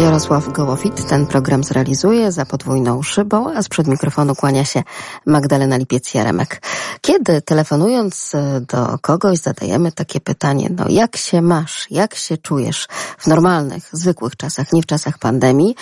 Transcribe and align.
Jarosław 0.00 0.52
Gołowit 0.52 1.08
ten 1.08 1.26
program 1.26 1.64
zrealizuje 1.64 2.32
za 2.32 2.46
podwójną 2.46 3.02
szybą, 3.02 3.52
a 3.54 3.62
sprzed 3.62 3.86
mikrofonu 3.86 4.34
kłania 4.34 4.64
się 4.64 4.82
Magdalena 5.26 5.78
Lipiec-Jaremek. 5.78 6.60
Kiedy 7.00 7.42
telefonując 7.42 8.34
e, 8.34 8.60
do 8.60 8.98
kogoś 8.98 9.38
zadajemy 9.38 9.92
takie 9.92 10.20
pytanie, 10.20 10.68
no 10.76 10.84
jak 10.88 11.16
się 11.16 11.42
masz, 11.42 11.86
jak 11.90 12.14
się 12.14 12.36
czujesz 12.36 12.88
w 13.18 13.26
normalnych, 13.26 13.88
zwykłych 13.92 14.36
czasach, 14.36 14.72
nie 14.72 14.82
w 14.82 14.86
czasach 14.86 15.18
pandemii, 15.18 15.74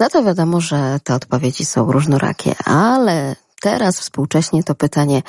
no 0.00 0.08
to 0.08 0.24
wiadomo, 0.24 0.60
że 0.60 1.00
te 1.04 1.14
odpowiedzi 1.14 1.64
są 1.64 1.92
różnorakie, 1.92 2.54
ale 2.64 3.36
teraz 3.60 4.00
współcześnie 4.00 4.62
to 4.62 4.74
pytanie 4.74 5.22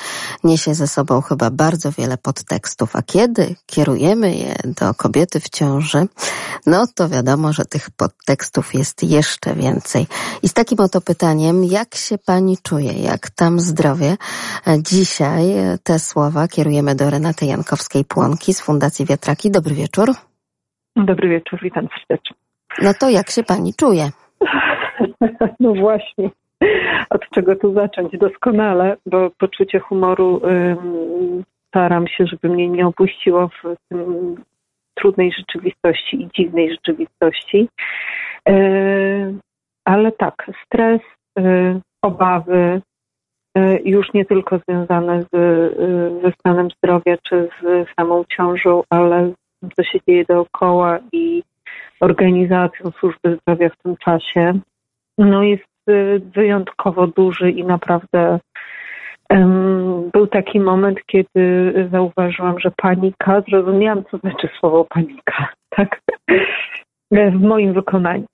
niesie 0.44 0.74
ze 0.74 0.86
sobą 0.86 1.20
chyba 1.20 1.50
bardzo 1.50 1.92
wiele 1.92 2.16
podtekstów, 2.18 2.96
a 2.96 3.02
kiedy 3.02 3.54
kierujemy 3.66 4.34
je 4.34 4.54
do 4.64 4.94
kobiety 4.94 5.40
w 5.40 5.48
ciąży, 5.48 6.06
no 6.66 6.84
to 6.96 7.08
wiadomo, 7.08 7.52
że 7.52 7.64
tych 7.64 7.90
podtekstów 7.90 8.74
jest 8.74 9.02
jeszcze 9.02 9.54
więcej. 9.54 10.06
I 10.42 10.48
z 10.48 10.54
takim 10.54 10.80
oto 10.80 11.00
pytaniem, 11.00 11.64
jak 11.64 11.94
się 11.94 12.16
pani 12.26 12.56
czuje, 12.62 12.92
jak 12.92 13.30
tam 13.30 13.60
zdrowie? 13.60 14.16
Dzisiaj 14.78 15.42
te 15.82 15.98
słowa 15.98 16.48
kierujemy 16.48 16.94
do 16.94 17.10
Renaty 17.10 17.46
Jankowskiej-Płonki 17.46 18.52
z 18.52 18.60
Fundacji 18.60 19.06
Wiatraki. 19.06 19.50
Dobry 19.50 19.74
wieczór. 19.74 20.08
Dobry 20.96 21.28
wieczór, 21.28 21.58
witam 21.62 21.88
serdecznie. 21.88 22.36
No 22.82 22.94
to 23.00 23.10
jak 23.10 23.30
się 23.30 23.42
pani 23.42 23.74
czuje? 23.74 24.10
No 25.60 25.74
właśnie. 25.74 26.30
Od 27.10 27.30
czego 27.34 27.56
tu 27.56 27.74
zacząć? 27.74 28.18
Doskonale, 28.18 28.96
bo 29.06 29.30
poczucie 29.38 29.80
humoru 29.80 30.40
staram 31.68 32.08
się, 32.08 32.26
żeby 32.26 32.48
mnie 32.48 32.68
nie 32.68 32.86
opuściło 32.86 33.48
w 33.48 33.76
tym 33.88 34.36
trudnej 34.94 35.32
rzeczywistości 35.32 36.22
i 36.22 36.28
dziwnej 36.36 36.70
rzeczywistości. 36.70 37.68
Yy, 38.48 39.34
ale 39.84 40.12
tak, 40.12 40.50
stres, 40.64 41.00
yy, 41.38 41.80
obawy, 42.02 42.82
yy, 43.56 43.80
już 43.84 44.12
nie 44.14 44.24
tylko 44.24 44.58
związane 44.58 45.22
z, 45.22 45.30
ze 46.22 46.32
stanem 46.32 46.68
zdrowia 46.70 47.16
czy 47.28 47.48
z 47.62 47.88
samą 47.98 48.24
ciążą, 48.36 48.82
ale 48.90 49.32
co 49.76 49.82
się 49.82 49.98
dzieje 50.08 50.24
dookoła 50.24 50.98
i 51.12 51.42
organizacją 52.00 52.90
służby 52.90 53.38
zdrowia 53.42 53.68
w 53.68 53.82
tym 53.82 53.96
czasie, 53.96 54.58
no 55.18 55.42
jest 55.42 55.64
wyjątkowo 56.34 57.06
duży 57.06 57.50
i 57.50 57.64
naprawdę 57.64 58.38
um, 59.30 60.10
był 60.12 60.26
taki 60.26 60.60
moment, 60.60 60.98
kiedy 61.06 61.72
zauważyłam, 61.92 62.60
że 62.60 62.70
panika, 62.76 63.42
zrozumiałam, 63.48 64.04
co 64.10 64.18
znaczy 64.18 64.48
słowo 64.58 64.84
panika, 64.84 65.48
tak? 65.70 66.00
W 67.10 67.40
moim 67.40 67.72
wykonaniu. 67.72 68.26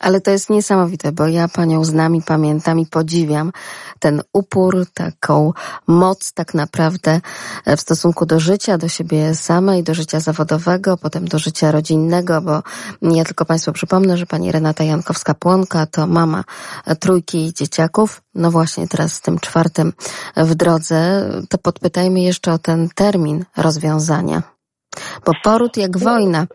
Ale 0.00 0.20
to 0.20 0.30
jest 0.30 0.50
niesamowite, 0.50 1.12
bo 1.12 1.26
ja 1.26 1.48
panią 1.48 1.84
z 1.84 1.92
nami 1.92 2.22
pamiętam 2.22 2.80
i 2.80 2.86
podziwiam 2.86 3.52
ten 3.98 4.22
upór, 4.32 4.86
taką 4.94 5.52
moc 5.86 6.32
tak 6.32 6.54
naprawdę 6.54 7.20
w 7.76 7.80
stosunku 7.80 8.26
do 8.26 8.40
życia, 8.40 8.78
do 8.78 8.88
siebie 8.88 9.34
samej, 9.34 9.82
do 9.82 9.94
życia 9.94 10.20
zawodowego, 10.20 10.96
potem 10.96 11.28
do 11.28 11.38
życia 11.38 11.72
rodzinnego, 11.72 12.42
bo 12.42 12.62
ja 13.02 13.24
tylko 13.24 13.44
Państwu 13.44 13.72
przypomnę, 13.72 14.16
że 14.16 14.26
pani 14.26 14.52
Renata 14.52 14.84
Jankowska-Płonka 14.84 15.86
to 15.90 16.06
mama 16.06 16.44
trójki 17.00 17.52
dzieciaków. 17.54 18.22
No 18.34 18.50
właśnie 18.50 18.88
teraz 18.88 19.12
z 19.12 19.20
tym 19.20 19.38
czwartym 19.38 19.92
w 20.36 20.54
drodze, 20.54 21.30
to 21.48 21.58
podpytajmy 21.58 22.20
jeszcze 22.20 22.52
o 22.52 22.58
ten 22.58 22.88
termin 22.94 23.44
rozwiązania. 23.56 24.53
Bo 25.26 25.32
poród 25.44 25.76
jak 25.76 25.98
wojna. 25.98 26.46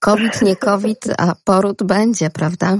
COVID, 0.00 0.42
nie 0.42 0.56
COVID, 0.56 0.98
a 1.18 1.34
poród 1.44 1.82
będzie, 1.82 2.30
prawda? 2.30 2.76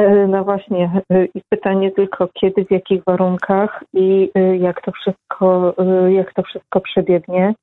E, 0.00 0.26
no 0.26 0.44
właśnie. 0.44 0.90
E, 1.12 1.24
I 1.24 1.42
pytanie 1.48 1.90
tylko 1.90 2.28
kiedy, 2.40 2.64
w 2.64 2.70
jakich 2.70 3.02
warunkach 3.06 3.84
i 3.94 4.30
e, 4.34 4.56
jak 4.56 4.82
to 4.82 4.92
wszystko, 4.92 5.74
jak 6.08 6.34
to 6.34 6.42
wszystko 6.42 6.80
przebiegnie. 6.80 7.54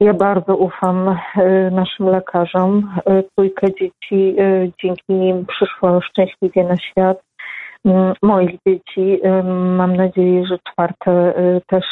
Ja 0.00 0.14
bardzo 0.14 0.56
ufam 0.56 1.18
naszym 1.70 2.06
lekarzom. 2.06 2.94
Trójkę 3.34 3.66
dzieci 3.66 4.36
dzięki 4.82 5.12
nim 5.12 5.46
przyszło 5.46 6.00
szczęśliwie 6.00 6.64
na 6.64 6.76
świat. 6.76 7.18
Mm, 7.84 8.14
moich 8.22 8.50
dzieci, 8.66 9.20
mam 9.76 9.96
nadzieję, 9.96 10.46
że 10.46 10.58
czwarte 10.58 11.34
też 11.66 11.84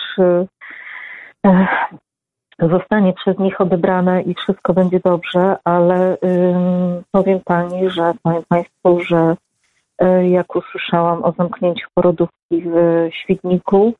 zostanie 2.58 3.12
przez 3.12 3.38
nich 3.38 3.60
odebrane 3.60 4.22
i 4.22 4.34
wszystko 4.34 4.74
będzie 4.74 5.00
dobrze, 5.04 5.56
ale 5.64 6.16
ym, 6.24 7.02
powiem 7.12 7.40
Pani, 7.44 7.90
że 7.90 8.12
powiem 8.22 8.42
Państwu, 8.48 9.00
że 9.00 9.36
y, 10.02 10.28
jak 10.28 10.56
usłyszałam 10.56 11.24
o 11.24 11.32
zamknięciu 11.32 11.86
porodówki 11.94 12.62
w 12.62 13.08
Świdniku, 13.22 13.94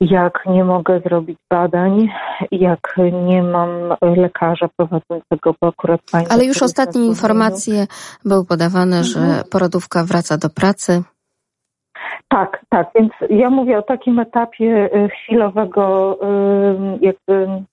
jak 0.00 0.46
nie 0.46 0.64
mogę 0.64 1.00
zrobić 1.00 1.38
badań, 1.50 2.08
jak 2.50 2.94
nie 3.26 3.42
mam 3.42 3.70
lekarza 4.16 4.68
prowadzącego, 4.76 5.54
bo 5.60 5.68
akurat 5.68 6.00
pani. 6.12 6.26
Ale 6.30 6.44
już 6.44 6.62
ostatnie 6.62 7.06
informacje 7.06 7.86
były 8.24 8.44
podawane, 8.44 8.96
mhm. 8.98 9.04
że 9.04 9.44
porodówka 9.50 10.04
wraca 10.04 10.38
do 10.38 10.50
pracy. 10.50 11.02
Tak, 12.28 12.64
tak, 12.68 12.90
więc 12.94 13.12
ja 13.30 13.50
mówię 13.50 13.78
o 13.78 13.82
takim 13.82 14.18
etapie 14.18 14.90
y, 14.96 15.08
chwilowego 15.08 16.18
jakby 17.00 17.64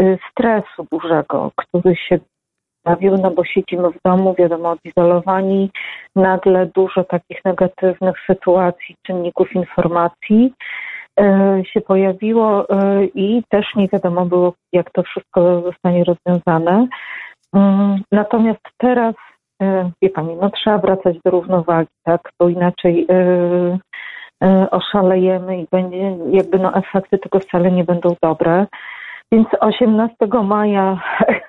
Y, 0.00 0.18
stresu 0.30 0.86
dużego, 0.92 1.52
który 1.56 1.96
się 1.96 2.18
pojawił, 2.82 3.16
no 3.16 3.30
bo 3.30 3.44
siedzimy 3.44 3.90
w 3.90 4.02
domu, 4.04 4.34
wiadomo, 4.38 4.70
odizolowani, 4.70 5.70
nagle 6.16 6.66
dużo 6.66 7.04
takich 7.04 7.44
negatywnych 7.44 8.16
sytuacji, 8.26 8.96
czynników 9.06 9.52
informacji 9.52 10.52
y, 11.20 11.24
się 11.64 11.80
pojawiło 11.80 12.66
i 13.14 13.42
też 13.48 13.66
nie 13.76 13.88
wiadomo 13.88 14.26
było, 14.26 14.54
jak 14.72 14.90
to 14.92 15.02
wszystko 15.02 15.60
zostanie 15.60 16.04
rozwiązane. 16.04 16.86
Mm, 17.54 18.02
natomiast 18.12 18.62
teraz, 18.78 19.14
wie 20.02 20.10
Pani, 20.10 20.36
no 20.36 20.50
trzeba 20.50 20.78
wracać 20.78 21.16
do 21.24 21.30
równowagi, 21.30 21.88
tak, 22.04 22.20
bo 22.38 22.48
inaczej 22.48 23.06
oszalejemy 24.70 25.60
i 25.60 25.66
będzie, 25.70 26.16
jakby 26.30 26.58
no 26.58 26.74
efekty 26.74 27.18
tego 27.18 27.40
wcale 27.40 27.70
nie 27.70 27.84
będą 27.84 28.14
dobre. 28.22 28.66
Więc 29.32 29.48
18 29.60 30.16
maja 30.44 31.00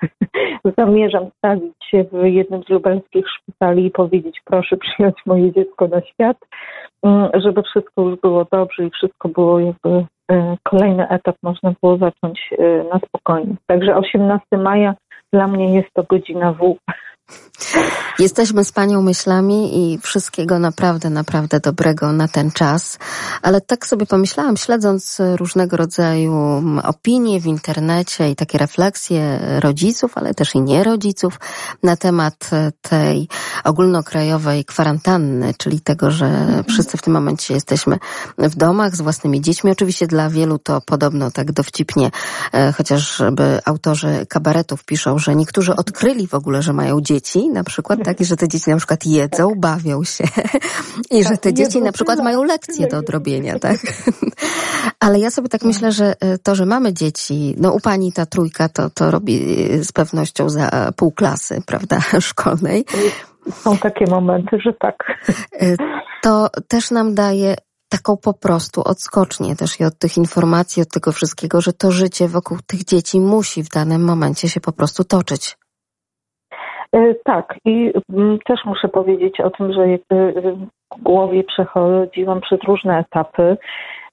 zamierzam 0.78 1.30
stawić 1.38 1.74
się 1.90 2.04
w 2.04 2.26
jednym 2.26 2.62
z 2.62 2.68
lubelskich 2.68 3.26
szpitali 3.28 3.86
i 3.86 3.90
powiedzieć, 3.90 4.40
proszę 4.44 4.76
przyjąć 4.76 5.16
moje 5.26 5.52
dziecko 5.52 5.88
na 5.88 6.00
świat, 6.00 6.36
mm, 7.02 7.30
żeby 7.34 7.62
wszystko 7.62 8.02
już 8.02 8.20
było 8.20 8.46
dobrze 8.52 8.84
i 8.84 8.90
wszystko 8.90 9.28
było 9.28 9.60
jakby 9.60 10.04
e, 10.30 10.56
kolejny 10.62 11.08
etap 11.08 11.36
można 11.42 11.72
było 11.82 11.96
zacząć 11.96 12.50
e, 12.58 12.84
na 12.92 13.00
spokojnie. 13.06 13.54
Także 13.66 13.96
18 13.96 14.46
maja 14.52 14.94
dla 15.32 15.46
mnie 15.46 15.74
jest 15.74 15.88
to 15.94 16.02
godzina 16.02 16.52
W. 16.52 16.76
Jesteśmy 18.18 18.64
z 18.64 18.72
Panią 18.72 19.02
myślami 19.02 19.78
i 19.78 19.98
wszystkiego 19.98 20.58
naprawdę, 20.58 21.10
naprawdę 21.10 21.60
dobrego 21.60 22.12
na 22.12 22.28
ten 22.28 22.50
czas. 22.50 22.98
Ale 23.42 23.60
tak 23.60 23.86
sobie 23.86 24.06
pomyślałam, 24.06 24.56
śledząc 24.56 25.18
różnego 25.36 25.76
rodzaju 25.76 26.62
opinie 26.82 27.40
w 27.40 27.46
internecie 27.46 28.30
i 28.30 28.36
takie 28.36 28.58
refleksje 28.58 29.38
rodziców, 29.60 30.12
ale 30.14 30.34
też 30.34 30.54
i 30.54 30.60
nie 30.60 30.84
rodziców 30.84 31.40
na 31.82 31.96
temat 31.96 32.50
tej 32.82 33.28
ogólnokrajowej 33.64 34.64
kwarantanny, 34.64 35.54
czyli 35.58 35.80
tego, 35.80 36.10
że 36.10 36.46
wszyscy 36.68 36.96
w 36.96 37.02
tym 37.02 37.12
momencie 37.12 37.54
jesteśmy 37.54 37.98
w 38.38 38.56
domach 38.56 38.96
z 38.96 39.00
własnymi 39.00 39.40
dziećmi. 39.40 39.70
Oczywiście 39.70 40.06
dla 40.06 40.30
wielu 40.30 40.58
to 40.58 40.80
podobno 40.80 41.30
tak 41.30 41.52
dowcipnie, 41.52 42.10
e, 42.52 42.72
chociażby 42.72 43.60
autorzy 43.64 44.26
kabaretów 44.28 44.84
piszą, 44.84 45.18
że 45.18 45.36
niektórzy 45.36 45.76
odkryli 45.76 46.26
w 46.26 46.34
ogóle, 46.34 46.62
że 46.62 46.72
mają 46.72 47.00
dzieci, 47.00 47.21
na 47.52 47.64
przykład 47.64 48.04
taki, 48.04 48.24
że 48.24 48.36
te 48.36 48.48
dzieci 48.48 48.70
na 48.70 48.76
przykład 48.76 49.06
jedzą, 49.06 49.48
tak. 49.48 49.60
bawią 49.60 50.04
się 50.04 50.24
i 51.16 51.24
że 51.24 51.30
te 51.30 51.36
tak, 51.36 51.52
dzieci 51.52 51.82
na 51.82 51.92
przykład 51.92 52.18
mają 52.18 52.44
lekcje 52.44 52.86
do 52.86 52.98
odrobienia, 52.98 53.58
tak? 53.58 53.78
Ale 55.00 55.18
ja 55.18 55.30
sobie 55.30 55.48
tak 55.48 55.62
myślę, 55.62 55.92
że 55.92 56.14
e, 56.20 56.38
to, 56.38 56.54
że 56.54 56.66
mamy 56.66 56.92
dzieci, 56.92 57.54
no 57.58 57.72
u 57.72 57.80
pani 57.80 58.12
ta 58.12 58.26
trójka 58.26 58.68
to, 58.68 58.90
to 58.90 59.10
robi 59.10 59.66
e, 59.72 59.84
z 59.84 59.92
pewnością 59.92 60.48
za 60.48 60.92
pół 60.96 61.12
klasy, 61.12 61.62
prawda, 61.66 62.00
szkolnej. 62.20 62.84
Są 63.50 63.76
takie 63.76 64.04
momenty, 64.06 64.58
że 64.64 64.72
tak. 64.72 64.96
E, 65.60 65.76
to 66.22 66.48
też 66.68 66.90
nam 66.90 67.14
daje 67.14 67.54
taką 67.88 68.16
po 68.16 68.34
prostu 68.34 68.82
odskocznię 68.84 69.56
też 69.56 69.80
i 69.80 69.84
od 69.84 69.98
tych 69.98 70.16
informacji, 70.16 70.82
od 70.82 70.88
tego 70.88 71.12
wszystkiego, 71.12 71.60
że 71.60 71.72
to 71.72 71.90
życie 71.90 72.28
wokół 72.28 72.58
tych 72.66 72.84
dzieci 72.84 73.20
musi 73.20 73.62
w 73.62 73.68
danym 73.68 74.04
momencie 74.04 74.48
się 74.48 74.60
po 74.60 74.72
prostu 74.72 75.04
toczyć. 75.04 75.56
E, 76.94 77.14
tak, 77.24 77.54
i 77.64 77.92
mm, 78.12 78.38
też 78.38 78.64
muszę 78.64 78.88
powiedzieć 78.88 79.40
o 79.40 79.50
tym, 79.50 79.72
że 79.72 79.88
jakby 79.88 80.32
w 80.42 81.02
głowie 81.02 81.44
przechodziłam 81.44 82.40
przez 82.40 82.60
różne 82.62 82.98
etapy 82.98 83.56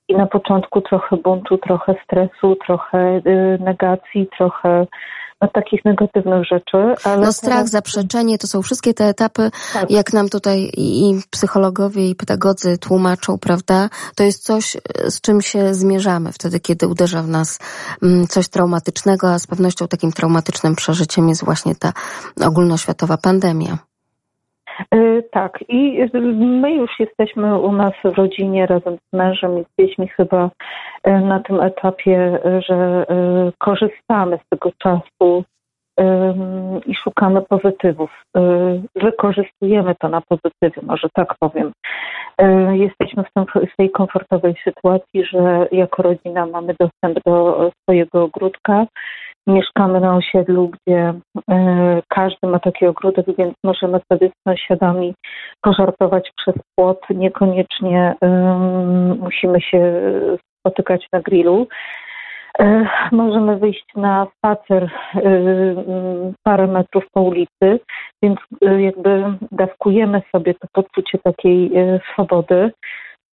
i 0.07 0.15
na 0.15 0.25
początku 0.25 0.81
trochę 0.81 1.17
buntu, 1.17 1.57
trochę 1.57 1.95
stresu, 2.03 2.55
trochę 2.55 3.21
negacji, 3.59 4.27
trochę 4.37 4.85
takich 5.47 5.86
negatywnych 5.86 6.45
rzeczy. 6.45 6.77
Ale 7.03 7.25
no 7.25 7.33
strach, 7.33 7.53
teraz... 7.53 7.69
zaprzeczenie, 7.69 8.38
to 8.38 8.47
są 8.47 8.62
wszystkie 8.62 8.94
te 8.94 9.06
etapy, 9.06 9.51
tak. 9.74 9.91
jak 9.91 10.13
nam 10.13 10.30
tutaj 10.30 10.71
i 10.77 11.21
psychologowie, 11.30 12.09
i 12.09 12.15
pedagodzy 12.15 12.77
tłumaczą, 12.77 13.38
prawda? 13.38 13.89
To 14.15 14.24
jest 14.24 14.44
coś, 14.44 14.77
z 15.07 15.21
czym 15.21 15.41
się 15.41 15.74
zmierzamy 15.74 16.31
wtedy, 16.31 16.59
kiedy 16.59 16.88
uderza 16.88 17.24
w 17.24 17.27
nas 17.27 17.59
mm, 18.03 18.27
coś 18.27 18.47
traumatycznego, 18.47 19.33
a 19.33 19.39
z 19.39 19.47
pewnością 19.47 19.88
takim 19.88 20.12
traumatycznym 20.12 20.75
przeżyciem 20.75 21.30
jest 21.30 21.45
właśnie 21.45 21.75
ta 21.75 21.94
ogólnoświatowa 22.41 23.18
pandemia. 23.18 23.88
Y, 24.95 25.23
tak, 25.31 25.59
i 25.67 26.05
my 26.35 26.73
już 26.73 26.99
jesteśmy 26.99 27.59
u 27.59 27.71
nas 27.71 27.91
w 28.03 28.17
rodzinie 28.17 28.65
razem 28.65 28.97
z 28.97 29.17
mężem 29.17 29.59
i 29.59 29.63
z 29.63 29.67
dziećmi 29.79 30.07
chyba 30.07 30.49
y, 31.07 31.11
na 31.11 31.39
tym 31.39 31.61
etapie, 31.61 32.39
y, 32.45 32.61
że 32.61 33.05
korzystamy 33.57 34.39
z 34.45 34.49
tego 34.49 34.71
czasu 34.77 35.43
i 36.85 36.95
szukamy 36.95 37.41
pozytywów. 37.41 38.23
Wykorzystujemy 38.95 39.95
to 39.95 40.09
na 40.09 40.21
pozytywy, 40.21 40.81
może 40.87 41.07
tak 41.13 41.35
powiem. 41.39 41.71
Jesteśmy 42.73 43.23
w, 43.23 43.29
w 43.73 43.75
tej 43.77 43.91
komfortowej 43.91 44.55
sytuacji, 44.63 45.25
że 45.25 45.67
jako 45.71 46.03
rodzina 46.03 46.45
mamy 46.45 46.75
dostęp 46.79 47.19
do 47.25 47.71
swojego 47.81 48.23
ogródka 48.23 48.85
Mieszkamy 49.50 50.00
na 50.00 50.16
osiedlu, 50.16 50.69
gdzie 50.69 51.13
e, 51.51 52.01
każdy 52.07 52.48
ma 52.48 52.60
taki 52.60 52.86
ogródek, 52.86 53.25
więc 53.38 53.54
możemy 53.63 54.00
sobie 54.13 54.30
z 54.30 54.44
sąsiadami 54.48 55.13
pożartować 55.62 56.31
przez 56.38 56.56
płot. 56.75 57.00
Niekoniecznie 57.10 58.16
musimy 59.19 59.62
się 59.62 60.01
spotykać 60.60 61.07
na 61.13 61.22
grillu. 61.22 61.68
E, 62.60 62.86
możemy 63.12 63.57
wyjść 63.57 63.86
na 63.96 64.28
spacer 64.38 64.84
e, 64.84 64.90
parę 66.44 66.68
metrów 66.68 67.04
po 67.13 67.22
ulicy, 67.22 67.80
więc 68.24 68.40
jakby 68.62 69.24
dawkujemy 69.51 70.22
sobie 70.36 70.54
to 70.54 70.68
poczucie 70.74 71.18
takiej 71.24 71.72
swobody. 72.13 72.72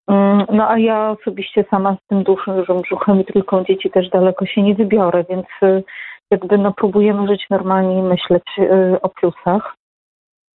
Mm, 0.08 0.46
no 0.52 0.68
a 0.70 0.78
ja 0.78 1.10
osobiście 1.10 1.64
sama 1.70 1.96
z 1.96 2.06
tym 2.08 2.22
dużym 2.22 2.82
brzuchem 2.82 3.20
i 3.20 3.24
trójką 3.24 3.64
dzieci 3.64 3.90
też 3.90 4.08
daleko 4.08 4.46
się 4.46 4.62
nie 4.62 4.74
wybiorę, 4.74 5.24
więc 5.30 5.46
y, 5.62 5.84
jakby 6.30 6.58
no 6.58 6.72
próbujemy 6.72 7.28
żyć 7.28 7.46
normalnie 7.50 7.98
i 7.98 8.02
myśleć 8.02 8.44
y, 8.58 9.00
o 9.02 9.08
plusach. 9.08 9.76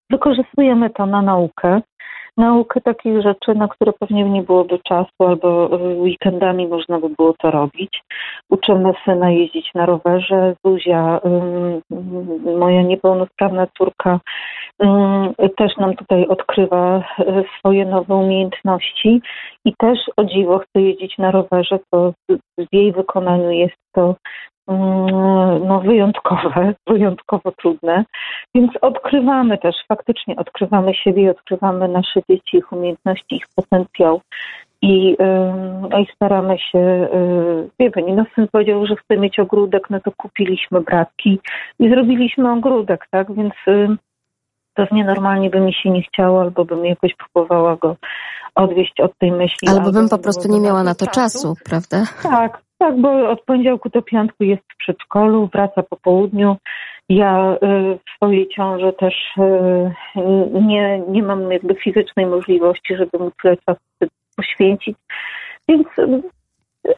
Wykorzystujemy 0.09 0.89
to 0.89 1.06
na 1.06 1.21
naukę 1.21 1.81
naukę 2.38 2.81
takich 2.81 3.22
rzeczy, 3.22 3.56
na 3.56 3.68
które 3.68 3.94
pewnie 4.00 4.24
nie 4.24 4.44
byłoby 4.44 4.80
czasu, 4.80 5.12
albo 5.19 5.69
weekendami 5.98 6.68
można 6.68 7.00
by 7.00 7.10
było 7.10 7.33
to 7.33 7.51
robić. 7.51 8.04
Uczymy 8.50 8.94
syna 9.06 9.31
jeździć 9.31 9.74
na 9.75 9.86
rowerze. 9.86 10.56
Zuzia, 10.66 11.19
moja 12.60 12.81
niepełnosprawna 12.81 13.68
córka, 13.78 14.19
też 15.57 15.78
nam 15.78 15.95
tutaj 15.95 16.28
odkrywa 16.28 17.04
e, 17.19 17.44
swoje 17.60 17.86
nowe 17.86 18.16
umiejętności 18.16 19.22
i 19.66 19.74
też 19.77 20.00
o 20.18 20.24
dziwo 20.24 20.60
chce 20.60 20.81
jeździć 20.81 21.18
na 21.18 21.31
rowerze, 21.31 21.80
to 21.92 22.13
w 22.57 22.74
jej 22.74 22.92
wykonaniu 22.92 23.51
jest 23.51 23.75
to 23.95 24.01
Mm, 24.01 24.16
no, 24.68 25.81
wyjątkowe, 25.86 26.74
wyjątkowo 26.88 27.52
trudne. 27.52 28.06
Więc 28.56 28.72
odkrywamy 28.81 29.58
też, 29.58 29.75
faktycznie 29.88 30.36
odkrywamy 30.36 30.94
siebie, 30.94 31.31
odkrywamy 31.31 31.88
nasze 31.88 32.19
dzieci, 32.30 32.58
ich 32.58 32.72
umiejętności, 32.72 33.36
ich 33.36 33.46
potencjał. 33.56 34.22
I, 34.84 35.18
no 35.90 36.00
i 36.00 36.08
staramy 36.16 36.58
się, 36.60 36.80
y, 36.80 37.69
wie 37.80 37.92
pani, 37.92 38.13
no 38.13 38.25
syn 38.36 38.48
powiedział, 38.52 38.86
że 38.86 38.96
chce 38.96 39.18
mieć 39.18 39.40
ogródek, 39.40 39.90
no 39.90 40.00
to 40.00 40.12
kupiliśmy 40.18 40.81
bratki 40.81 41.40
i 41.80 41.90
zrobiliśmy 41.90 42.52
ogródek, 42.52 43.08
tak? 43.12 43.34
Więc 43.34 43.54
pewnie 44.74 45.06
normalnie 45.06 45.50
by 45.50 45.60
mi 45.60 45.74
się 45.74 45.90
nie 45.90 46.02
chciało, 46.02 46.42
albo 46.42 46.66
bym 46.66 46.86
jakoś 46.86 47.16
próbowała 47.16 47.75
go 47.75 47.96
odwieść 48.56 49.00
od 49.00 49.18
tej 49.18 49.31
myśli. 49.31 49.68
Albo, 49.68 49.80
albo 49.80 49.92
bym 49.92 50.10
po 50.10 50.18
prostu 50.18 50.48
nie 50.48 50.60
miała 50.60 50.84
na 50.84 50.96
to 50.96 51.06
czasu, 51.08 51.56
czasu 51.56 51.56
prawda? 51.66 52.06
Tak, 52.24 52.62
tak, 52.81 53.01
bo 53.01 53.30
od 53.30 53.42
poniedziałku 53.42 53.89
do 53.89 54.01
piątku 54.01 54.44
jest 54.44 54.63
w 54.74 54.78
przedszkolu, 54.78 55.50
wraca 55.54 55.83
po 55.83 55.98
południu. 55.98 56.57
Ja 57.10 57.54
y, 57.54 57.57
w 57.98 58.16
swojej 58.16 58.50
ciąży 58.50 58.94
też 58.94 59.16
y, 59.38 59.92
nie, 60.62 61.00
nie 61.07 61.24
mam 61.24 61.51
jakby 61.51 61.75
fizycznej 61.75 62.25
możliwości, 62.25 62.95
żeby 62.95 63.19
mu 63.19 63.31
tyle 63.42 63.57
czasu 63.57 63.81
poświęcić. 64.36 64.98
Więc, 65.69 65.88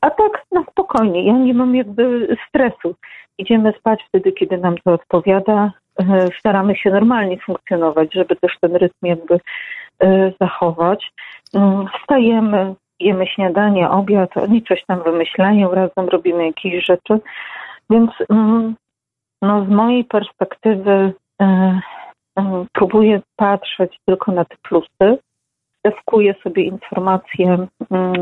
a 0.01 0.09
tak 0.09 0.43
na 0.51 0.63
spokojnie, 0.71 1.27
ja 1.27 1.33
nie 1.33 1.53
mam 1.53 1.75
jakby 1.75 2.37
stresu. 2.49 2.95
Idziemy 3.37 3.73
spać 3.79 3.99
wtedy, 4.07 4.31
kiedy 4.31 4.57
nam 4.57 4.75
to 4.85 4.91
odpowiada. 4.91 5.71
Y, 6.01 6.05
staramy 6.39 6.75
się 6.75 6.89
normalnie 6.89 7.37
funkcjonować, 7.39 8.13
żeby 8.13 8.35
też 8.35 8.57
ten 8.61 8.75
rytm 8.75 9.05
jakby 9.05 9.39
zachować. 10.41 11.11
Wstajemy, 12.01 12.75
jemy 12.99 13.27
śniadanie, 13.27 13.89
obiad, 13.89 14.37
oni 14.37 14.63
coś 14.63 14.85
tam 14.85 15.03
wymyślają, 15.03 15.71
razem 15.71 16.09
robimy 16.09 16.45
jakieś 16.45 16.85
rzeczy. 16.85 17.19
Więc 17.89 18.11
mm, 18.29 18.75
no, 19.41 19.65
z 19.65 19.69
mojej 19.69 20.05
perspektywy 20.05 21.13
e, 21.41 21.45
e, 22.39 22.65
próbuję 22.73 23.21
patrzeć 23.35 23.99
tylko 24.05 24.31
na 24.31 24.45
te 24.45 24.55
plusy. 24.63 25.17
Dawkuję 25.83 26.35
sobie 26.43 26.63
informacje 26.63 27.67
mm, 27.91 28.13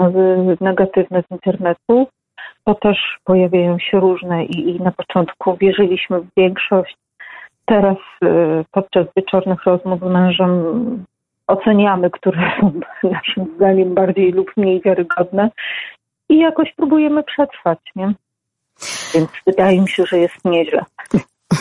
negatywne 0.62 1.24
z 1.24 1.32
internetu. 1.32 2.08
To 2.64 2.76
też 2.76 3.18
pojawiają 3.24 3.80
się 3.80 4.00
różne 4.00 4.46
i, 4.46 4.70
i 4.70 4.82
na 4.82 4.92
początku 4.92 5.58
wierzyliśmy 5.58 6.20
w 6.20 6.28
większość. 6.38 6.96
Teraz 7.66 7.98
e, 8.24 8.28
podczas 8.72 9.08
wieczornych 9.18 9.64
rozmów 9.64 10.00
z 10.00 10.04
mężem 10.04 11.06
oceniamy, 11.52 12.10
które 12.10 12.52
są 12.60 12.72
naszym 13.10 13.56
zdaniem 13.56 13.94
bardziej 13.94 14.32
lub 14.32 14.58
mniej 14.58 14.82
wiarygodne 14.82 15.50
i 16.30 16.38
jakoś 16.40 16.74
próbujemy 16.78 17.24
przetrwać, 17.24 17.80
nie? 17.96 18.14
Więc 19.14 19.30
wydaje 19.48 19.82
mi 19.82 19.90
się, 19.90 20.06
że 20.06 20.18
jest 20.18 20.46
nieźle. 20.46 20.86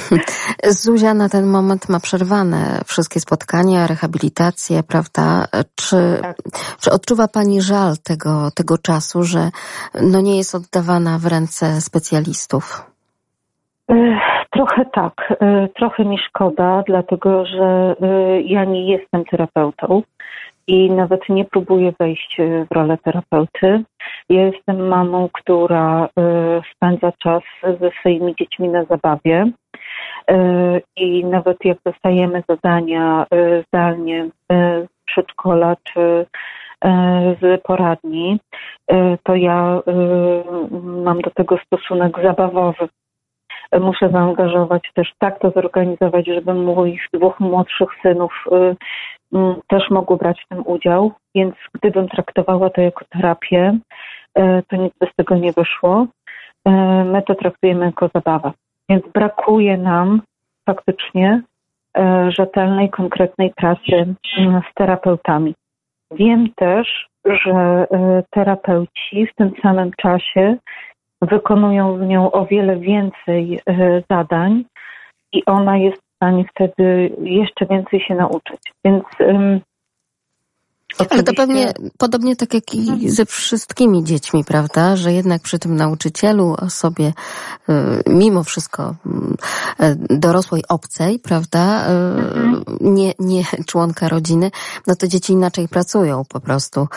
Zuzia 0.82 1.14
na 1.14 1.28
ten 1.28 1.46
moment 1.46 1.88
ma 1.88 2.00
przerwane 2.00 2.81
wszystkie 2.87 3.20
spotkania, 3.20 3.87
rehabilitacje, 3.87 4.82
prawda? 4.82 5.46
Czy, 5.75 6.19
tak. 6.22 6.36
czy 6.81 6.90
odczuwa 6.90 7.28
Pani 7.28 7.62
żal 7.62 7.94
tego, 8.02 8.50
tego 8.50 8.78
czasu, 8.78 9.22
że 9.22 9.50
no 10.02 10.20
nie 10.20 10.36
jest 10.36 10.54
oddawana 10.54 11.19
w 11.19 11.26
ręce 11.26 11.81
specjalistów? 11.81 12.91
Trochę 14.60 14.84
tak, 14.84 15.34
e, 15.40 15.69
trochę 15.69 16.05
mi 16.05 16.19
szkoda, 16.19 16.82
dlatego 16.86 17.46
że 17.46 17.94
e, 18.02 18.40
ja 18.40 18.64
nie 18.64 18.93
jestem 18.93 19.24
terapeutą 19.24 20.02
i 20.67 20.90
nawet 20.90 21.29
nie 21.29 21.44
próbuję 21.44 21.93
wejść 22.00 22.40
e, 22.40 22.67
w 22.70 22.74
rolę 22.74 22.98
terapeuty. 22.98 23.82
Ja 24.29 24.43
jestem 24.43 24.88
mamą, 24.88 25.29
która 25.32 26.08
spędza 26.76 27.12
czas 27.12 27.43
ze 27.81 27.90
swoimi 28.00 28.34
dziećmi 28.34 28.69
na 28.69 28.84
zabawie 28.84 29.50
i 30.96 31.24
nawet 31.24 31.64
jak 31.64 31.79
dostajemy 31.84 32.43
zadania 32.48 33.26
zdalnie 33.67 34.29
z 34.50 34.88
przedszkola 35.05 35.76
czy 35.84 36.26
z 37.40 37.62
poradni, 37.62 38.38
to 39.22 39.34
ja 39.34 39.82
mam 40.82 41.20
do 41.20 41.31
tego 41.31 41.58
stosunek 41.67 42.22
zabawowy 42.22 42.88
muszę 43.79 44.10
zaangażować 44.10 44.91
też 44.94 45.12
tak 45.19 45.39
to 45.39 45.50
zorganizować, 45.50 46.27
żeby 46.27 46.55
moich 46.55 47.03
dwóch 47.12 47.41
młodszych 47.41 47.89
synów 48.03 48.32
y, 48.53 48.77
mm, 49.36 49.55
też 49.69 49.91
mogło 49.91 50.17
brać 50.17 50.43
w 50.44 50.48
tym 50.48 50.67
udział. 50.67 51.12
Więc 51.34 51.55
gdybym 51.74 52.08
traktowała 52.08 52.70
to 52.70 52.81
jako 52.81 53.05
terapię, 53.10 53.79
y, 54.39 54.62
to 54.69 54.77
nic 54.77 54.93
by 55.00 55.06
z 55.06 55.15
tego 55.17 55.36
nie 55.36 55.53
wyszło. 55.53 56.06
Y, 56.69 56.70
my 57.05 57.22
to 57.22 57.34
traktujemy 57.34 57.86
jako 57.86 58.10
zabawę. 58.15 58.53
Więc 58.89 59.05
brakuje 59.15 59.79
nam 59.79 60.22
faktycznie 60.67 61.43
rzetelnej, 62.29 62.91
konkretnej 62.91 63.53
pracy 63.56 64.15
z 64.70 64.74
terapeutami. 64.74 65.55
Wiem 66.10 66.48
też, 66.56 67.08
że 67.24 67.86
terapeuci 68.31 69.27
w 69.27 69.34
tym 69.34 69.53
samym 69.62 69.91
czasie 69.93 70.56
wykonują 71.22 71.98
z 71.98 72.08
nią 72.08 72.31
o 72.31 72.46
wiele 72.46 72.77
więcej 72.77 73.60
e, 73.67 74.03
zadań 74.10 74.65
i 75.32 75.44
ona 75.44 75.77
jest 75.77 76.03
w 76.03 76.17
stanie 76.17 76.44
wtedy 76.50 77.10
jeszcze 77.22 77.67
więcej 77.67 78.00
się 78.00 78.15
nauczyć. 78.15 78.60
Więc. 78.84 79.05
Ale 81.11 81.23
to 81.23 81.32
pewnie 81.32 81.73
podobnie 81.99 82.37
tak 82.37 82.55
jak 82.55 82.75
i 82.75 83.11
ze 83.11 83.27
wszystkimi 83.27 84.05
dziećmi, 84.05 84.44
prawda? 84.44 84.97
Że 84.97 85.13
jednak 85.13 85.43
przy 85.43 85.59
tym 85.59 85.77
nauczycielu, 85.77 86.55
osobie 86.59 87.06
y, 87.06 87.73
mimo 88.06 88.44
wszystko 88.44 88.94
y, 89.81 90.19
dorosłej 90.19 90.63
obcej, 90.69 91.19
prawda? 91.19 91.87
Y, 91.87 91.91
mhm. 91.91 92.65
Nie, 92.81 93.13
nie 93.19 93.43
członka 93.67 94.09
rodziny, 94.09 94.51
no 94.87 94.94
to 94.97 95.06
dzieci 95.06 95.32
inaczej 95.32 95.69
pracują 95.69 96.23
po 96.29 96.41
prostu, 96.41 96.89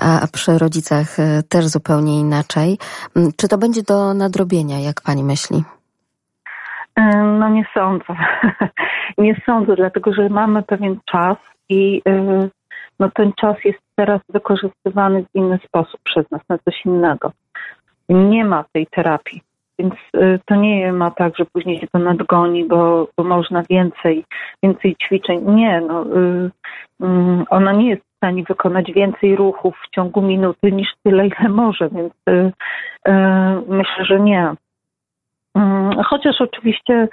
a 0.00 0.26
przy 0.32 0.58
rodzicach 0.58 1.16
też 1.48 1.66
zupełnie 1.66 2.20
inaczej. 2.20 2.78
Mm, 3.16 3.32
czy 3.36 3.48
to 3.48 3.58
będzie 3.58 3.82
do 3.82 4.14
nadrobienia, 4.14 4.80
jak 4.80 5.00
pani 5.00 5.24
myśli? 5.24 5.64
No 7.38 7.48
nie 7.48 7.64
sądzę. 7.74 8.14
nie 9.18 9.40
sądzę, 9.46 9.76
dlatego 9.76 10.12
że 10.12 10.28
mamy 10.28 10.62
pewien 10.62 11.00
czas 11.12 11.36
i 11.68 12.02
no 13.00 13.10
ten 13.14 13.32
czas 13.32 13.56
jest 13.64 13.78
teraz 13.96 14.20
wykorzystywany 14.28 15.24
w 15.24 15.34
inny 15.34 15.58
sposób 15.66 16.00
przez 16.04 16.30
nas, 16.30 16.40
na 16.48 16.58
coś 16.58 16.86
innego. 16.86 17.32
Nie 18.08 18.44
ma 18.44 18.64
tej 18.72 18.86
terapii. 18.86 19.42
Więc 19.78 19.94
y, 20.16 20.40
to 20.46 20.54
nie 20.54 20.92
ma 20.92 21.10
tak, 21.10 21.36
że 21.36 21.44
później 21.44 21.80
się 21.80 21.86
to 21.86 21.98
nadgoni, 21.98 22.64
bo, 22.64 23.08
bo 23.16 23.24
można 23.24 23.62
więcej, 23.70 24.24
więcej 24.62 24.96
ćwiczeń. 24.96 25.50
Nie, 25.54 25.80
no, 25.80 26.06
y, 26.06 26.50
y, 27.02 27.44
ona 27.50 27.72
nie 27.72 27.88
jest 27.88 28.02
w 28.02 28.16
stanie 28.16 28.42
wykonać 28.48 28.92
więcej 28.92 29.36
ruchów 29.36 29.74
w 29.86 29.90
ciągu 29.90 30.22
minuty 30.22 30.72
niż 30.72 30.88
tyle, 31.02 31.26
ile 31.26 31.48
może, 31.48 31.88
więc 31.88 32.12
y, 32.28 32.52
myślę, 33.68 34.04
że 34.04 34.20
nie. 34.20 34.54
Mm, 35.54 36.02
chociaż 36.02 36.40
oczywiście 36.40 37.08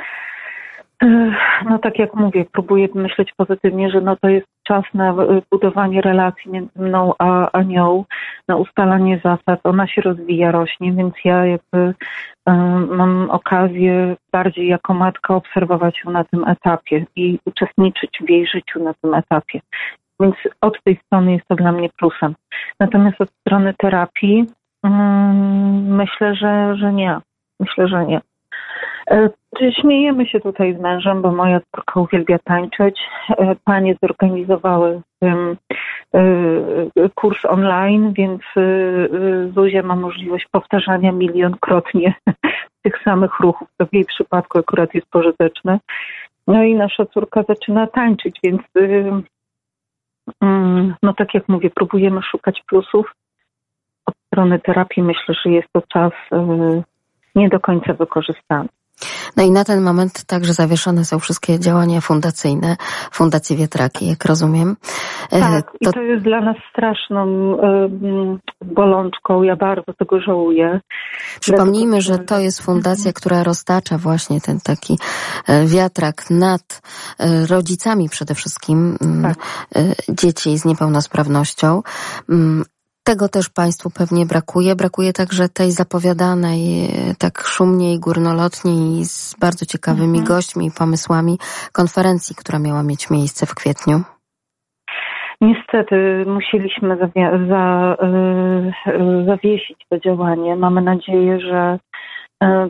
no 1.70 1.80
tak 1.80 2.00
jak 2.00 2.14
mówię, 2.14 2.46
próbuję 2.52 2.88
myśleć 2.96 3.34
pozytywnie, 3.38 3.90
że 3.90 4.02
no 4.02 4.16
to 4.16 4.30
jest 4.30 4.48
czas 4.68 4.84
na 4.94 5.16
budowanie 5.52 6.02
relacji 6.02 6.52
między 6.52 6.80
mną 6.80 7.14
a, 7.20 7.62
nią, 7.64 8.06
na 8.48 8.56
ustalanie 8.56 9.22
zasad. 9.24 9.60
Ona 9.64 9.88
się 9.88 10.02
rozwija, 10.02 10.52
rośnie, 10.52 10.92
więc 10.94 11.14
ja 11.26 11.46
jakby 11.46 11.94
mam 12.90 13.30
okazję 13.30 14.16
bardziej 14.32 14.68
jako 14.68 14.94
matka 14.94 15.36
obserwować 15.36 16.02
ją 16.06 16.12
na 16.12 16.24
tym 16.24 16.48
etapie 16.48 17.06
i 17.16 17.40
uczestniczyć 17.46 18.20
w 18.28 18.30
jej 18.30 18.48
życiu 18.48 18.84
na 18.84 18.94
tym 18.94 19.14
etapie. 19.14 19.60
Więc 20.20 20.36
od 20.62 20.84
tej 20.84 21.00
strony 21.06 21.34
jest 21.34 21.48
to 21.48 21.56
dla 21.56 21.72
mnie 21.72 21.90
plusem. 21.98 22.36
Natomiast 22.80 23.22
od 23.22 23.30
strony 23.30 23.74
terapii 23.78 24.46
myślę, 25.84 26.36
że, 26.36 26.76
że 26.76 26.94
nie. 26.94 27.18
Myślę, 27.60 27.88
że 27.88 28.06
nie. 28.06 28.22
E, 29.12 29.30
śmiejemy 29.82 30.26
się 30.26 30.40
tutaj 30.40 30.76
z 30.76 30.80
mężem, 30.80 31.22
bo 31.22 31.32
moja 31.32 31.60
córka 31.76 32.00
uwielbia 32.00 32.40
tańczyć. 32.40 33.00
E, 33.30 33.56
panie 33.64 33.96
zorganizowały 34.02 35.02
e, 35.24 35.56
kurs 37.16 37.46
online, 37.46 38.14
więc 38.14 38.42
Zuzia 39.56 39.84
ma 39.84 39.96
możliwość 39.96 40.48
powtarzania 40.52 41.12
milionkrotnie 41.12 42.14
tych 42.84 43.04
samych 43.04 43.40
ruchów, 43.40 43.68
co 43.78 43.86
w 43.86 43.94
jej 43.94 44.06
przypadku 44.06 44.60
akurat 44.60 44.94
jest 44.94 45.08
pożyteczne. 45.08 45.80
No 46.48 46.64
i 46.64 46.76
nasza 46.76 47.06
córka 47.06 47.44
zaczyna 47.44 47.88
tańczyć, 47.88 48.40
więc 48.44 48.62
mm, 50.42 50.96
no 51.04 51.14
tak 51.14 51.34
jak 51.34 51.50
mówię, 51.50 51.70
próbujemy 51.70 52.22
szukać 52.22 52.64
plusów. 52.68 53.12
Od 54.06 54.16
strony 54.28 54.60
terapii 54.60 55.04
myślę, 55.04 55.36
że 55.44 55.50
jest 55.50 55.68
to 55.74 55.82
czas 55.82 56.14
nie 57.36 57.50
do 57.50 57.60
końca 57.60 57.94
wykorzystany. 57.94 58.70
No 59.38 59.44
i 59.44 59.52
na 59.52 59.64
ten 59.64 59.82
moment 59.82 60.26
także 60.26 60.54
zawieszone 60.54 61.06
są 61.06 61.20
wszystkie 61.20 61.60
działania 61.60 62.02
fundacyjne 62.02 62.76
Fundacji 63.12 63.58
Wietraki, 63.58 64.08
jak 64.08 64.26
rozumiem. 64.26 64.76
E, 65.32 65.40
tak, 65.40 65.72
to... 65.72 65.90
i 65.90 65.94
to 65.94 66.02
jest 66.02 66.24
dla 66.24 66.42
nas 66.42 66.56
straszną 66.72 67.58
bolączką. 68.66 69.44
Ja 69.44 69.56
bardzo 69.56 69.94
tego 70.00 70.22
żałuję. 70.22 70.80
Przypomnijmy, 71.40 72.02
że 72.02 72.18
to 72.18 72.40
jest 72.40 72.62
fundacja, 72.62 73.14
która 73.14 73.44
roztacza 73.44 73.98
właśnie 73.98 74.42
ten 74.42 74.60
taki 74.60 74.98
e, 75.48 75.66
wiatrak 75.66 76.30
nad 76.30 76.82
e, 77.20 77.46
rodzicami 77.46 78.10
przede 78.10 78.36
wszystkim 78.36 78.98
tak. 79.24 79.36
dzieci 80.10 80.58
z 80.58 80.66
niepełnosprawnością. 80.66 81.82
Tego 83.12 83.30
też 83.30 83.50
Państwu 83.50 83.90
pewnie 84.00 84.26
brakuje. 84.26 84.76
Brakuje 84.76 85.14
także 85.14 85.50
tej 85.50 85.72
zapowiadanej 85.72 86.62
e, 86.86 86.90
tak 87.20 87.36
szumnie 87.56 87.94
i 87.94 88.00
górnolotnie 88.00 88.74
i 89.00 89.06
z 89.06 89.36
bardzo 89.42 89.66
ciekawymi 89.66 90.20
mhm. 90.20 90.26
gośćmi 90.26 90.66
i 90.68 90.78
pomysłami 90.80 91.38
konferencji, 91.74 92.36
która 92.36 92.60
miała 92.60 92.84
mieć 92.84 93.10
miejsce 93.10 93.46
w 93.46 93.56
kwietniu. 93.56 93.98
Niestety 95.42 95.96
musieliśmy 96.28 96.96
zawi- 96.96 97.48
za, 97.50 97.96
yy, 98.92 99.26
zawiesić 99.26 99.78
to 99.90 100.00
działanie. 100.00 100.56
Mamy 100.56 100.82
nadzieję, 100.82 101.40
że 101.40 101.80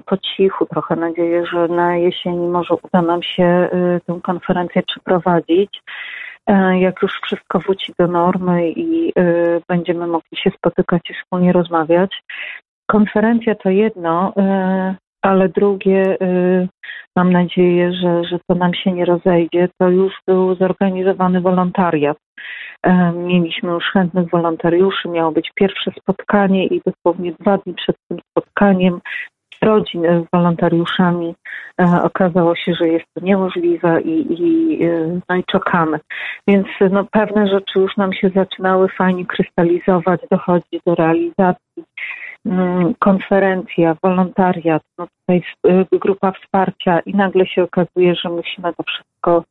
po 0.06 0.18
cichu, 0.18 0.66
trochę 0.66 0.96
nadzieję, 0.96 1.46
że 1.46 1.68
na 1.68 1.96
jesieni 1.96 2.48
może 2.48 2.74
uda 2.84 3.02
nam 3.02 3.24
się 3.24 3.70
tę 4.08 4.20
konferencję 4.24 4.84
przeprowadzić. 4.84 5.82
E, 6.48 6.80
jak 6.80 7.02
już 7.02 7.12
wszystko 7.24 7.60
wróci 7.60 7.94
do 8.00 8.08
normy 8.08 8.72
i 8.72 9.12
e, 9.16 9.22
będziemy 9.70 10.08
mogli 10.08 10.38
się 10.38 10.50
spotykać 10.50 11.02
i 11.10 11.14
wspólnie 11.14 11.52
rozmawiać. 11.54 12.24
Konferencja 12.92 13.56
to 13.56 13.70
jedno, 13.70 14.34
e, 14.38 14.96
ale 15.22 15.50
drugie, 15.50 16.18
mam 17.16 17.32
nadzieję, 17.32 17.94
że, 17.94 18.24
że 18.24 18.40
to 18.50 18.56
nam 18.56 18.74
się 18.74 18.92
nie 18.92 19.06
rozejdzie. 19.06 19.70
To 19.80 19.90
już 19.90 20.14
był 20.28 20.56
zorganizowany 20.56 21.42
wolontariat. 21.42 22.18
Mieliśmy 23.16 23.72
już 23.72 23.86
chętnych 23.94 24.30
wolontariuszy, 24.30 25.10
miało 25.10 25.32
być 25.32 25.52
pierwsze 25.56 25.92
spotkanie 26.00 26.66
i 26.66 26.82
dosłownie 26.86 27.34
dwa 27.40 27.58
dni 27.58 27.74
przed 27.74 27.96
tym 28.10 28.20
spotkaniem 28.32 29.00
rodzin 29.62 30.02
z 30.02 30.32
wolontariuszami 30.34 31.36
e, 31.82 32.02
okazało 32.04 32.56
się, 32.56 32.74
że 32.74 32.88
jest 32.88 33.06
to 33.14 33.26
niemożliwe 33.26 34.02
i, 34.02 34.42
i, 34.44 34.84
e, 34.84 35.20
no 35.30 35.36
i 35.36 35.44
czekamy. 35.44 36.00
Więc 36.48 36.68
no, 36.92 37.06
pewne 37.12 37.48
rzeczy 37.48 37.80
już 37.80 37.98
nam 37.98 38.14
się 38.14 38.30
zaczynały 38.30 38.90
fajnie 38.90 39.26
krystalizować, 39.26 40.22
dochodzi 40.32 40.82
do 40.86 40.96
realizacji. 40.96 41.84
Mm, 42.46 42.94
konferencja, 43.00 43.96
wolontariat, 44.04 44.84
no 44.98 45.08
tutaj 45.08 45.44
e, 45.68 45.86
grupa 46.00 46.32
wsparcia 46.32 47.00
i 47.00 47.16
nagle 47.16 47.46
się 47.46 47.64
okazuje, 47.64 48.16
że 48.16 48.30
musimy 48.30 48.74
to 48.74 48.84
wszystko 48.84 49.44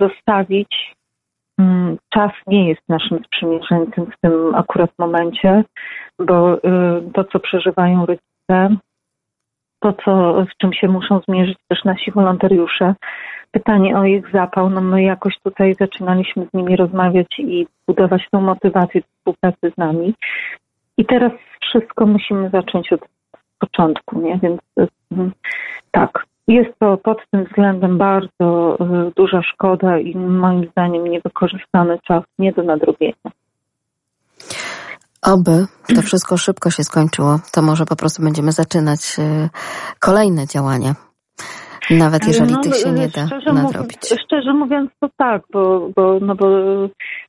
zostawić. 0.00 0.94
Mm, 1.58 1.96
czas 2.14 2.32
nie 2.46 2.68
jest 2.68 2.88
naszym 2.88 3.24
sprzymierzeńcem 3.24 4.06
w 4.06 4.20
tym 4.20 4.54
akurat 4.54 4.90
momencie, 4.98 5.64
bo 6.18 6.60
to, 7.14 7.24
co 7.24 7.40
przeżywają 7.40 8.06
rodzice, 8.06 8.37
to, 9.80 9.92
co, 10.04 10.44
z 10.44 10.56
czym 10.56 10.72
się 10.72 10.88
muszą 10.88 11.20
zmierzyć 11.28 11.58
też 11.68 11.84
nasi 11.84 12.10
wolontariusze. 12.12 12.94
Pytanie 13.50 13.98
o 13.98 14.04
ich 14.04 14.30
zapał, 14.32 14.70
no 14.70 14.80
my 14.80 15.02
jakoś 15.02 15.38
tutaj 15.38 15.74
zaczynaliśmy 15.74 16.46
z 16.46 16.54
nimi 16.54 16.76
rozmawiać 16.76 17.26
i 17.38 17.66
budować 17.86 18.28
tą 18.30 18.40
motywację 18.40 19.02
współpracy 19.02 19.72
z 19.74 19.76
nami. 19.76 20.14
I 20.96 21.06
teraz 21.06 21.32
wszystko 21.60 22.06
musimy 22.06 22.50
zacząć 22.50 22.92
od 22.92 23.00
początku, 23.58 24.20
nie? 24.20 24.38
Więc 24.42 24.60
mm, 25.12 25.32
tak, 25.90 26.24
jest 26.48 26.78
to 26.78 26.96
pod 26.96 27.30
tym 27.30 27.44
względem 27.44 27.98
bardzo 27.98 28.78
y, 28.80 29.12
duża 29.16 29.42
szkoda 29.42 29.98
i 29.98 30.16
moim 30.16 30.70
zdaniem 30.70 31.04
niewykorzystany 31.04 31.98
czas 32.04 32.24
nie 32.38 32.52
do 32.52 32.62
nadrobienia. 32.62 33.30
Oby 35.32 35.66
to 35.94 36.02
wszystko 36.02 36.36
szybko 36.36 36.70
się 36.70 36.84
skończyło, 36.84 37.38
to 37.52 37.62
może 37.62 37.84
po 37.84 37.96
prostu 37.96 38.22
będziemy 38.22 38.52
zaczynać 38.52 39.16
y, 39.18 39.48
kolejne 40.00 40.46
działania. 40.46 40.94
Nawet 41.90 42.26
jeżeli 42.26 42.52
no, 42.52 42.60
tych 42.60 42.76
się 42.76 42.92
nie 42.92 43.08
da 43.08 43.52
nadrobić. 43.52 43.98
Mówiąc, 44.02 44.22
szczerze 44.26 44.52
mówiąc 44.52 44.90
to 45.00 45.08
tak, 45.16 45.42
bo, 45.52 45.90
bo, 45.96 46.18
no 46.20 46.34
bo 46.34 46.46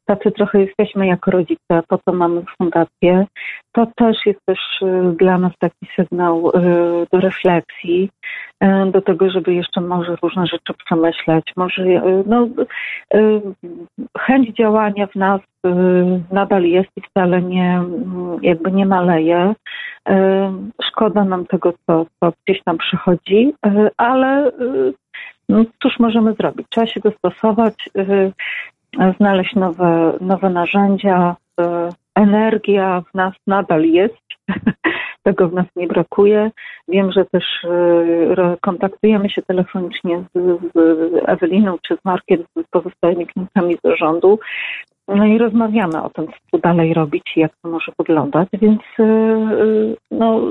tacy 0.10 0.32
trochę 0.32 0.62
jesteśmy 0.62 1.08
jako 1.08 1.32
rodzice, 1.32 1.82
po 1.88 1.98
co 1.98 2.14
mamy 2.14 2.42
fundację. 2.58 3.26
To 3.72 3.88
też 3.96 4.18
jest 4.26 4.40
też 4.46 4.60
y, 4.82 5.16
dla 5.20 5.38
nas 5.38 5.52
taki 5.60 5.88
sygnał 5.96 6.50
y, 6.50 6.52
do 7.12 7.20
refleksji, 7.20 8.10
y, 8.64 8.92
do 8.92 9.02
tego, 9.02 9.30
żeby 9.30 9.54
jeszcze 9.54 9.82
może 9.82 10.16
różne 10.22 10.48
rzeczy 10.48 10.74
przemyśleć. 10.86 11.46
Może 11.56 11.84
no, 12.26 12.48
chęć 14.20 14.56
działania 14.56 15.08
w 15.08 15.16
nas 15.16 15.42
nadal 16.32 16.64
jest 16.64 16.90
i 16.96 17.02
wcale 17.02 17.42
nie, 17.42 17.82
jakby 18.42 18.72
nie 18.72 18.86
maleje. 18.86 19.54
Szkoda 20.84 21.24
nam 21.24 21.46
tego, 21.46 21.74
co, 21.88 22.06
co 22.20 22.34
gdzieś 22.46 22.64
tam 22.64 22.78
przychodzi, 22.78 23.54
ale 23.98 24.52
no, 25.50 25.64
cóż 25.82 26.00
możemy 26.00 26.34
zrobić? 26.34 26.68
Trzeba 26.70 26.88
się 26.88 27.00
dostosować 27.00 27.90
znaleźć 29.18 29.56
nowe, 29.56 30.18
nowe 30.22 30.50
narzędzia. 30.50 31.36
E, 31.60 31.90
energia 32.16 33.02
w 33.12 33.14
nas 33.14 33.34
nadal 33.48 33.84
jest, 33.84 34.24
tego 35.24 35.50
w 35.50 35.54
nas 35.54 35.66
nie 35.76 35.88
brakuje. 35.88 36.52
Wiem, 36.88 37.12
że 37.12 37.26
też 37.26 37.44
e, 38.38 38.58
kontaktujemy 38.62 39.30
się 39.30 39.42
telefonicznie 39.42 40.24
z, 40.36 40.60
z 40.74 40.78
Eweliną 41.26 41.78
czy 41.88 41.96
z 41.96 42.06
Markiem, 42.06 42.44
z 42.56 42.70
pozostałymi 42.70 43.28
klientami 43.28 43.78
zarządu. 43.84 44.40
no 45.08 45.26
i 45.26 45.38
rozmawiamy 45.38 46.04
o 46.04 46.10
tym, 46.10 46.28
co 46.52 46.58
dalej 46.58 46.94
robić 46.94 47.24
i 47.36 47.40
jak 47.40 47.52
to 47.62 47.70
może 47.70 47.92
wyglądać, 48.00 48.50
więc 48.54 48.82
no, 50.12 50.42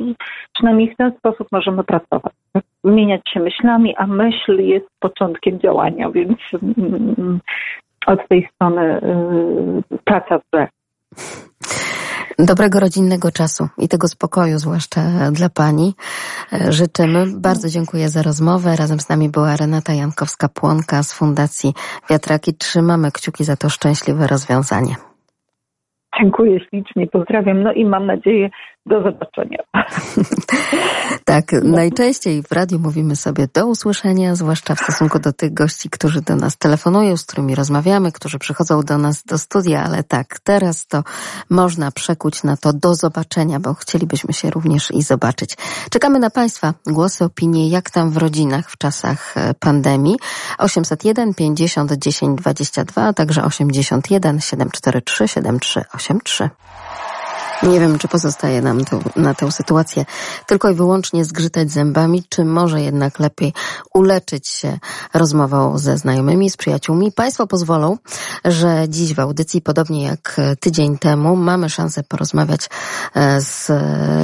przynajmniej 0.54 0.94
w 0.94 0.96
ten 0.96 1.12
sposób 1.18 1.48
możemy 1.52 1.84
pracować. 1.84 2.32
Tak? 2.52 2.64
Zmieniać 2.84 3.20
się 3.28 3.40
myślami, 3.40 3.96
a 3.96 4.06
myśl 4.06 4.58
jest 4.60 4.88
początkiem 5.00 5.60
działania, 5.60 6.10
więc 6.10 6.38
mm, 6.78 7.40
od 8.06 8.28
tej 8.28 8.48
strony 8.54 9.00
praca 10.04 10.38
w 10.38 10.42
grze. 10.52 10.68
Dobrego 12.38 12.80
rodzinnego 12.80 13.30
czasu 13.30 13.68
i 13.78 13.88
tego 13.88 14.08
spokoju, 14.08 14.58
zwłaszcza 14.58 15.00
dla 15.32 15.48
Pani, 15.48 15.92
e, 16.52 16.72
życzymy. 16.72 17.24
Bardzo 17.40 17.68
dziękuję 17.68 18.08
za 18.08 18.22
rozmowę. 18.22 18.76
Razem 18.76 19.00
z 19.00 19.08
nami 19.08 19.28
była 19.28 19.56
Renata 19.56 19.92
Jankowska-Płonka 19.92 21.02
z 21.02 21.12
Fundacji 21.12 21.72
Wiatraki. 22.10 22.54
Trzymamy 22.54 23.12
kciuki 23.12 23.44
za 23.44 23.56
to 23.56 23.68
szczęśliwe 23.68 24.26
rozwiązanie. 24.26 24.94
Dziękuję 26.20 26.60
ślicznie, 26.68 27.06
pozdrawiam. 27.06 27.62
No 27.62 27.72
i 27.72 27.84
mam 27.84 28.06
nadzieję, 28.06 28.50
do 28.86 29.02
zobaczenia. 29.02 29.58
tak, 31.24 31.52
najczęściej 31.52 32.42
w 32.42 32.52
radiu 32.52 32.78
mówimy 32.78 33.16
sobie 33.16 33.48
do 33.54 33.66
usłyszenia, 33.66 34.34
zwłaszcza 34.34 34.74
w 34.74 34.80
stosunku 34.80 35.18
do 35.18 35.32
tych 35.32 35.54
gości, 35.54 35.90
którzy 35.90 36.22
do 36.22 36.36
nas 36.36 36.58
telefonują, 36.58 37.16
z 37.16 37.24
którymi 37.24 37.54
rozmawiamy, 37.54 38.12
którzy 38.12 38.38
przychodzą 38.38 38.82
do 38.82 38.98
nas 38.98 39.24
do 39.24 39.38
studia, 39.38 39.84
ale 39.84 40.04
tak, 40.04 40.40
teraz 40.40 40.86
to 40.86 41.02
można 41.50 41.90
przekuć 41.90 42.42
na 42.42 42.56
to 42.56 42.72
do 42.72 42.94
zobaczenia, 42.94 43.60
bo 43.60 43.74
chcielibyśmy 43.74 44.32
się 44.32 44.50
również 44.50 44.90
i 44.90 45.02
zobaczyć. 45.02 45.56
Czekamy 45.90 46.18
na 46.18 46.30
Państwa 46.30 46.74
głosy, 46.86 47.24
opinie, 47.24 47.68
jak 47.68 47.90
tam 47.90 48.10
w 48.10 48.16
rodzinach 48.16 48.70
w 48.70 48.78
czasach 48.78 49.36
e, 49.36 49.54
pandemii. 49.54 50.16
801 50.58 51.34
50 51.34 51.92
10 51.92 52.40
22, 52.40 53.02
a 53.02 53.12
także 53.12 53.44
81 53.44 54.40
743 54.40 55.28
7383. 55.28 56.50
Nie 57.62 57.80
wiem, 57.80 57.98
czy 57.98 58.08
pozostaje 58.08 58.62
nam 58.62 58.84
tu, 58.84 59.02
na 59.16 59.34
tę 59.34 59.52
sytuację 59.52 60.04
tylko 60.46 60.70
i 60.70 60.74
wyłącznie 60.74 61.24
zgrzytać 61.24 61.70
zębami, 61.70 62.24
czy 62.28 62.44
może 62.44 62.82
jednak 62.82 63.18
lepiej 63.18 63.52
uleczyć 63.94 64.48
się 64.48 64.78
rozmową 65.14 65.78
ze 65.78 65.98
znajomymi, 65.98 66.50
z 66.50 66.56
przyjaciółmi. 66.56 67.12
Państwo 67.12 67.46
pozwolą, 67.46 67.96
że 68.44 68.84
dziś 68.88 69.14
w 69.14 69.20
audycji, 69.20 69.62
podobnie 69.62 70.02
jak 70.02 70.36
tydzień 70.60 70.98
temu, 70.98 71.36
mamy 71.36 71.70
szansę 71.70 72.02
porozmawiać 72.02 72.70
e, 73.14 73.40
z 73.40 73.70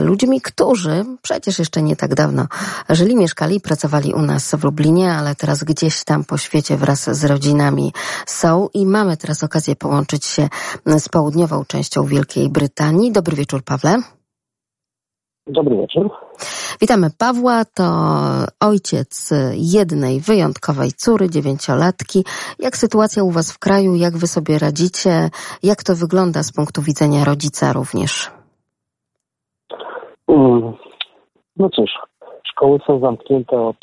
ludźmi, 0.05 0.41
którzy 0.41 1.05
przecież 1.23 1.59
jeszcze 1.59 1.83
nie 1.83 1.97
tak 1.97 2.14
dawno 2.14 2.47
żyli, 2.88 3.17
mieszkali 3.17 3.61
pracowali 3.61 4.12
u 4.12 4.23
nas 4.23 4.55
w 4.55 4.64
Lublinie, 4.64 5.12
ale 5.12 5.35
teraz 5.35 5.64
gdzieś 5.64 6.05
tam 6.05 6.25
po 6.25 6.38
świecie 6.38 6.76
wraz 6.76 7.11
z 7.11 7.25
rodzinami 7.25 7.93
są 8.26 8.69
i 8.75 8.87
mamy 8.87 9.17
teraz 9.17 9.43
okazję 9.43 9.76
połączyć 9.76 10.25
się 10.26 10.49
z 10.87 11.09
południową 11.09 11.64
częścią 11.64 12.05
Wielkiej 12.07 12.49
Brytanii. 12.49 13.12
Do 13.12 13.24
Dobry 13.25 13.37
wieczór, 13.37 13.62
Pawle. 13.64 13.97
Dobry 15.47 15.76
wieczór. 15.76 16.11
Witamy 16.81 17.09
Pawła, 17.19 17.64
to 17.64 17.85
ojciec 18.61 19.31
jednej 19.54 20.21
wyjątkowej 20.21 20.93
córy, 20.93 21.31
dziewięciolatki. 21.31 22.25
Jak 22.59 22.76
sytuacja 22.76 23.25
u 23.25 23.31
Was 23.31 23.52
w 23.52 23.59
kraju, 23.59 23.95
jak 23.95 24.16
Wy 24.16 24.26
sobie 24.26 24.59
radzicie, 24.59 25.31
jak 25.62 25.83
to 25.83 25.95
wygląda 25.95 26.43
z 26.43 26.52
punktu 26.52 26.83
widzenia 26.83 27.25
rodzica 27.25 27.73
również? 27.73 28.31
Mm, 30.28 30.73
no 31.57 31.71
cóż, 31.71 31.90
szkoły 32.45 32.78
są 32.87 33.00
zamknięte 33.00 33.57
od 33.57 33.76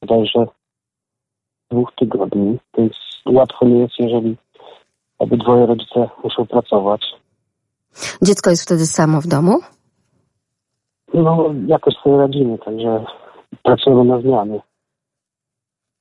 bodajże 0.00 0.46
dwóch 1.70 1.92
tygodni, 1.96 2.58
więc 2.78 2.92
łatwo 3.26 3.66
nie 3.66 3.78
jest, 3.78 3.94
jeżeli 3.98 4.36
obydwoje 5.18 5.66
rodzice 5.66 6.08
muszą 6.24 6.46
pracować. 6.46 7.21
Dziecko 8.22 8.50
jest 8.50 8.62
wtedy 8.62 8.86
samo 8.86 9.20
w 9.20 9.26
domu? 9.26 9.58
No, 11.14 11.54
jakoś 11.66 11.94
sobie 11.94 12.16
radzimy, 12.16 12.58
także 12.58 13.04
pracujemy 13.62 14.04
na 14.04 14.20
zmianie. 14.20 14.60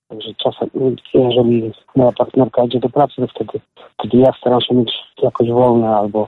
Także 0.07 0.29
czasem, 0.43 0.69
jeżeli 1.13 1.71
moja 1.95 2.11
partnerka 2.11 2.63
idzie 2.63 2.79
do 2.79 2.89
pracy, 2.89 3.13
to 3.17 3.27
wtedy, 3.27 3.59
wtedy 3.93 4.17
ja 4.17 4.31
staram 4.39 4.61
się 4.61 4.75
mieć 4.75 4.91
jakoś 5.23 5.49
wolne 5.49 5.87
albo 5.87 6.27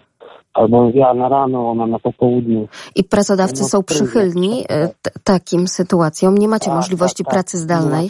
albo 0.54 0.90
ja 0.94 1.14
na 1.14 1.30
rano, 1.30 1.70
ona 1.70 1.88
na 1.88 2.00
popołudniu. 2.00 2.68
I 2.96 3.04
pracodawcy 3.04 3.62
no, 3.62 3.68
są 3.70 3.84
przychylni 3.84 4.64
e, 4.70 4.90
takim 5.24 5.68
sytuacjom? 5.68 6.38
Nie 6.38 6.48
macie 6.48 6.66
tak, 6.66 6.76
możliwości 6.76 7.24
tak, 7.24 7.26
tak. 7.26 7.34
pracy 7.34 7.58
zdalnej? 7.58 8.04
Nie 8.04 8.10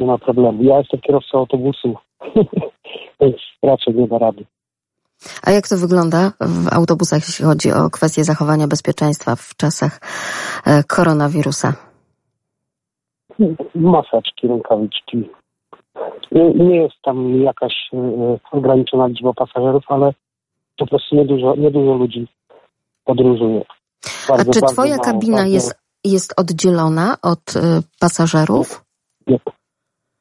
nie 0.00 0.06
ma 0.06 0.18
problemu. 0.18 0.62
Ja 0.62 0.78
jestem 0.78 1.00
kierowcą 1.00 1.38
autobusu, 1.38 1.94
więc 3.20 3.36
raczej 3.62 3.94
nie 3.94 4.08
da 4.08 4.18
rady. 4.18 4.44
A 5.42 5.50
jak 5.50 5.68
to 5.68 5.76
wygląda 5.76 6.32
w 6.40 6.72
autobusach, 6.72 7.28
jeśli 7.28 7.44
chodzi 7.44 7.72
o 7.72 7.90
kwestie 7.90 8.24
zachowania 8.24 8.66
bezpieczeństwa 8.66 9.36
w 9.36 9.56
czasach 9.56 10.00
e, 10.66 10.82
koronawirusa? 10.84 11.72
Maseczki, 13.74 14.48
rękawiczki. 14.48 15.30
Nie, 16.32 16.54
nie 16.54 16.82
jest 16.82 16.96
tam 17.02 17.42
jakaś 17.42 17.74
e, 17.92 18.38
ograniczona 18.52 19.06
liczba 19.06 19.32
pasażerów, 19.32 19.84
ale 19.88 20.12
po 20.78 20.86
prostu 20.86 21.16
niedużo, 21.16 21.54
niedużo 21.56 21.94
ludzi 21.94 22.28
podróżuje. 23.04 23.64
Bardzo, 24.28 24.50
A 24.50 24.54
czy 24.54 24.60
twoja 24.74 24.96
mało, 24.96 25.04
kabina 25.04 25.36
bardzo... 25.36 25.52
jest, 25.54 25.78
jest 26.04 26.40
oddzielona 26.40 27.16
od 27.22 27.56
y, 27.56 27.60
pasażerów? 28.00 28.84
Nie. 29.26 29.38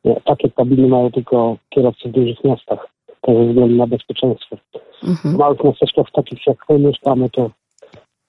nie. 0.04 0.22
Takie 0.26 0.52
kabiny 0.52 0.88
mają 0.88 1.12
tylko 1.12 1.58
kierowcy 1.70 2.10
w 2.10 2.12
dużych 2.12 2.44
miastach 2.44 2.97
ze 3.34 3.48
względu 3.48 3.76
na 3.76 3.88
bezpieczeństwo. 3.88 4.58
Mhm. 5.04 5.36
W 5.36 5.38
małych 5.38 5.64
miasteczkach 5.64 6.06
takich 6.14 6.48
jak 6.48 6.58
my 6.70 6.80
mieszkamy, 6.80 7.30
to, 7.30 7.50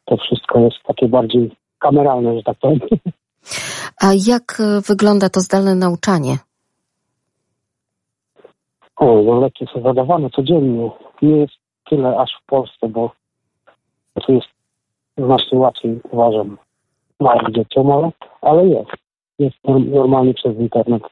to 0.05 0.17
wszystko 0.17 0.61
jest 0.61 0.77
takie 0.87 1.09
bardziej 1.09 1.51
kameralne, 1.79 2.37
że 2.37 2.43
tak 2.43 2.59
powiem. 2.59 2.81
A 4.05 4.07
jak 4.27 4.61
e, 4.61 4.81
wygląda 4.81 5.29
to 5.29 5.41
zdalne 5.41 5.75
nauczanie? 5.75 6.37
O, 8.97 9.23
no 9.23 9.41
lekcje 9.41 9.67
są 9.75 9.83
zadawane 9.83 10.31
codziennie. 10.31 10.91
Nie 11.23 11.37
jest 11.37 11.55
tyle 11.91 12.19
aż 12.19 12.31
w 12.43 12.47
Polsce, 12.47 12.89
bo 12.89 13.11
tu 14.27 14.33
jest 14.33 14.49
znacznie 15.17 15.59
łatwiej, 15.59 16.01
uważam, 16.11 16.59
małym 17.21 17.55
dzieciom, 17.55 17.91
ale, 17.91 18.11
ale 18.41 18.67
jest. 18.67 18.91
Jest 19.39 19.57
normalnie 19.91 20.35
przez 20.35 20.57
internet. 20.57 21.03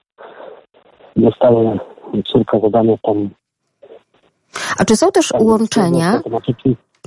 Dostaje 1.16 1.78
córka 2.24 2.60
zadania 2.60 2.96
tam 3.02 3.30
a 4.78 4.84
czy 4.84 4.96
są 4.96 5.10
też 5.10 5.32
łączenia? 5.40 6.20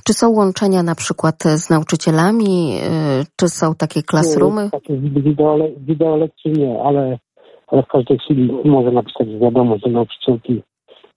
Czy 0.04 0.14
są 0.14 0.30
łączenia 0.30 0.84
na 0.84 0.96
przykład 0.96 1.44
z 1.44 1.70
nauczycielami? 1.70 2.78
Y, 3.22 3.26
czy 3.36 3.50
są 3.50 3.76
takie 3.76 4.04
klasroomy? 4.04 4.70
Takie 4.70 4.98
wideo, 4.98 5.58
wideo 5.78 6.16
lekcji 6.16 6.52
nie, 6.52 6.82
ale, 6.84 7.20
ale 7.68 7.84
w 7.84 7.88
każdej 7.88 8.20
chwili 8.20 8.52
może 8.66 8.92
napisać 8.92 9.28
wiadomość 9.42 9.84
do 9.84 9.90
nauczycielki 9.90 10.64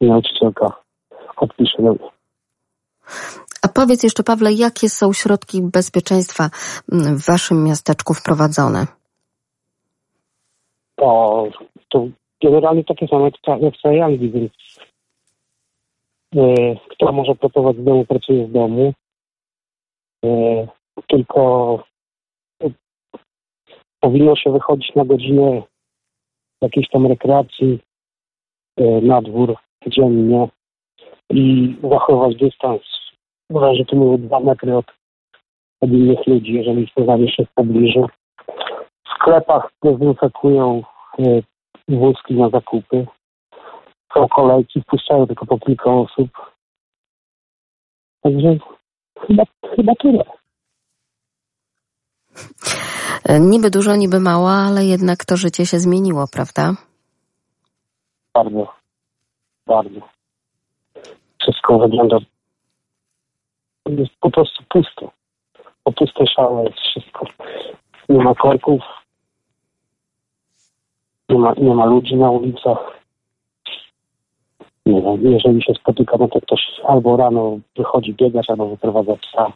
i 0.01 0.07
nauczycielka 0.07 0.67
odpisze 1.37 1.83
do 1.83 1.93
mnie. 1.93 2.11
A 3.63 3.69
powiedz 3.69 4.03
jeszcze, 4.03 4.23
Pawle, 4.23 4.53
jakie 4.53 4.89
są 4.89 5.13
środki 5.13 5.63
bezpieczeństwa 5.63 6.49
w 6.89 7.27
waszym 7.27 7.65
miasteczku 7.65 8.15
wprowadzone? 8.15 8.87
To, 10.97 11.45
to 11.89 12.07
generalnie 12.43 12.85
takie 12.85 13.07
same 13.09 13.31
jak 13.61 13.75
w 13.75 14.03
Anglii, 14.05 14.31
więc 14.31 14.53
E, 16.37 16.77
kto 16.89 17.13
może 17.13 17.35
pracować 17.35 17.77
z 17.77 17.85
domu, 17.85 18.05
pracuje 18.05 18.47
z 18.47 18.53
domu. 18.53 18.93
E, 20.25 20.29
tylko 21.09 21.79
powinno 24.01 24.37
się 24.37 24.53
wychodzić 24.53 24.95
na 24.95 25.05
godzinę 25.05 25.63
jakiejś 26.61 26.89
tam 26.89 27.07
rekreacji 27.07 27.79
e, 28.77 29.01
na 29.01 29.23
dwór 29.23 29.57
dziennie 29.87 30.49
i 31.31 31.77
zachować 31.91 32.37
dystans. 32.37 32.83
Należy 33.51 33.85
tu 33.85 33.97
mówię 33.97 34.19
dwa 34.19 34.41
metry 34.41 34.77
od, 34.77 34.87
od 35.81 35.91
innych 35.91 36.27
ludzi, 36.27 36.53
jeżeli 36.53 36.87
spotkamy 36.87 37.29
się 37.29 37.45
w 37.45 37.55
pobliżu. 37.55 38.07
W 39.05 39.09
sklepach 39.15 39.73
dezynfekują 39.83 40.83
wózki 41.89 42.35
na 42.35 42.49
zakupy 42.51 43.07
są 44.15 44.29
kolejki, 44.29 44.83
wpuszczają 44.83 45.27
tylko 45.27 45.47
po 45.47 45.59
kilka 45.59 45.91
osób. 45.91 46.31
Także 48.23 48.57
chyba, 49.27 49.43
chyba 49.77 49.93
tyle. 49.95 50.25
Niby 53.41 53.71
dużo, 53.71 53.97
niby 53.97 54.21
mało, 54.21 54.51
ale 54.51 54.85
jednak 54.85 55.25
to 55.25 55.37
życie 55.37 55.67
się 55.67 55.79
zmieniło, 55.79 56.25
prawda? 56.33 56.75
Bardzo, 58.35 58.67
bardzo. 59.67 60.01
Wszystko 61.43 61.79
wygląda 61.79 62.19
jest 63.87 64.13
po 64.21 64.31
prostu 64.31 64.65
pusto. 64.69 65.13
Opustoszałe 65.85 66.65
jest 66.65 66.79
wszystko. 66.79 67.27
Nie 68.09 68.25
ma 68.25 68.35
korków, 68.35 68.83
nie 71.29 71.39
ma, 71.39 71.53
nie 71.53 71.75
ma 71.75 71.87
ludzi 71.87 72.17
na 72.17 72.31
ulicach 72.31 73.02
nie 74.87 75.03
wiem, 75.03 75.33
jeżeli 75.33 75.63
się 75.63 75.75
spotyka, 75.75 76.17
no 76.21 76.29
to 76.29 76.41
ktoś 76.41 76.61
albo 76.85 77.17
rano 77.17 77.59
wychodzi 77.77 78.15
biegać, 78.15 78.51
albo 78.51 78.69
wyprowadza 78.69 79.17
psa. 79.17 79.53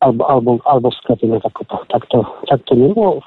Albo, 0.00 0.30
albo, 0.30 0.58
albo 0.64 0.90
w 0.90 0.94
sklepie 0.94 1.26
na 1.26 1.38
zakupach. 1.38 1.86
Tak 1.88 2.06
to, 2.06 2.36
tak 2.48 2.60
to 2.64 2.74
nie 2.74 2.88
było. 2.88 3.22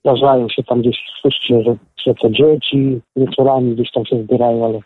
Zdarzają 0.00 0.48
się 0.48 0.62
tam 0.62 0.80
gdzieś, 0.80 0.96
słyszycie, 1.20 1.62
że, 1.62 1.76
że 2.06 2.14
to 2.14 2.30
dzieci 2.30 3.00
wieczorami 3.16 3.74
gdzieś 3.74 3.92
tam 3.92 4.06
się 4.06 4.22
zbierają, 4.22 4.64
ale, 4.64 4.80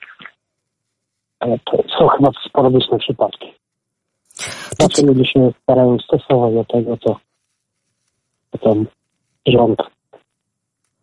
ale 1.41 1.59
to 1.59 1.83
są 1.99 2.09
chyba 2.09 2.31
sporadyczne 2.49 2.99
przypadki. 2.99 3.55
Znaczy 4.79 5.07
ludzie 5.07 5.25
się 5.25 5.53
starają 5.63 5.99
stosować 5.99 6.55
do 6.55 6.65
tego, 6.65 6.97
to 6.97 7.17
potem 8.51 8.87
rząd 9.47 9.83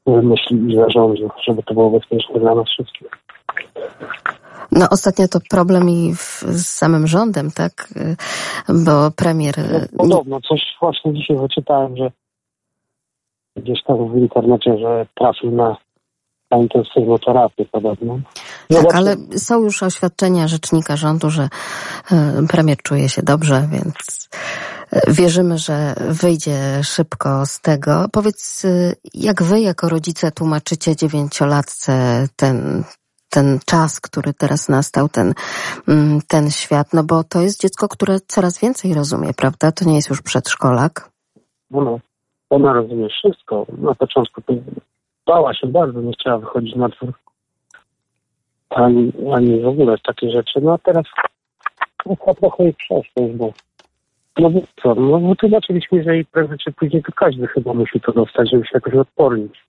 wymyśli 0.05 0.71
i 0.71 0.75
zarządził, 0.75 1.29
żeby 1.47 1.63
to 1.63 1.73
było 1.73 1.89
bezpieczne 1.89 2.39
dla 2.39 2.55
nas 2.55 2.69
wszystkich. 2.69 3.24
No 4.71 4.87
ostatnio 4.91 5.27
to 5.27 5.39
problem 5.49 5.89
i 5.89 6.15
w, 6.15 6.43
z 6.47 6.67
samym 6.67 7.07
rządem, 7.07 7.51
tak? 7.51 7.93
Bo 8.69 9.11
premier... 9.11 9.55
No, 9.91 9.97
podobno, 9.97 10.41
coś 10.41 10.61
właśnie 10.81 11.13
dzisiaj 11.13 11.37
wyczytałem, 11.37 11.97
że 11.97 12.11
gdzieś 13.55 13.83
tam 13.83 14.11
w 14.11 14.17
internecie, 14.17 14.77
że 14.77 15.05
trafił 15.19 15.51
na, 15.51 15.77
na 16.51 16.57
intensywną 16.57 17.17
terapię 17.17 17.65
podobno. 17.71 18.19
tak, 18.69 18.95
ale 18.95 19.15
są 19.37 19.63
już 19.63 19.83
oświadczenia 19.83 20.47
rzecznika 20.47 20.95
rządu, 20.95 21.29
że 21.29 21.49
premier 22.49 22.77
czuje 22.77 23.09
się 23.09 23.23
dobrze, 23.23 23.67
więc 23.71 24.29
wierzymy, 25.07 25.57
że 25.57 25.95
wyjdzie 26.09 26.83
szybko 26.83 27.45
z 27.45 27.61
tego. 27.61 28.05
Powiedz, 28.11 28.65
jak 29.13 29.43
wy 29.43 29.61
jako 29.61 29.89
rodzice 29.89 30.31
tłumaczycie 30.31 30.95
dziewięciolatce 30.95 32.27
ten, 32.35 32.83
ten 33.29 33.59
czas, 33.65 34.01
który 34.01 34.33
teraz 34.33 34.69
nastał, 34.69 35.09
ten, 35.09 35.33
mm, 35.87 36.19
ten 36.27 36.51
świat, 36.51 36.87
no 36.93 37.03
bo 37.03 37.23
to 37.23 37.41
jest 37.41 37.61
dziecko, 37.61 37.87
które 37.87 38.19
coraz 38.27 38.61
więcej 38.61 38.93
rozumie, 38.93 39.33
prawda? 39.37 39.71
To 39.71 39.85
nie 39.85 39.95
jest 39.95 40.09
już 40.09 40.21
przedszkolak. 40.21 41.09
No, 41.71 41.99
ona 42.49 42.73
rozumie 42.73 43.09
wszystko. 43.09 43.65
Na 43.77 43.95
początku 43.95 44.41
bała 45.25 45.53
się 45.53 45.67
bardzo, 45.67 46.01
nie 46.01 46.13
chciała 46.13 46.37
wychodzić 46.37 46.75
na 46.75 46.89
dwór. 46.89 47.13
Ani, 48.69 49.11
ani 49.35 49.61
w 49.61 49.67
ogóle 49.67 49.95
takie 50.07 50.29
rzeczy. 50.31 50.61
No 50.61 50.73
a 50.73 50.77
teraz 50.77 51.05
trochę, 52.03 52.33
trochę 52.33 52.63
jej 52.63 52.73
przeszłość, 52.73 53.33
bo 53.35 53.53
no 54.37 54.49
bo 54.49 54.59
co, 54.83 54.95
no 54.95 55.19
bo 55.19 55.35
tłumaczyliśmy, 55.35 56.03
że 56.03 56.17
i 56.17 56.25
prędzej 56.25 56.57
czy 56.57 56.71
później 56.71 57.03
to 57.03 57.11
każdy 57.11 57.47
chyba 57.47 57.73
musi 57.73 57.99
to 57.99 58.11
dostać, 58.11 58.49
żeby 58.51 58.63
się 58.63 58.71
jakoś 58.73 58.93
odpornić. 58.93 59.65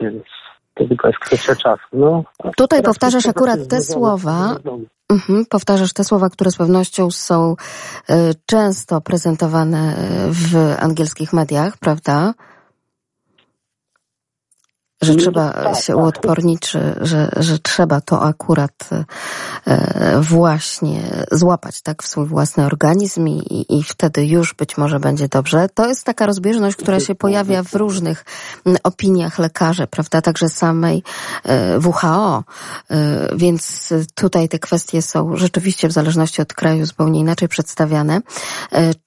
Więc 0.00 0.22
to 0.22 0.28
tylko 0.86 1.08
jest 1.08 1.20
kwestia 1.20 1.56
czasu. 1.56 1.82
No, 1.92 2.24
Tutaj 2.56 2.82
powtarzasz 2.82 3.26
akurat 3.26 3.68
te 3.68 3.82
słowa, 3.82 4.56
mhm, 5.10 5.46
powtarzasz 5.46 5.92
te 5.92 6.04
słowa, 6.04 6.30
które 6.30 6.50
z 6.50 6.56
pewnością 6.56 7.10
są 7.10 7.56
y, 8.10 8.14
często 8.46 9.00
prezentowane 9.00 9.94
w 10.30 10.76
angielskich 10.80 11.32
mediach, 11.32 11.76
prawda? 11.76 12.34
Że 15.02 15.14
trzeba 15.14 15.52
tak, 15.52 15.76
się 15.76 15.92
tak. 15.92 16.02
uodpornić, 16.02 16.70
że, 16.70 16.98
że, 17.00 17.30
że 17.36 17.58
trzeba 17.58 18.00
to 18.00 18.22
akurat 18.22 18.90
e, 19.66 20.20
właśnie 20.20 21.24
złapać 21.32 21.82
tak 21.82 22.02
w 22.02 22.08
swój 22.08 22.26
własny 22.26 22.66
organizm 22.66 23.28
i, 23.28 23.66
i 23.68 23.82
wtedy 23.82 24.26
już 24.26 24.54
być 24.54 24.76
może 24.76 25.00
będzie 25.00 25.28
dobrze. 25.28 25.68
To 25.74 25.88
jest 25.88 26.04
taka 26.04 26.26
rozbieżność, 26.26 26.76
która 26.76 27.00
się 27.00 27.14
pojawia 27.14 27.62
w 27.62 27.74
różnych 27.74 28.24
opiniach 28.82 29.38
lekarzy, 29.38 29.86
prawda, 29.86 30.22
także 30.22 30.48
samej 30.48 31.02
e, 31.44 31.78
WHO, 31.78 32.44
e, 32.90 33.36
więc 33.36 33.92
tutaj 34.14 34.48
te 34.48 34.58
kwestie 34.58 35.02
są 35.02 35.36
rzeczywiście 35.36 35.88
w 35.88 35.92
zależności 35.92 36.42
od 36.42 36.52
kraju 36.54 36.86
zupełnie 36.86 37.20
inaczej 37.20 37.48
przedstawiane. 37.48 38.20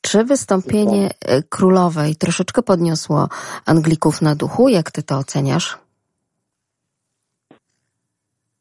Czy 0.01 0.23
wystąpienie 0.23 1.09
królowej 1.49 2.15
troszeczkę 2.15 2.61
podniosło 2.61 3.29
Anglików 3.65 4.21
na 4.21 4.35
duchu? 4.35 4.69
Jak 4.69 4.91
ty 4.91 5.03
to 5.03 5.17
oceniasz? 5.17 5.81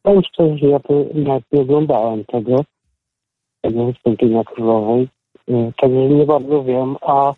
Powiem 0.02 0.22
szczerze, 0.22 0.58
że 0.58 0.66
ja 0.66 0.80
to 0.80 1.04
nawet 1.14 1.44
nie 1.52 1.60
oglądałem 1.60 2.24
tego, 2.24 2.64
tego 3.60 3.86
wystąpienia 3.86 4.44
królowej, 4.44 5.08
y, 5.48 5.72
także 5.76 6.08
nie 6.08 6.26
bardzo 6.26 6.64
wiem, 6.64 6.96
a 7.00 7.34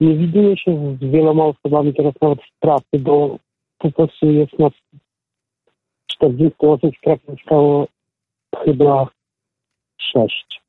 nie 0.00 0.16
widuję 0.16 0.56
się 0.56 0.96
z 1.00 1.04
wieloma 1.04 1.44
osobami 1.44 1.94
teraz 1.94 2.14
nawet 2.22 2.38
w 2.38 2.60
pracy, 2.60 2.98
bo 2.98 3.36
po 3.78 3.90
prostu 3.90 4.26
jest 4.30 4.58
nas 4.58 4.72
40 6.06 6.56
osób 6.58 6.96
w 6.96 7.00
pracy 7.00 7.22
zostało 7.28 7.86
chyba 8.56 9.06
6. 9.98 10.62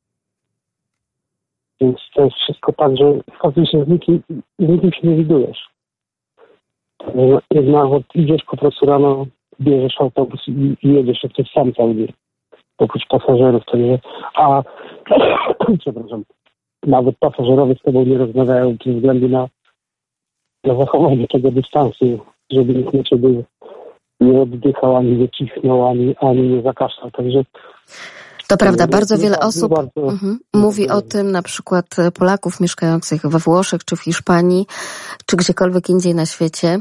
Więc 1.82 1.98
to 2.14 2.24
jest 2.24 2.36
wszystko 2.36 2.74
tak, 2.74 2.98
że 2.98 3.20
faktycznie 3.42 3.86
z 3.86 3.88
nikim, 3.88 4.24
z 4.60 4.68
nikim 4.68 4.92
się 4.92 5.08
nie 5.08 5.16
widujesz. 5.16 5.70
Nawet 7.64 8.04
idziesz 8.16 8.44
po 8.44 8.58
prostu 8.58 8.86
rano 8.86 9.26
bierzesz 9.64 10.02
autobus 10.02 10.48
i, 10.48 10.76
i 10.84 10.94
jedziesz 10.94 11.24
jak 11.24 11.48
sam 11.54 11.74
cały 11.74 11.96
dzień. 11.96 12.14
Oprócz 12.78 13.08
pasażerów, 13.10 13.64
także, 13.66 14.00
a 14.36 14.64
przepraszam, 15.80 16.24
nawet 16.86 17.18
pasażerowie 17.20 17.76
z 17.76 17.82
tobą 17.82 18.06
nie 18.06 18.18
rozmawiają 18.18 18.76
ze 18.86 18.94
względu 18.94 19.30
na, 19.30 19.48
na 20.64 20.76
zachowanie 20.76 21.28
tego 21.28 21.52
dystansu, 21.52 22.20
żeby 22.52 22.74
nikt 22.74 23.10
ciebie 23.10 23.44
nie 24.20 24.42
oddychał, 24.42 24.96
ani 24.96 25.12
nie 25.12 25.30
cichnął, 25.30 25.88
ani, 25.88 26.16
ani 26.20 26.42
nie 26.42 26.62
zakaszlał. 26.62 27.12
Także 27.12 27.44
to 28.48 28.58
prawda, 28.58 28.88
bardzo 28.88 29.18
wiele 29.18 29.40
osób. 29.40 29.72
Mhm. 29.98 30.40
mówi 30.54 30.90
o 30.90 31.02
tym, 31.02 31.32
na 31.32 31.42
przykład 31.42 31.86
Polaków 32.20 32.60
mieszkających 32.60 33.22
we 33.22 33.40
Włoszech 33.40 33.86
czy 33.86 33.96
w 33.96 34.02
Hiszpanii, 34.02 34.66
czy 35.26 35.38
gdziekolwiek 35.38 35.90
indziej 35.90 36.16
na 36.16 36.26
świecie, 36.26 36.80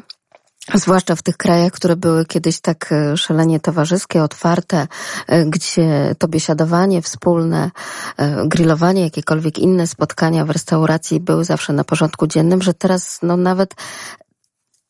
Zwłaszcza 0.74 1.16
w 1.16 1.22
tych 1.22 1.36
krajach, 1.36 1.72
które 1.72 1.96
były 1.96 2.26
kiedyś 2.26 2.60
tak 2.60 2.92
e, 2.92 3.16
szalenie 3.16 3.60
towarzyskie, 3.60 4.22
otwarte, 4.22 4.86
e, 5.26 5.44
gdzie 5.44 6.14
to 6.18 6.28
biesiadowanie 6.28 7.02
wspólne, 7.02 7.70
e, 8.16 8.48
grillowanie, 8.48 9.02
jakiekolwiek 9.02 9.58
inne 9.58 9.86
spotkania 9.86 10.44
w 10.44 10.50
restauracji 10.50 11.20
były 11.20 11.44
zawsze 11.44 11.72
na 11.72 11.84
porządku 11.84 12.26
dziennym, 12.26 12.62
że 12.62 12.74
teraz 12.74 13.18
no 13.22 13.36
nawet 13.36 13.74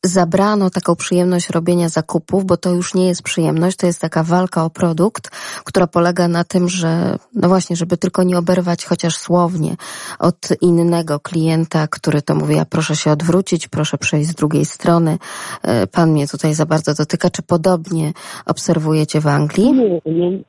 zabrano 0.03 0.69
taką 0.69 0.95
przyjemność 0.95 1.49
robienia 1.49 1.89
zakupów, 1.89 2.45
bo 2.45 2.57
to 2.57 2.69
już 2.69 2.95
nie 2.95 3.07
jest 3.07 3.23
przyjemność, 3.23 3.77
to 3.77 3.85
jest 3.85 4.01
taka 4.01 4.23
walka 4.23 4.65
o 4.65 4.69
produkt, 4.69 5.29
która 5.65 5.87
polega 5.87 6.27
na 6.27 6.43
tym, 6.43 6.69
że 6.69 7.15
no 7.35 7.47
właśnie, 7.47 7.75
żeby 7.75 7.97
tylko 7.97 8.23
nie 8.23 8.37
oberwać 8.37 8.85
chociaż 8.85 9.13
słownie 9.15 9.75
od 10.19 10.37
innego 10.61 11.19
klienta, 11.19 11.87
który 11.87 12.21
to 12.21 12.35
mówi, 12.35 12.59
a 12.59 12.65
proszę 12.65 12.95
się 12.95 13.11
odwrócić, 13.11 13.67
proszę 13.67 13.97
przejść 13.97 14.29
z 14.29 14.35
drugiej 14.35 14.65
strony. 14.65 15.17
E, 15.63 15.87
pan 15.87 16.11
mnie 16.11 16.27
tutaj 16.27 16.53
za 16.53 16.65
bardzo 16.65 16.93
dotyka. 16.93 17.29
Czy 17.29 17.41
podobnie 17.43 18.11
obserwujecie 18.45 19.19
w 19.21 19.27
Anglii? 19.27 19.73
Nie, 19.73 20.01
nie. 20.05 20.39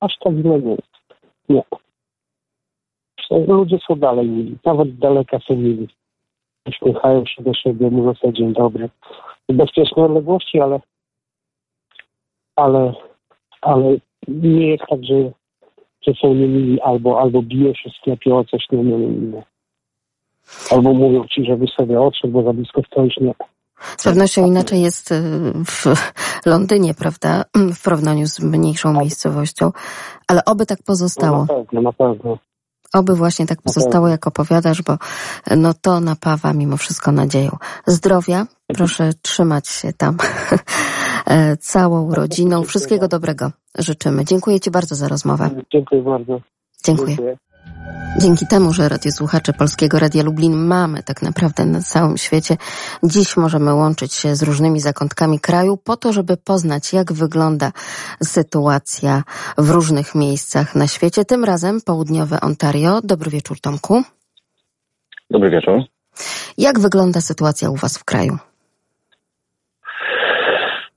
Aż 0.00 0.12
tak 0.24 0.32
źle 0.32 0.60
nie 0.60 0.70
jest. 0.70 0.90
Nie. 1.48 1.62
Ludzie 3.30 3.78
są 3.88 3.96
dalej 3.96 4.28
mili. 4.28 4.58
Nawet 4.64 4.98
daleka 4.98 5.38
są 5.48 5.56
mili 5.56 5.88
uśmiechają 6.66 7.24
się 7.26 7.42
do 7.42 7.54
siebie, 7.54 7.90
mówią 7.90 8.14
sobie 8.14 8.32
dzień 8.32 8.52
dobry. 8.52 8.88
W 9.48 9.52
bezpiecznej 9.52 10.04
odległości, 10.04 10.60
ale, 10.60 10.80
ale, 12.56 12.92
ale 13.60 13.96
nie 14.28 14.66
jest 14.70 14.84
tak, 14.90 15.04
że, 15.04 15.30
że 16.02 16.12
są 16.20 16.34
niemili 16.34 16.80
albo, 16.80 17.20
albo 17.20 17.42
biją 17.42 17.74
się 17.74 17.90
w 17.90 17.96
sklepie 17.96 18.34
o 18.34 18.44
coś, 18.44 18.66
nie. 18.72 19.42
Albo 20.70 20.92
mówią 20.92 21.24
ci, 21.24 21.44
żebyś 21.44 21.70
sobie 21.70 22.00
odszedł, 22.00 22.32
bo 22.32 22.42
za 22.42 22.52
blisko 22.52 22.82
stoisz, 22.82 23.16
nie. 23.16 23.34
Z 23.80 24.04
pewnością 24.04 24.46
inaczej 24.46 24.82
jest 24.82 25.12
y, 25.12 25.22
w 25.64 25.84
Londynie, 26.46 26.94
prawda? 26.94 27.44
W 27.54 27.82
porównaniu 27.84 28.26
z 28.26 28.40
mniejszą 28.40 28.92
tak. 28.92 29.02
miejscowością, 29.02 29.70
ale 30.28 30.44
oby 30.44 30.66
tak 30.66 30.78
pozostało. 30.86 31.46
No 31.48 31.54
na 31.56 31.64
pewno, 31.64 31.82
na 31.82 31.92
pewno. 31.92 32.38
Oby 32.94 33.14
właśnie 33.14 33.46
tak 33.46 33.62
pozostało, 33.62 34.08
jak 34.08 34.26
opowiadasz, 34.26 34.82
bo 34.82 34.98
no 35.56 35.74
to 35.74 36.00
napawa 36.00 36.52
mimo 36.52 36.76
wszystko 36.76 37.12
nadzieją. 37.12 37.56
Zdrowia, 37.86 38.46
proszę 38.66 39.10
trzymać 39.22 39.68
się 39.68 39.92
tam 39.92 40.16
e, 41.26 41.56
całą 41.56 42.14
rodziną. 42.14 42.62
Wszystkiego 42.62 43.08
dobrego 43.08 43.52
życzymy. 43.78 44.24
Dziękuję 44.24 44.60
Ci 44.60 44.70
bardzo 44.70 44.94
za 44.94 45.08
rozmowę. 45.08 45.50
Dziękuję 45.72 46.02
bardzo. 46.02 46.40
Dziękuję. 46.84 47.36
Dzięki 48.18 48.46
temu, 48.46 48.72
że 48.72 48.88
radiosłuchacze 48.88 49.52
Polskiego 49.52 49.98
Radia 49.98 50.22
Lublin 50.22 50.66
mamy 50.66 51.02
tak 51.02 51.22
naprawdę 51.22 51.64
na 51.64 51.80
całym 51.80 52.16
świecie, 52.16 52.56
dziś 53.02 53.36
możemy 53.36 53.74
łączyć 53.74 54.14
się 54.14 54.34
z 54.34 54.42
różnymi 54.42 54.80
zakątkami 54.80 55.38
kraju 55.40 55.76
po 55.76 55.96
to, 55.96 56.12
żeby 56.12 56.36
poznać, 56.36 56.92
jak 56.92 57.12
wygląda 57.12 57.70
sytuacja 58.22 59.22
w 59.58 59.70
różnych 59.70 60.14
miejscach 60.14 60.74
na 60.74 60.86
świecie. 60.86 61.24
Tym 61.24 61.44
razem 61.44 61.80
południowe 61.86 62.40
Ontario. 62.40 63.00
Dobry 63.04 63.30
wieczór, 63.30 63.60
Tomku. 63.60 64.02
Dobry 65.30 65.50
wieczór. 65.50 65.82
Jak 66.58 66.80
wygląda 66.80 67.20
sytuacja 67.20 67.70
u 67.70 67.76
Was 67.76 67.98
w 67.98 68.04
kraju? 68.04 68.38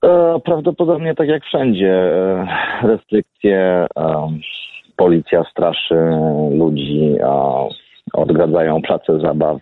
E, 0.04 0.40
prawdopodobnie 0.46 1.16
tak 1.16 1.28
jak 1.28 1.44
wszędzie. 1.44 1.92
E, 1.92 2.48
restrykcje, 2.88 3.88
e, 3.98 4.30
policja 5.04 5.44
straszy 5.52 5.96
ludzi, 6.52 7.16
odgradzają 8.14 8.82
place 8.82 9.20
zabaw, 9.20 9.58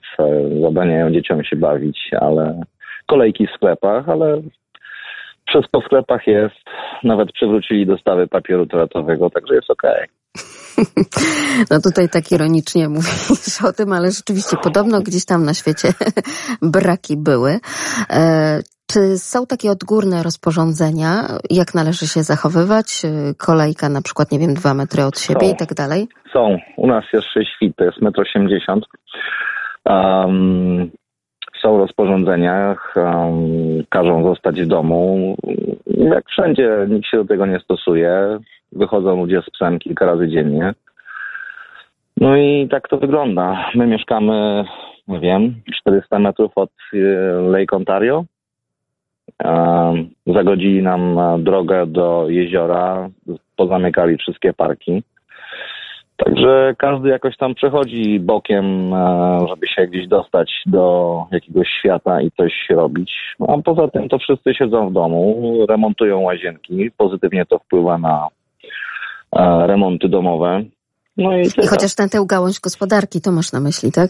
zabraniają 0.61 1.11
dzieciom 1.11 1.43
się 1.43 1.55
bawić, 1.55 1.97
ale 2.19 2.61
kolejki 3.07 3.47
w 3.47 3.55
sklepach, 3.55 4.09
ale 4.09 4.41
wszystko 5.49 5.81
w 5.81 5.85
sklepach 5.85 6.27
jest. 6.27 6.65
Nawet 7.03 7.31
przywrócili 7.31 7.85
dostawy 7.85 8.27
papieru 8.27 8.65
toaletowego, 8.65 9.29
także 9.29 9.55
jest 9.55 9.69
okej. 9.69 9.91
Okay. 9.91 10.11
No 11.71 11.77
tutaj 11.83 12.09
tak 12.09 12.31
ironicznie 12.31 12.89
mówisz 12.89 13.63
o 13.69 13.73
tym, 13.73 13.93
ale 13.93 14.11
rzeczywiście 14.11 14.57
podobno 14.63 15.01
gdzieś 15.01 15.25
tam 15.25 15.45
na 15.45 15.53
świecie 15.53 15.87
braki 16.75 17.17
były. 17.17 17.59
Czy 18.93 19.17
są 19.17 19.45
takie 19.45 19.71
odgórne 19.71 20.23
rozporządzenia, 20.23 21.09
jak 21.49 21.75
należy 21.75 22.07
się 22.07 22.23
zachowywać? 22.23 22.87
Kolejka 23.37 23.89
na 23.89 24.01
przykład, 24.01 24.31
nie 24.31 24.39
wiem, 24.39 24.53
dwa 24.53 24.73
metry 24.73 25.03
od 25.03 25.19
siebie 25.19 25.47
są, 25.47 25.53
i 25.53 25.57
tak 25.57 25.73
dalej? 25.73 26.07
Są. 26.33 26.57
U 26.77 26.87
nas 26.87 27.05
jest 27.13 27.27
6 27.27 27.49
feet, 27.59 27.75
to 27.75 27.83
jest 27.83 27.97
1,80 27.97 28.59
m. 28.69 28.81
Um, 29.85 30.91
są 31.61 31.77
rozporządzenia, 31.77 32.75
um, 32.95 33.83
każą 33.89 34.23
zostać 34.23 34.61
w 34.61 34.67
domu. 34.67 35.35
Jak 35.87 36.25
wszędzie, 36.29 36.69
nikt 36.89 37.07
się 37.07 37.17
do 37.17 37.25
tego 37.25 37.45
nie 37.45 37.59
stosuje. 37.59 38.39
Wychodzą 38.71 39.15
ludzie 39.15 39.41
z 39.41 39.49
psem 39.49 39.79
kilka 39.79 40.05
razy 40.05 40.27
dziennie. 40.27 40.73
No 42.17 42.37
i 42.37 42.67
tak 42.71 42.87
to 42.87 42.97
wygląda. 42.97 43.69
My 43.75 43.87
mieszkamy, 43.87 44.63
nie 45.07 45.19
wiem, 45.19 45.55
400 45.81 46.19
metrów 46.19 46.51
od 46.55 46.69
y, 46.93 46.97
Lake 47.49 47.75
Ontario. 47.75 48.25
Zagodzili 50.27 50.83
nam 50.83 51.19
drogę 51.43 51.87
do 51.87 52.25
jeziora, 52.29 53.09
pozamykali 53.55 54.17
wszystkie 54.17 54.53
parki. 54.53 55.03
Także 56.25 56.75
każdy 56.77 57.09
jakoś 57.09 57.37
tam 57.37 57.55
przechodzi 57.55 58.19
bokiem, 58.19 58.91
żeby 59.49 59.67
się 59.67 59.87
gdzieś 59.87 60.07
dostać 60.07 60.51
do 60.65 61.15
jakiegoś 61.31 61.67
świata 61.79 62.21
i 62.21 62.31
coś 62.31 62.53
robić. 62.69 63.11
A 63.47 63.61
poza 63.65 63.87
tym 63.87 64.09
to 64.09 64.17
wszyscy 64.17 64.53
siedzą 64.53 64.89
w 64.89 64.93
domu, 64.93 65.57
remontują 65.69 66.19
łazienki. 66.19 66.91
Pozytywnie 66.97 67.45
to 67.45 67.59
wpływa 67.59 67.97
na 67.97 68.27
remonty 69.67 70.09
domowe. 70.09 70.63
No 71.17 71.37
i, 71.37 71.41
I 71.41 71.67
chociaż 71.67 71.97
na 71.97 72.07
tę 72.09 72.25
gałąź 72.27 72.59
gospodarki, 72.59 73.21
to 73.21 73.31
masz 73.31 73.51
na 73.53 73.59
myśli, 73.59 73.91
tak? 73.91 74.09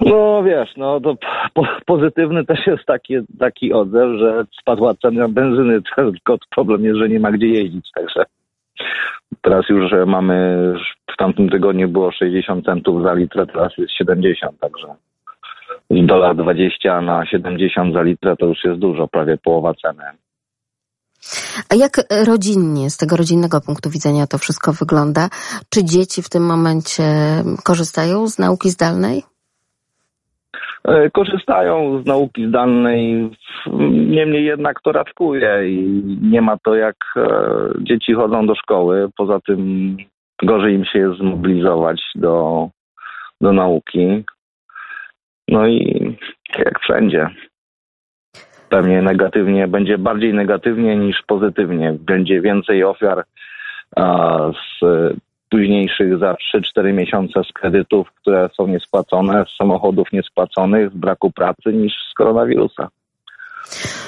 No 0.00 0.42
wiesz, 0.42 0.76
no 0.76 1.00
to 1.00 1.16
po, 1.54 1.66
pozytywny 1.86 2.44
też 2.44 2.66
jest 2.66 2.84
taki, 2.84 3.14
taki 3.38 3.72
odzew, 3.72 4.18
że 4.18 4.44
spadła 4.60 4.94
cena 4.94 5.28
benzyny, 5.28 5.82
tylko 5.96 6.36
problem 6.50 6.84
jest, 6.84 6.98
że 6.98 7.08
nie 7.08 7.20
ma 7.20 7.32
gdzie 7.32 7.46
jeździć, 7.46 7.90
także 7.94 8.24
teraz 9.42 9.68
już 9.68 9.92
mamy, 10.06 10.74
w 11.14 11.16
tamtym 11.16 11.50
tygodniu 11.50 11.88
było 11.88 12.12
60 12.12 12.64
centów 12.64 13.02
za 13.02 13.14
litrę, 13.14 13.46
teraz 13.46 13.78
jest 13.78 13.92
70, 13.98 14.60
także 14.60 14.86
dolar 15.90 16.36
20 16.36 17.00
na 17.00 17.26
70 17.26 17.94
za 17.94 18.02
litrę 18.02 18.36
to 18.36 18.46
już 18.46 18.64
jest 18.64 18.78
dużo, 18.78 19.08
prawie 19.08 19.38
połowa 19.38 19.74
ceny. 19.74 20.04
A 21.70 21.74
jak 21.74 21.92
rodzinnie, 22.26 22.90
z 22.90 22.96
tego 22.96 23.16
rodzinnego 23.16 23.60
punktu 23.60 23.90
widzenia 23.90 24.26
to 24.26 24.38
wszystko 24.38 24.72
wygląda? 24.72 25.28
Czy 25.70 25.84
dzieci 25.84 26.22
w 26.22 26.28
tym 26.28 26.46
momencie 26.46 27.02
korzystają 27.64 28.28
z 28.28 28.38
nauki 28.38 28.70
zdalnej? 28.70 29.22
E, 30.84 31.10
korzystają 31.10 32.02
z 32.02 32.06
nauki 32.06 32.48
zdalnej, 32.48 33.30
niemniej 33.90 34.44
jednak 34.44 34.80
to 34.80 34.92
raczkuje 34.92 35.70
i 35.70 36.02
nie 36.22 36.42
ma 36.42 36.58
to 36.58 36.74
jak 36.74 36.96
e, 37.16 37.28
dzieci 37.80 38.14
chodzą 38.14 38.46
do 38.46 38.54
szkoły, 38.54 39.08
poza 39.16 39.40
tym 39.40 39.96
gorzej 40.42 40.74
im 40.74 40.84
się 40.84 40.98
jest 40.98 41.18
zmobilizować 41.18 42.02
do, 42.14 42.68
do 43.40 43.52
nauki. 43.52 44.24
No 45.48 45.66
i 45.66 46.16
jak 46.58 46.80
wszędzie. 46.80 47.28
Pewnie 48.68 49.02
negatywnie, 49.02 49.68
będzie 49.68 49.98
bardziej 49.98 50.34
negatywnie 50.34 50.96
niż 50.96 51.22
pozytywnie. 51.26 51.96
Będzie 52.00 52.40
więcej 52.40 52.84
ofiar 52.84 53.24
z 54.52 54.80
późniejszych 55.50 56.18
za 56.18 56.34
3-4 56.78 56.92
miesiące 56.92 57.40
z 57.50 57.52
kredytów, 57.52 58.08
które 58.20 58.48
są 58.56 58.66
niespłacone, 58.66 59.44
z 59.44 59.56
samochodów 59.56 60.12
niespłaconych, 60.12 60.90
z 60.90 60.94
braku 60.94 61.30
pracy 61.32 61.72
niż 61.72 61.92
z 62.10 62.14
koronawirusa. 62.14 62.88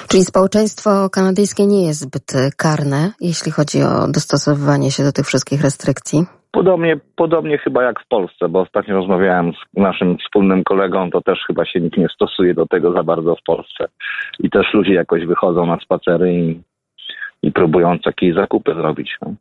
Czyli 0.09 0.23
społeczeństwo 0.23 1.09
kanadyjskie 1.09 1.65
nie 1.65 1.87
jest 1.87 1.99
zbyt 1.99 2.33
karne, 2.57 3.11
jeśli 3.21 3.51
chodzi 3.51 3.77
o 3.83 4.07
dostosowywanie 4.07 4.91
się 4.91 5.03
do 5.03 5.11
tych 5.11 5.25
wszystkich 5.25 5.61
restrykcji? 5.61 6.19
Podobnie, 6.51 6.99
podobnie 7.15 7.57
chyba 7.57 7.83
jak 7.83 7.99
w 7.99 8.07
Polsce, 8.07 8.49
bo 8.49 8.61
ostatnio 8.61 8.95
rozmawiałem 8.95 9.51
z 9.53 9.79
naszym 9.79 10.17
wspólnym 10.17 10.63
kolegą, 10.63 11.09
to 11.11 11.21
też 11.21 11.39
chyba 11.47 11.65
się 11.65 11.79
nikt 11.79 11.97
nie 11.97 12.07
stosuje 12.15 12.53
do 12.53 12.65
tego 12.65 12.91
za 12.93 13.03
bardzo 13.03 13.35
w 13.35 13.43
Polsce. 13.43 13.85
I 14.39 14.49
też 14.49 14.73
ludzie 14.73 14.93
jakoś 14.93 15.25
wychodzą 15.25 15.65
na 15.65 15.77
spacery 15.79 16.33
i, 16.33 16.61
i 17.43 17.51
próbują 17.51 17.97
jakieś 18.05 18.35
zakupy 18.35 18.73
zrobić. 18.73 19.17
No. 19.21 19.33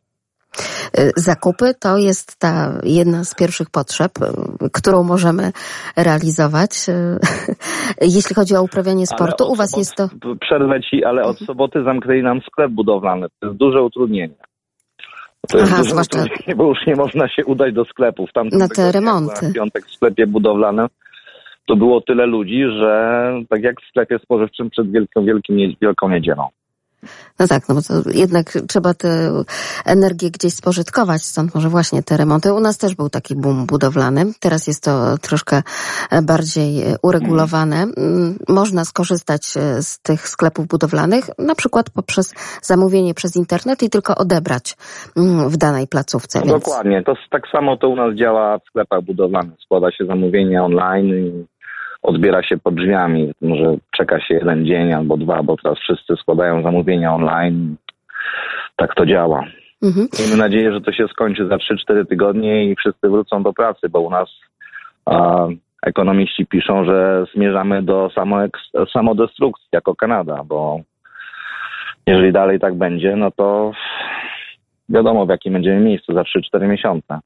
Y, 0.98 1.12
zakupy 1.16 1.74
to 1.80 1.96
jest 1.98 2.40
ta 2.40 2.80
jedna 2.84 3.24
z 3.24 3.34
pierwszych 3.34 3.70
potrzeb, 3.70 4.12
y, 4.18 4.70
którą 4.72 5.02
możemy 5.02 5.52
realizować. 5.96 6.70
Y, 6.88 7.18
jeśli 8.16 8.34
chodzi 8.34 8.56
o 8.56 8.62
uprawianie 8.62 9.06
sportu, 9.06 9.52
u 9.52 9.54
Was 9.54 9.76
jest 9.76 9.94
to. 9.96 10.08
Przerwę 10.40 10.80
Ci, 10.80 11.04
ale 11.04 11.22
od 11.22 11.38
soboty 11.38 11.84
zamknęli 11.84 12.22
nam 12.22 12.40
sklep 12.40 12.70
budowlany. 12.72 13.26
To 13.40 13.46
jest 13.46 13.58
duże 13.58 13.82
utrudnienie. 13.82 14.34
To 15.48 15.58
jest 15.58 15.72
Aha, 15.72 15.82
zwłaszcza... 15.82 16.22
utrudnienie, 16.22 16.56
bo 16.56 16.68
już 16.68 16.78
nie 16.86 16.96
można 16.96 17.28
się 17.28 17.44
udać 17.44 17.74
do 17.74 17.84
sklepów. 17.84 18.30
Tam 18.32 18.48
na 18.48 18.68
te 18.68 18.92
remonty. 18.92 19.50
W 19.50 19.54
piątek 19.54 19.86
w 19.86 19.94
sklepie 19.94 20.26
budowlanym 20.26 20.88
to 21.66 21.76
było 21.76 22.00
tyle 22.00 22.26
ludzi, 22.26 22.62
że 22.80 23.32
tak 23.50 23.62
jak 23.62 23.80
w 23.80 23.88
sklepie 23.88 24.18
spożywczym 24.18 24.70
przed 24.70 24.92
Wielką, 24.92 25.24
Wielkim, 25.24 25.56
Wielką 25.80 26.08
Niedzielą. 26.08 26.48
No 27.40 27.48
tak, 27.48 27.68
no 27.68 27.74
bo 27.74 27.82
to 27.82 28.10
jednak 28.10 28.46
trzeba 28.68 28.94
tę 28.94 29.08
energię 29.86 30.30
gdzieś 30.30 30.54
spożytkować, 30.54 31.22
stąd 31.22 31.54
może 31.54 31.68
właśnie 31.68 32.02
te 32.02 32.16
remonty. 32.16 32.52
U 32.52 32.60
nas 32.60 32.78
też 32.78 32.94
był 32.94 33.08
taki 33.08 33.36
boom 33.36 33.66
budowlany. 33.66 34.24
Teraz 34.40 34.66
jest 34.66 34.84
to 34.84 35.18
troszkę 35.18 35.62
bardziej 36.22 36.84
uregulowane. 37.02 37.76
Mm, 37.76 38.38
można 38.48 38.84
skorzystać 38.84 39.44
z 39.80 39.98
tych 40.02 40.28
sklepów 40.28 40.66
budowlanych, 40.66 41.24
na 41.38 41.54
przykład 41.54 41.90
poprzez 41.90 42.34
zamówienie 42.62 43.14
przez 43.14 43.36
internet 43.36 43.82
i 43.82 43.90
tylko 43.90 44.14
odebrać 44.16 44.76
mm, 45.16 45.48
w 45.48 45.56
danej 45.56 45.86
placówce. 45.86 46.38
Więc... 46.38 46.52
Dokładnie. 46.52 47.02
To 47.02 47.14
tak 47.30 47.42
samo 47.52 47.76
to 47.76 47.88
u 47.88 47.96
nas 47.96 48.14
działa 48.14 48.58
w 48.58 48.64
sklepach 48.68 49.02
budowlanych. 49.02 49.54
Składa 49.64 49.90
się 49.90 50.04
zamówienie 50.06 50.62
online 50.62 51.46
odbiera 52.02 52.42
się 52.42 52.58
pod 52.58 52.74
drzwiami. 52.74 53.32
Może 53.40 53.76
czeka 53.96 54.20
się 54.20 54.34
jeden 54.34 54.66
dzień 54.66 54.92
albo 54.92 55.16
dwa, 55.16 55.42
bo 55.42 55.56
teraz 55.62 55.78
wszyscy 55.78 56.16
składają 56.16 56.62
zamówienia 56.62 57.14
online. 57.14 57.76
Tak 58.76 58.94
to 58.94 59.06
działa. 59.06 59.44
Mhm. 59.82 60.08
Miejmy 60.18 60.36
nadzieję, 60.36 60.72
że 60.72 60.80
to 60.80 60.92
się 60.92 61.08
skończy 61.08 61.48
za 61.48 61.56
3-4 61.56 62.06
tygodnie 62.06 62.64
i 62.64 62.76
wszyscy 62.76 63.08
wrócą 63.08 63.42
do 63.42 63.52
pracy, 63.52 63.88
bo 63.88 64.00
u 64.00 64.10
nas 64.10 64.28
a, 65.06 65.46
ekonomiści 65.82 66.46
piszą, 66.46 66.84
że 66.84 67.24
zmierzamy 67.34 67.82
do 67.82 68.10
samodestrukcji 68.92 69.68
jako 69.72 69.94
Kanada, 69.94 70.44
bo 70.44 70.80
jeżeli 72.06 72.32
dalej 72.32 72.60
tak 72.60 72.74
będzie, 72.74 73.16
no 73.16 73.30
to 73.30 73.72
wiadomo 74.88 75.26
w 75.26 75.28
jakim 75.28 75.52
będziemy 75.52 75.80
miejscu 75.80 76.14
za 76.14 76.22
3-4 76.22 76.68
miesiące. 76.68 77.20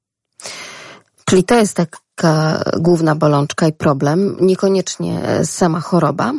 Czyli 1.30 1.44
to 1.44 1.54
jest 1.54 1.76
taka 2.16 2.62
główna 2.80 3.14
bolączka 3.14 3.68
i 3.68 3.72
problem, 3.72 4.18
niekoniecznie 4.40 5.12
sama 5.42 5.80
choroba? 5.80 6.32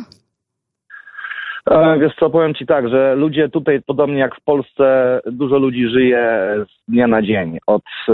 E, 1.70 1.98
wiesz 1.98 2.12
co, 2.20 2.30
powiem 2.30 2.54
Ci 2.54 2.66
tak, 2.66 2.88
że 2.88 3.14
ludzie 3.14 3.48
tutaj, 3.48 3.82
podobnie 3.86 4.18
jak 4.18 4.36
w 4.36 4.44
Polsce, 4.44 5.20
dużo 5.26 5.58
ludzi 5.58 5.88
żyje 5.88 6.54
z 6.68 6.90
dnia 6.90 7.06
na 7.06 7.22
dzień, 7.22 7.58
od 7.66 7.82
e, 8.08 8.12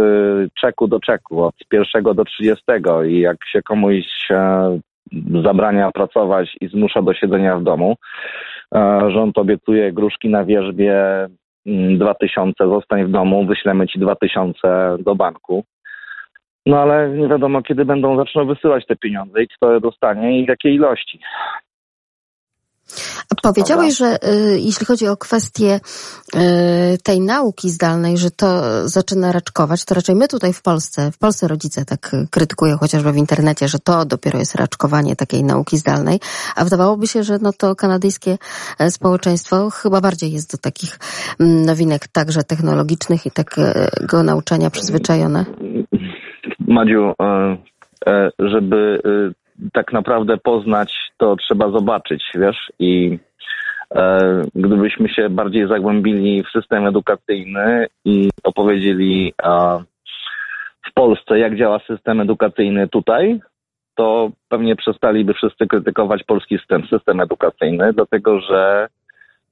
czeku 0.60 0.88
do 0.88 1.00
czeku, 1.00 1.42
od 1.42 1.54
pierwszego 1.68 2.14
do 2.14 2.24
trzydziestego 2.24 3.04
i 3.04 3.18
jak 3.18 3.36
się 3.52 3.62
komuś 3.62 4.04
e, 4.30 4.78
zabrania 5.44 5.90
pracować 5.92 6.56
i 6.60 6.68
zmusza 6.68 7.02
do 7.02 7.14
siedzenia 7.14 7.56
w 7.58 7.62
domu, 7.62 7.96
rząd 9.08 9.38
obiecuje 9.38 9.92
gruszki 9.92 10.28
na 10.28 10.44
wierzbie 10.44 10.94
mm, 11.66 11.98
dwa 11.98 12.14
tysiące, 12.14 12.68
zostań 12.68 13.04
w 13.04 13.10
domu, 13.10 13.46
wyślemy 13.46 13.86
Ci 13.86 13.98
dwa 13.98 14.14
tysiące 14.14 14.96
do 15.00 15.14
banku. 15.14 15.64
No 16.66 16.78
ale 16.78 17.10
nie 17.10 17.28
wiadomo, 17.28 17.62
kiedy 17.62 17.84
będą 17.84 18.16
zaczną 18.16 18.46
wysyłać 18.46 18.86
te 18.86 18.96
pieniądze 18.96 19.42
i 19.42 19.48
kto 19.48 19.74
je 19.74 19.80
dostanie 19.80 20.40
i 20.40 20.44
w 20.44 20.48
jakiej 20.48 20.74
ilości. 20.74 21.20
Powiedziałeś, 23.42 23.96
że 23.96 24.16
y, 24.28 24.60
jeśli 24.60 24.86
chodzi 24.86 25.08
o 25.08 25.16
kwestię 25.16 25.80
y, 26.34 26.40
tej 27.02 27.20
nauki 27.20 27.70
zdalnej, 27.70 28.18
że 28.18 28.30
to 28.30 28.62
zaczyna 28.88 29.32
raczkować, 29.32 29.84
to 29.84 29.94
raczej 29.94 30.14
my 30.14 30.28
tutaj 30.28 30.52
w 30.52 30.62
Polsce, 30.62 31.12
w 31.12 31.18
Polsce 31.18 31.48
rodzice 31.48 31.84
tak 31.84 32.16
krytykują 32.30 32.76
chociażby 32.76 33.12
w 33.12 33.16
internecie, 33.16 33.68
że 33.68 33.78
to 33.78 34.04
dopiero 34.04 34.38
jest 34.38 34.54
raczkowanie 34.54 35.16
takiej 35.16 35.44
nauki 35.44 35.78
zdalnej, 35.78 36.20
a 36.56 36.64
wydawałoby 36.64 37.06
się, 37.06 37.22
że 37.22 37.38
no 37.42 37.52
to 37.52 37.74
kanadyjskie 37.76 38.36
e, 38.78 38.90
społeczeństwo 38.90 39.70
chyba 39.70 40.00
bardziej 40.00 40.32
jest 40.32 40.52
do 40.52 40.58
takich 40.58 40.98
mm, 41.40 41.64
nowinek 41.64 42.08
także 42.08 42.42
technologicznych 42.42 43.26
i 43.26 43.30
takiego 43.30 44.22
nauczania 44.22 44.70
przyzwyczajone. 44.70 45.44
Madziu, 46.74 47.12
e, 47.22 47.56
e, 48.06 48.30
żeby 48.38 49.00
tak 49.72 49.92
naprawdę 49.92 50.36
poznać, 50.36 51.12
to 51.16 51.36
trzeba 51.36 51.70
zobaczyć, 51.70 52.24
wiesz, 52.34 52.72
i 52.78 53.18
e, 53.94 54.18
gdybyśmy 54.54 55.08
się 55.08 55.28
bardziej 55.28 55.68
zagłębili 55.68 56.42
w 56.42 56.50
system 56.50 56.86
edukacyjny 56.86 57.86
i 58.04 58.30
opowiedzieli 58.42 59.34
e, 59.42 59.48
w 60.90 60.92
Polsce, 60.94 61.38
jak 61.38 61.56
działa 61.56 61.78
system 61.78 62.20
edukacyjny 62.20 62.88
tutaj, 62.88 63.40
to 63.94 64.30
pewnie 64.48 64.76
przestaliby 64.76 65.34
wszyscy 65.34 65.66
krytykować 65.66 66.24
polski 66.24 66.58
system, 66.58 66.86
system 66.86 67.20
edukacyjny, 67.20 67.92
dlatego 67.92 68.40
że 68.40 68.88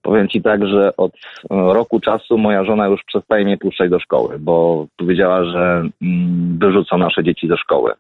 powiem 0.03 0.29
Ci 0.29 0.43
tak, 0.43 0.67
że 0.67 0.97
od 0.97 1.13
roku 1.51 2.01
czasu 2.01 2.39
moja 2.39 2.65
żona 2.65 2.87
już 2.87 3.01
przestaje 3.07 3.45
mnie 3.45 3.59
puszczać 3.59 3.91
do 3.91 4.01
szkoły, 4.01 4.39
bo 4.39 4.87
powiedziała, 4.97 5.45
że 5.45 5.83
mm, 6.03 6.59
wyrzucą 6.59 6.99
nasze 6.99 7.25
dzieci 7.25 7.49
do 7.49 7.57
szkoły. 7.57 7.93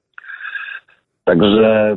Także 1.24 1.96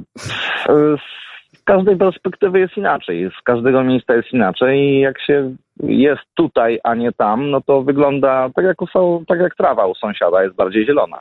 z 0.67 1.63
każdej 1.63 1.97
perspektywy 1.97 2.59
jest 2.59 2.77
inaczej, 2.77 3.31
z 3.39 3.43
każdego 3.43 3.83
miejsca 3.83 4.15
jest 4.15 4.33
inaczej 4.33 4.79
i 4.79 4.99
jak 4.99 5.21
się 5.21 5.55
jest 5.83 6.21
tutaj, 6.35 6.79
a 6.83 6.95
nie 6.95 7.11
tam, 7.11 7.51
no 7.51 7.61
to 7.61 7.81
wygląda 7.81 8.49
tak 8.55 8.65
jak, 8.65 8.81
u, 8.81 9.25
tak 9.27 9.39
jak 9.39 9.55
trawa 9.55 9.87
u 9.87 9.95
sąsiada, 9.95 10.43
jest 10.43 10.55
bardziej 10.55 10.85
zielona. 10.85 11.19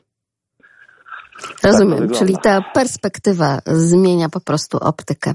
Rozumiem, 1.64 2.08
tak 2.08 2.18
czyli 2.18 2.34
ta 2.42 2.62
perspektywa 2.74 3.58
zmienia 3.66 4.28
po 4.28 4.40
prostu 4.40 4.78
optykę. 4.78 5.34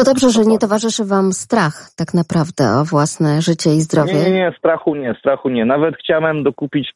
To 0.00 0.04
dobrze, 0.04 0.30
że 0.30 0.44
nie 0.44 0.58
towarzyszy 0.58 1.04
wam 1.04 1.32
strach 1.32 1.90
tak 1.96 2.14
naprawdę 2.14 2.64
o 2.80 2.84
własne 2.84 3.42
życie 3.42 3.70
i 3.70 3.80
zdrowie. 3.80 4.14
Nie, 4.14 4.24
nie, 4.24 4.30
nie, 4.30 4.52
strachu 4.58 4.94
nie, 4.94 5.14
strachu 5.18 5.48
nie. 5.48 5.64
Nawet 5.64 5.96
chciałem 5.96 6.42
dokupić 6.42 6.92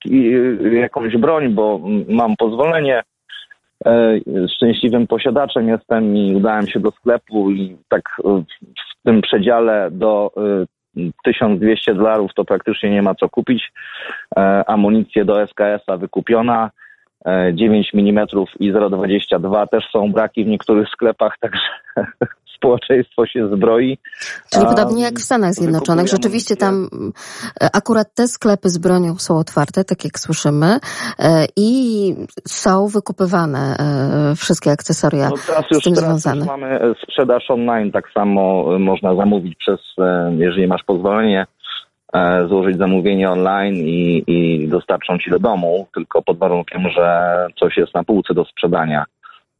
jakąś 0.72 1.16
broń, 1.16 1.48
bo 1.48 1.80
mam 2.08 2.36
pozwolenie 2.36 3.02
E, 3.86 4.20
szczęśliwym 4.54 5.06
posiadaczem 5.06 5.68
jestem 5.68 6.16
i 6.16 6.34
udałem 6.34 6.66
się 6.66 6.80
do 6.80 6.90
sklepu 6.90 7.50
i 7.50 7.76
tak 7.88 8.02
w 8.22 9.04
tym 9.04 9.20
przedziale 9.20 9.88
do 9.90 10.30
1200 11.24 11.92
e, 11.92 11.94
dolarów 11.94 12.30
to 12.34 12.44
praktycznie 12.44 12.90
nie 12.90 13.02
ma 13.02 13.14
co 13.14 13.28
kupić. 13.28 13.72
E, 14.36 14.64
amunicję 14.66 15.24
do 15.24 15.46
SKS-a 15.46 15.96
wykupiona. 15.96 16.70
9 17.52 17.90
mm 17.94 18.26
i 18.60 18.72
0,22 18.72 19.68
też 19.68 19.84
są 19.92 20.12
braki 20.12 20.44
w 20.44 20.48
niektórych 20.48 20.88
sklepach, 20.88 21.38
także 21.40 21.62
społeczeństwo 22.56 23.26
się 23.26 23.48
zbroi. 23.56 23.98
Czyli 24.52 24.66
podobnie 24.66 25.02
jak 25.02 25.14
w 25.14 25.22
Stanach 25.22 25.52
Zjednoczonych. 25.52 26.08
Rzeczywiście 26.08 26.56
tam 26.56 26.88
e, 27.62 27.68
akurat 27.72 28.14
te 28.14 28.28
sklepy 28.28 28.68
z 28.68 28.78
bronią 28.78 29.16
są 29.16 29.38
otwarte, 29.38 29.84
tak 29.84 30.04
jak 30.04 30.18
słyszymy, 30.18 30.66
e, 30.66 31.46
i 31.56 31.70
są 32.46 32.86
wykupywane 32.86 33.76
e, 33.78 34.36
wszystkie 34.36 34.70
akcesoria 34.70 35.28
no 35.28 35.36
teraz 35.46 35.64
już, 35.70 35.80
z 35.80 35.84
tym 35.84 35.94
teraz 35.94 36.10
związane. 36.10 36.38
Już 36.38 36.46
mamy 36.46 36.94
sprzedaż 37.02 37.50
online, 37.50 37.92
tak 37.92 38.04
samo 38.14 38.78
można 38.78 39.16
zamówić 39.16 39.54
przez, 39.58 39.80
jeżeli 40.38 40.66
masz 40.66 40.82
pozwolenie, 40.86 41.46
złożyć 42.48 42.76
zamówienie 42.76 43.30
online 43.30 43.74
i, 43.74 44.24
i 44.26 44.68
dostarczą 44.68 45.18
ci 45.18 45.30
do 45.30 45.38
domu, 45.38 45.86
tylko 45.94 46.22
pod 46.22 46.38
warunkiem, 46.38 46.88
że 46.88 47.46
coś 47.60 47.76
jest 47.76 47.94
na 47.94 48.04
półce 48.04 48.34
do 48.34 48.44
sprzedania 48.44 49.04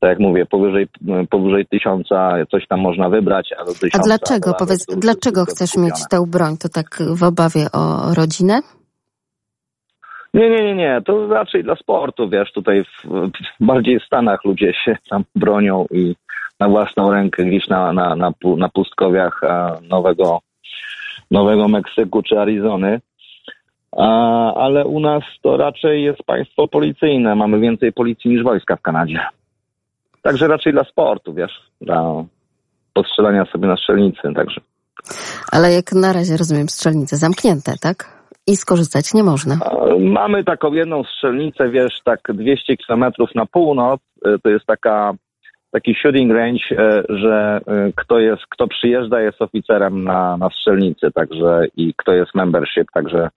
tak 0.04 0.10
jak 0.10 0.28
mówię, 0.28 0.46
powyżej, 0.46 0.88
powyżej 1.30 1.66
tysiąca 1.66 2.32
coś 2.50 2.66
tam 2.68 2.80
można 2.80 3.08
wybrać, 3.08 3.50
a 3.58 3.64
do 3.64 3.72
tysiąca... 3.72 3.98
A 3.98 4.02
dlaczego, 4.02 4.54
powiedz, 4.58 4.86
dlaczego 4.86 5.44
chcesz 5.44 5.76
mieć 5.76 5.94
tę 6.10 6.24
broń? 6.28 6.56
To 6.62 6.68
tak 6.68 6.98
w 7.16 7.22
obawie 7.22 7.66
o 7.72 8.14
rodzinę? 8.14 8.60
Nie, 10.34 10.50
nie, 10.50 10.64
nie, 10.64 10.74
nie. 10.74 11.02
To 11.06 11.26
raczej 11.26 11.64
dla 11.64 11.76
sportu, 11.76 12.28
wiesz, 12.28 12.52
tutaj 12.52 12.84
w, 12.84 13.08
bardziej 13.60 14.00
w 14.00 14.04
Stanach 14.04 14.44
ludzie 14.44 14.72
się 14.84 14.96
tam 15.10 15.24
bronią 15.34 15.86
i 15.90 16.14
na 16.60 16.68
własną 16.68 17.10
rękę 17.10 17.44
gdzieś 17.44 17.68
na, 17.68 17.92
na, 17.92 18.16
na, 18.16 18.32
na 18.56 18.68
pustkowiach 18.68 19.40
nowego, 19.82 20.40
nowego 21.30 21.68
Meksyku 21.68 22.22
czy 22.22 22.40
Arizony. 22.40 23.00
A, 23.96 24.54
ale 24.54 24.84
u 24.84 25.00
nas 25.00 25.22
to 25.42 25.56
raczej 25.56 26.04
jest 26.04 26.22
państwo 26.22 26.68
policyjne. 26.68 27.34
Mamy 27.34 27.60
więcej 27.60 27.92
policji 27.92 28.30
niż 28.30 28.42
wojska 28.42 28.76
w 28.76 28.82
Kanadzie. 28.82 29.20
Także 30.24 30.48
raczej 30.48 30.72
dla 30.72 30.84
sportu, 30.84 31.34
wiesz, 31.34 31.52
dla 31.80 32.24
postrzelania 32.94 33.44
sobie 33.44 33.68
na 33.68 33.76
strzelnicy, 33.76 34.22
także. 34.34 34.60
Ale 35.52 35.72
jak 35.72 35.92
na 35.92 36.12
razie 36.12 36.36
rozumiem 36.36 36.68
strzelnice 36.68 37.16
zamknięte, 37.16 37.72
tak? 37.80 38.24
I 38.46 38.56
skorzystać 38.56 39.14
nie 39.14 39.24
można. 39.24 39.54
Mamy 39.98 40.44
taką 40.44 40.72
jedną 40.72 41.04
strzelnicę, 41.04 41.70
wiesz, 41.70 42.00
tak 42.04 42.20
200 42.28 42.76
kilometrów 42.76 43.34
na 43.34 43.46
północ. 43.46 44.00
E, 44.24 44.38
to 44.38 44.50
jest 44.50 44.66
taka, 44.66 45.12
taki 45.70 45.94
shooting 45.94 46.32
range, 46.32 46.64
e, 46.70 47.02
że 47.08 47.60
e, 47.66 47.92
kto 47.96 48.18
jest, 48.18 48.42
kto 48.50 48.68
przyjeżdża 48.68 49.20
jest 49.20 49.42
oficerem 49.42 50.04
na, 50.04 50.36
na 50.36 50.50
strzelnicy, 50.50 51.10
także 51.14 51.66
i 51.76 51.94
kto 51.96 52.12
jest 52.12 52.34
membership, 52.34 52.86
także 52.94 53.28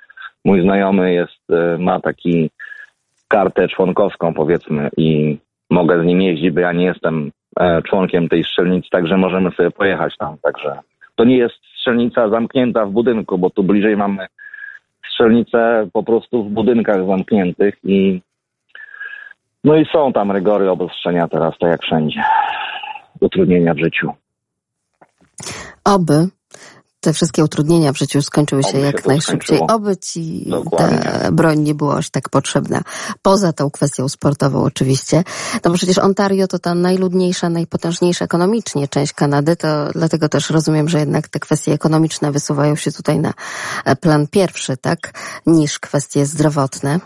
mój 0.46 0.62
znajomy 0.62 1.14
jest, 1.14 1.60
ma 1.80 2.00
taki 2.00 2.50
kartę 3.28 3.68
członkowską 3.68 4.34
powiedzmy 4.34 4.90
i 4.98 5.38
mogę 5.70 6.02
z 6.02 6.06
nim 6.06 6.22
jeździć, 6.22 6.52
bo 6.52 6.60
ja 6.60 6.72
nie 6.72 6.86
jestem 6.86 7.32
e, 7.60 7.82
członkiem 7.82 8.30
tej 8.30 8.44
strzelnicy, 8.44 8.90
także 8.90 9.18
możemy 9.18 9.52
sobie 9.52 9.72
pojechać 9.72 10.18
tam. 10.18 10.38
Także 10.44 10.80
to 11.16 11.24
nie 11.24 11.38
jest 11.38 11.56
strzelnica 11.80 12.30
zamknięta 12.30 12.86
w 12.86 12.92
budynku, 12.92 13.38
bo 13.38 13.50
tu 13.50 13.64
bliżej 13.64 13.98
mamy 13.98 14.28
strzelnice 15.12 15.88
po 15.94 16.04
prostu 16.04 16.44
w 16.44 16.50
budynkach 16.50 17.06
zamkniętych 17.08 17.76
i 17.84 18.22
no 19.64 19.76
i 19.76 19.86
są 19.86 20.14
tam 20.14 20.32
rygory 20.32 20.70
obostrzenia 20.70 21.28
teraz, 21.28 21.54
tak 21.60 21.70
jak 21.70 21.82
wszędzie. 21.82 22.24
Utrudnienia 23.22 23.74
w 23.74 23.80
życiu. 23.80 24.12
Oby 25.86 26.37
te 27.00 27.14
wszystkie 27.14 27.44
utrudnienia 27.44 27.94
w 27.94 27.98
życiu 27.98 28.22
skończyły 28.22 28.64
się 28.64 28.70
Oby 28.70 28.80
jak 28.80 29.02
się 29.02 29.08
najszybciej. 29.08 29.58
Skończyło. 29.58 29.78
Oby 29.78 29.98
ci 29.98 30.50
Dokładnie. 30.50 30.98
ta 30.98 31.32
broń 31.32 31.60
nie 31.60 31.76
była 31.76 31.96
aż 31.96 32.10
tak 32.10 32.30
potrzebna. 32.30 32.82
Poza 33.22 33.54
tą 33.54 33.70
kwestią 33.72 34.10
sportową 34.10 34.64
oczywiście. 34.64 35.24
No 35.66 35.72
bo 35.72 35.74
przecież 35.74 35.98
Ontario 35.98 36.48
to 36.48 36.60
ta 36.60 36.76
najludniejsza, 36.76 37.50
najpotężniejsza 37.50 38.26
ekonomicznie 38.26 38.88
część 38.88 39.14
Kanady, 39.14 39.56
to 39.56 39.68
dlatego 39.96 40.30
też 40.30 40.50
rozumiem, 40.50 40.90
że 40.90 41.00
jednak 41.00 41.28
te 41.28 41.40
kwestie 41.40 41.74
ekonomiczne 41.74 42.32
wysuwają 42.32 42.76
się 42.76 42.92
tutaj 42.92 43.20
na 43.20 43.34
e, 43.86 43.96
plan 43.96 44.28
pierwszy, 44.32 44.78
tak? 44.78 45.00
Niż 45.46 45.80
kwestie 45.80 46.26
zdrowotne. 46.26 47.00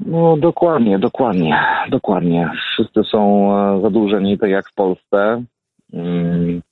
No 0.00 0.36
dokładnie, 0.36 0.98
dokładnie, 0.98 1.60
dokładnie. 1.90 2.50
Wszyscy 2.72 3.00
są 3.10 3.50
e, 3.52 3.82
zadłużeni 3.82 4.38
tak 4.38 4.50
jak 4.50 4.68
w 4.70 4.74
Polsce. 4.74 5.44
Mm, 5.92 6.62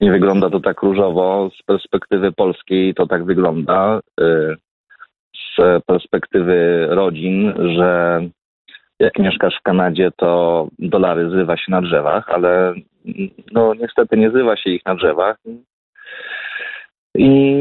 nie 0.00 0.10
wygląda 0.10 0.50
to 0.50 0.60
tak 0.60 0.82
różowo. 0.82 1.50
Z 1.60 1.62
perspektywy 1.62 2.32
polskiej 2.32 2.94
to 2.94 3.06
tak 3.06 3.24
wygląda. 3.24 4.00
Y, 4.20 4.56
z 5.58 5.84
perspektywy 5.86 6.86
rodzin, 6.90 7.52
że 7.76 8.20
jak 8.98 9.18
mieszkasz 9.18 9.54
w 9.60 9.62
Kanadzie, 9.62 10.10
to 10.16 10.68
dolary 10.78 11.30
zrywa 11.30 11.56
się 11.56 11.64
na 11.68 11.82
drzewach, 11.82 12.28
ale 12.28 12.74
no 13.52 13.74
niestety 13.74 14.16
nie 14.16 14.30
zrywa 14.30 14.56
się 14.56 14.70
ich 14.70 14.86
na 14.86 14.94
drzewach. 14.94 15.36
I 17.14 17.54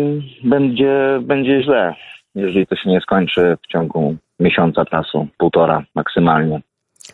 będzie, 0.43 1.19
będzie 1.21 1.63
źle, 1.63 1.93
jeżeli 2.35 2.67
to 2.67 2.75
się 2.75 2.89
nie 2.89 3.01
skończy 3.01 3.57
w 3.63 3.67
ciągu 3.67 4.15
miesiąca 4.39 4.85
czasu, 4.85 5.27
półtora 5.37 5.83
maksymalnie. 5.95 6.61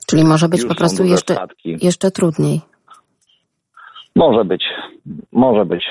Czyli 0.07 0.23
może 0.23 0.49
być 0.49 0.61
Już 0.61 0.69
po 0.69 0.75
prostu 0.75 1.03
jeszcze, 1.03 1.35
jeszcze 1.81 2.11
trudniej. 2.11 2.61
Może 4.15 4.45
być, 4.45 4.65
może 5.31 5.65
być. 5.65 5.85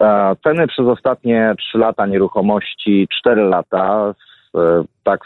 E, 0.00 0.36
ceny 0.44 0.66
przez 0.66 0.86
ostatnie 0.86 1.54
3 1.58 1.78
lata 1.78 2.06
nieruchomości, 2.06 3.08
4 3.10 3.42
lata 3.42 4.14
tak 5.04 5.20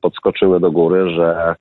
podskoczyły 0.00 0.60
do 0.60 0.70
góry, 0.70 1.10
że 1.10 1.54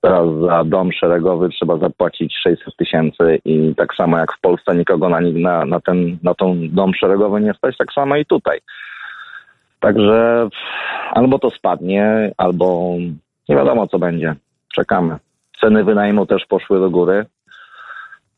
teraz 0.00 0.26
za 0.48 0.64
dom 0.64 0.92
szeregowy 0.92 1.48
trzeba 1.48 1.76
zapłacić 1.76 2.36
600 2.42 2.76
tysięcy 2.76 3.38
i 3.44 3.74
tak 3.74 3.94
samo 3.94 4.18
jak 4.18 4.32
w 4.32 4.40
Polsce 4.40 4.76
nikogo 4.76 5.08
na, 5.08 5.20
na, 5.20 5.64
na, 5.64 5.80
ten, 5.80 6.18
na 6.22 6.34
tą 6.34 6.56
dom 6.68 6.94
szeregowy 6.94 7.40
nie 7.40 7.54
stać, 7.54 7.76
tak 7.76 7.92
samo 7.92 8.16
i 8.16 8.26
tutaj. 8.26 8.58
Także 9.80 10.48
albo 11.10 11.38
to 11.38 11.50
spadnie, 11.50 12.32
albo 12.36 12.94
nie 13.48 13.56
wiadomo 13.56 13.86
co 13.86 13.98
będzie. 13.98 14.34
Czekamy. 14.74 15.16
Ceny 15.60 15.84
wynajmu 15.84 16.26
też 16.26 16.46
poszły 16.46 16.80
do 16.80 16.90
góry. 16.90 17.26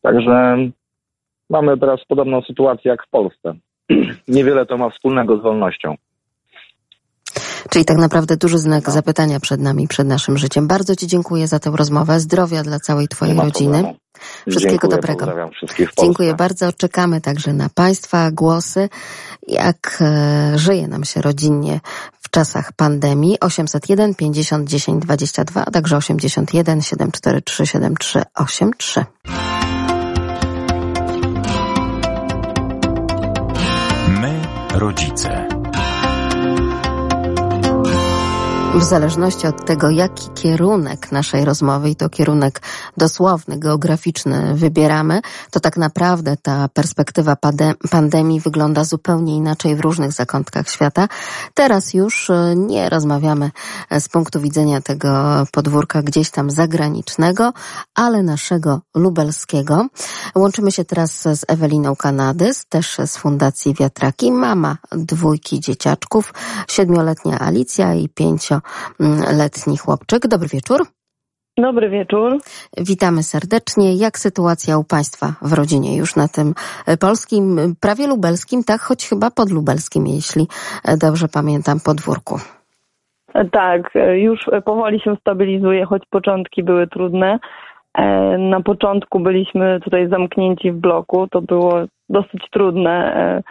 Także 0.03 0.57
mamy 1.53 1.79
teraz 1.79 2.01
podobną 2.09 2.43
sytuację 2.43 2.91
jak 2.91 3.07
w 3.07 3.11
Polsce. 3.11 3.55
Niewiele 4.29 4.67
to 4.67 4.77
ma 4.77 4.91
wspólnego 4.91 5.39
z 5.39 5.43
wolnością. 5.43 5.95
Czyli 7.71 7.85
tak 7.85 7.97
naprawdę 7.97 8.37
duży 8.37 8.59
znak 8.59 8.87
no. 8.87 8.93
zapytania 8.93 9.41
przed 9.41 9.61
nami, 9.61 9.89
przed 9.89 10.07
naszym 10.07 10.39
życiem. 10.39 10.69
Bardzo 10.69 10.97
Ci 10.97 11.07
dziękuję 11.07 11.49
za 11.49 11.59
tę 11.59 11.71
rozmowę. 11.75 12.21
Zdrowia 12.21 12.63
dla 12.63 12.79
całej 12.79 13.09
Twojej 13.09 13.37
rodziny. 13.37 13.73
Problemu. 13.73 13.97
Wszystkiego 14.49 14.89
dziękuję, 14.89 15.17
dobrego. 15.17 15.51
Dziękuję 16.03 16.35
bardzo. 16.35 16.73
Czekamy 16.73 17.21
także 17.21 17.53
na 17.53 17.69
Państwa 17.75 18.31
głosy, 18.31 18.89
jak 19.49 19.99
e, 20.01 20.59
żyje 20.59 20.89
nam 20.89 21.05
się 21.05 21.23
rodzinnie 21.23 21.81
w 22.21 22.31
czasach 22.31 22.73
pandemii. 22.73 23.41
801 23.41 24.15
50 24.15 24.69
10 24.69 25.03
22, 25.03 25.65
a 25.65 25.71
także 25.71 25.97
81 25.97 26.83
743 26.83 27.67
7383. 27.67 29.05
rodzice. 34.75 35.52
W 38.75 38.83
zależności 38.85 39.47
od 39.47 39.65
tego, 39.65 39.91
jaki 39.91 40.31
kierunek 40.35 41.13
naszej 41.13 41.45
rozmowy, 41.45 41.91
i 41.91 41.97
to 41.97 42.09
kierunek 42.09 42.63
dosłowny, 42.97 43.59
geograficzny 43.59 44.55
wybieramy, 44.55 45.21
to 45.51 45.61
tak 45.61 45.77
naprawdę 45.77 46.37
ta 46.43 46.69
perspektywa 46.69 47.37
pandemii 47.91 48.41
wygląda 48.41 48.85
zupełnie 48.85 49.37
inaczej 49.37 49.77
w 49.77 49.81
różnych 49.81 50.13
zakątkach 50.13 50.71
świata. 50.71 51.09
Teraz 51.55 51.95
już 51.95 52.31
e, 52.31 52.55
nie 52.57 52.89
rozmawiamy 52.89 53.51
e, 53.91 54.01
z 54.01 54.09
punktu 54.09 54.41
widzenia 54.41 54.81
tego 54.81 55.43
podwórka 55.53 56.03
gdzieś 56.03 56.31
tam 56.31 56.51
zagranicznego, 56.51 57.53
ale 57.95 58.23
naszego 58.23 58.81
lubelskiego. 58.95 59.87
Łączymy 60.35 60.73
się 60.73 60.85
teraz 60.85 61.23
z 61.23 61.45
Eweliną 61.49 61.97
Kanadys, 61.97 62.67
też 62.67 62.97
z 63.07 63.17
Fundacji 63.17 63.75
Wiatraki, 63.75 64.33
mama 64.33 64.77
dwójki 64.93 65.61
dzieciaczków, 65.61 66.35
siedmioletnia 66.69 67.39
Alicja 67.39 67.95
i 67.95 68.09
pięcio 68.09 68.62
letni 69.39 69.77
chłopczyk. 69.77 70.27
Dobry 70.29 70.49
wieczór. 70.49 70.87
Dobry 71.59 71.89
wieczór. 71.89 72.39
Witamy 72.79 73.23
serdecznie. 73.23 73.95
Jak 73.95 74.19
sytuacja 74.19 74.79
u 74.79 74.85
Państwa 74.85 75.27
w 75.43 75.53
rodzinie 75.53 75.97
już 75.97 76.17
na 76.17 76.29
tym 76.29 76.55
e, 76.87 76.97
polskim, 76.97 77.75
prawie 77.81 78.07
lubelskim, 78.07 78.65
tak, 78.65 78.81
choć 78.81 79.09
chyba 79.09 79.31
podlubelskim, 79.31 80.07
jeśli 80.07 80.47
e, 80.85 80.97
dobrze 80.97 81.27
pamiętam, 81.35 81.79
podwórku? 81.87 82.35
Tak, 83.53 83.97
e, 83.97 84.19
już 84.19 84.41
powoli 84.65 85.01
się 85.01 85.17
stabilizuje, 85.21 85.85
choć 85.87 86.03
początki 86.11 86.63
były 86.63 86.87
trudne. 86.87 87.39
Na 88.39 88.61
początku 88.61 89.21
byliśmy 89.21 89.81
tutaj 89.85 90.09
zamknięci 90.09 90.73
w 90.73 90.77
bloku, 90.77 91.27
to 91.31 91.41
było 91.41 91.75
dosyć 92.09 92.43
trudne 92.53 93.43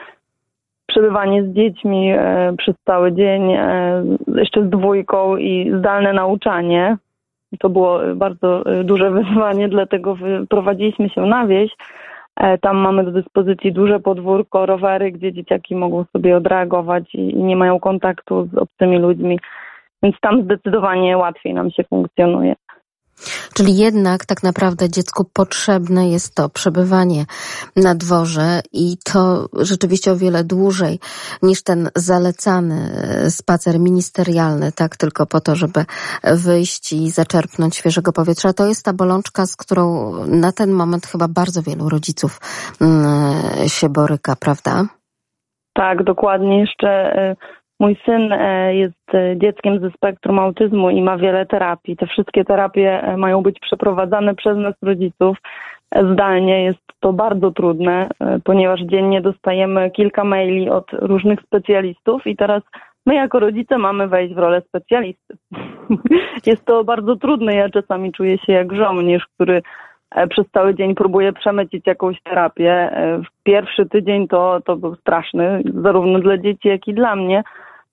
przebywanie 0.92 1.44
z 1.44 1.54
dziećmi 1.54 2.12
e, 2.12 2.54
przez 2.58 2.76
cały 2.86 3.12
dzień, 3.12 3.52
e, 3.52 4.04
jeszcze 4.36 4.66
z 4.66 4.70
dwójką 4.70 5.38
i 5.38 5.72
zdalne 5.80 6.14
nauczanie. 6.14 6.98
To 7.60 7.70
było 7.70 8.00
bardzo 8.16 8.66
e, 8.66 8.84
duże 8.84 9.12
wyzwanie, 9.22 9.70
dlatego 9.70 10.16
wyprowadziliśmy 10.16 11.10
się 11.10 11.22
na 11.22 11.48
wieś. 11.48 11.72
Tam 12.62 12.78
mamy 12.78 13.04
do 13.04 13.12
dyspozycji 13.12 13.74
duże 13.74 14.00
podwórko, 14.00 14.66
rowery, 14.66 15.12
gdzie 15.12 15.34
dzieciaki 15.34 15.76
mogą 15.76 16.06
sobie 16.14 16.38
odreagować 16.38 17.16
i 17.16 17.36
nie 17.36 17.56
mają 17.56 17.80
kontaktu 17.80 18.50
z 18.54 18.58
obcymi 18.58 19.00
ludźmi, 19.00 19.40
więc 20.04 20.16
tam 20.22 20.44
zdecydowanie 20.44 21.18
łatwiej 21.18 21.54
nam 21.54 21.72
się 21.72 21.84
funkcjonuje. 21.84 22.56
Czyli 23.54 23.78
jednak 23.78 24.26
tak 24.26 24.44
naprawdę 24.44 24.90
dziecku 24.90 25.26
potrzebne 25.34 26.10
jest 26.10 26.36
to 26.36 26.50
przebywanie 26.50 27.26
na 27.76 27.96
dworze 27.96 28.62
i 28.74 28.98
to 29.14 29.50
rzeczywiście 29.54 30.12
o 30.12 30.18
wiele 30.18 30.44
dłużej 30.44 31.00
niż 31.42 31.64
ten 31.64 31.90
zalecany 31.96 32.92
spacer 33.30 33.80
ministerialny, 33.80 34.72
tak 34.72 34.98
tylko 34.98 35.26
po 35.26 35.40
to, 35.40 35.56
żeby 35.56 35.86
wyjść 36.24 36.94
i 36.94 37.10
zaczerpnąć 37.10 37.76
świeżego 37.76 38.14
powietrza. 38.14 38.54
To 38.54 38.68
jest 38.68 38.86
ta 38.86 38.94
bolączka, 38.94 39.46
z 39.46 39.56
którą 39.56 40.14
na 40.28 40.52
ten 40.52 40.72
moment 40.72 41.08
chyba 41.08 41.28
bardzo 41.28 41.62
wielu 41.62 41.90
rodziców 41.90 42.40
mm, 42.82 43.70
się 43.70 43.90
boryka, 43.90 44.36
prawda? 44.36 44.86
Tak, 45.74 46.04
dokładnie. 46.04 46.60
Jeszcze 46.60 47.16
y, 47.32 47.61
Mój 47.82 47.98
syn 48.06 48.32
e, 48.32 48.76
jest 48.76 49.16
e, 49.16 49.38
dzieckiem 49.38 49.80
ze 49.80 49.92
spektrum 49.92 50.40
autyzmu 50.40 50.90
i 50.90 51.02
ma 51.02 51.18
wiele 51.18 51.46
terapii. 51.46 51.98
Te 51.98 52.08
wszystkie 52.08 52.46
terapie 52.46 53.04
e, 53.04 53.18
mają 53.18 53.42
być 53.42 53.60
przeprowadzane 53.60 54.36
przez 54.36 54.58
nas, 54.58 54.74
rodziców. 54.82 55.38
Zdalnie 56.14 56.64
jest 56.64 56.80
to 57.00 57.14
bardzo 57.14 57.52
trudne, 57.52 58.10
ponieważ 58.44 58.82
dziennie 58.82 59.22
dostajemy 59.22 59.92
kilka 59.92 60.24
maili 60.24 60.70
od 60.70 60.86
różnych 60.92 61.40
specjalistów 61.42 62.28
i 62.28 62.36
teraz 62.36 62.64
my 63.06 63.16
jako 63.16 63.40
rodzice 63.40 63.78
mamy 63.78 64.08
wejść 64.08 64.34
w 64.34 64.38
rolę 64.38 64.62
specjalisty. 64.62 65.38
jest 66.46 66.66
to 66.66 66.84
bardzo 66.84 67.16
trudne. 67.16 67.56
Ja 67.56 67.70
czasami 67.70 68.12
czuję 68.12 68.38
się 68.38 68.54
jak 68.54 68.76
żołnierz, 68.76 69.28
który 69.36 69.62
przez 70.30 70.46
cały 70.52 70.76
dzień 70.76 70.96
próbuje 70.96 71.34
przemycić 71.34 71.88
jakąś 71.88 72.22
terapię. 72.22 72.92
Pierwszy 73.44 73.86
tydzień 73.86 74.28
to, 74.28 74.62
to 74.66 74.76
był 74.76 74.96
straszny, 74.96 75.62
zarówno 75.74 76.20
dla 76.20 76.38
dzieci, 76.38 76.68
jak 76.68 76.88
i 76.88 76.94
dla 76.94 77.16
mnie 77.16 77.44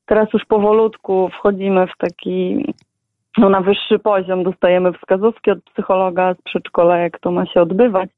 Teraz 0.08 0.32
już 0.32 0.44
powolutku 0.44 1.28
wchodzimy 1.28 1.86
w 1.86 1.96
taki, 1.98 2.64
no 3.38 3.48
na 3.48 3.60
wyższy 3.60 3.98
poziom, 3.98 4.44
dostajemy 4.44 4.92
wskazówki 4.92 5.50
od 5.50 5.62
psychologa 5.64 6.34
z 6.34 6.42
przedszkola, 6.42 6.98
jak 6.98 7.20
to 7.20 7.30
ma 7.30 7.46
się 7.46 7.60
odbywać, 7.60 8.10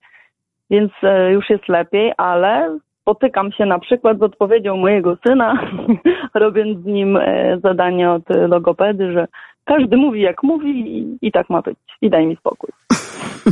więc 0.71 0.93
e, 1.03 1.33
już 1.33 1.51
jest 1.51 1.69
lepiej, 1.69 2.13
ale 2.17 2.79
spotykam 3.01 3.53
się 3.53 3.67
na 3.67 3.79
przykład 3.79 4.19
z 4.19 4.23
odpowiedzią 4.23 4.77
mojego 4.77 5.17
syna, 5.27 5.61
robiąc 6.35 6.83
z 6.83 6.87
nim 6.87 7.17
e, 7.17 7.59
zadanie 7.63 8.11
od 8.11 8.23
logopedy, 8.49 9.13
że 9.13 9.27
każdy 9.65 9.97
mówi 9.97 10.21
jak 10.21 10.43
mówi 10.43 10.99
i, 10.99 11.19
i 11.23 11.33
tak 11.33 11.51
ma 11.51 11.63
być 11.63 11.79
i 12.03 12.11
daj 12.11 12.27
mi 12.27 12.37
spokój. 12.37 12.71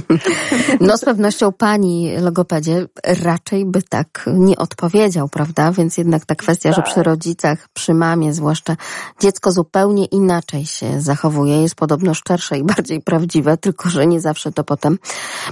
No 0.80 0.98
z 0.98 1.04
pewnością 1.04 1.52
pani 1.52 2.16
logopedzie 2.16 2.86
raczej 3.22 3.64
by 3.64 3.82
tak 3.82 4.24
nie 4.34 4.56
odpowiedział, 4.56 5.28
prawda? 5.28 5.72
Więc 5.72 5.98
jednak 5.98 6.26
ta 6.26 6.34
kwestia, 6.34 6.72
tak. 6.72 6.76
że 6.76 6.92
przy 6.92 7.02
rodzicach, 7.02 7.68
przy 7.74 7.94
mamie 7.94 8.34
zwłaszcza, 8.34 8.76
dziecko 9.20 9.52
zupełnie 9.52 10.04
inaczej 10.04 10.66
się 10.66 11.00
zachowuje, 11.00 11.62
jest 11.62 11.74
podobno 11.74 12.14
szczersze 12.14 12.58
i 12.58 12.64
bardziej 12.64 13.00
prawdziwe, 13.00 13.56
tylko 13.56 13.88
że 13.88 14.06
nie 14.06 14.20
zawsze 14.20 14.52
to 14.52 14.64
potem 14.64 14.98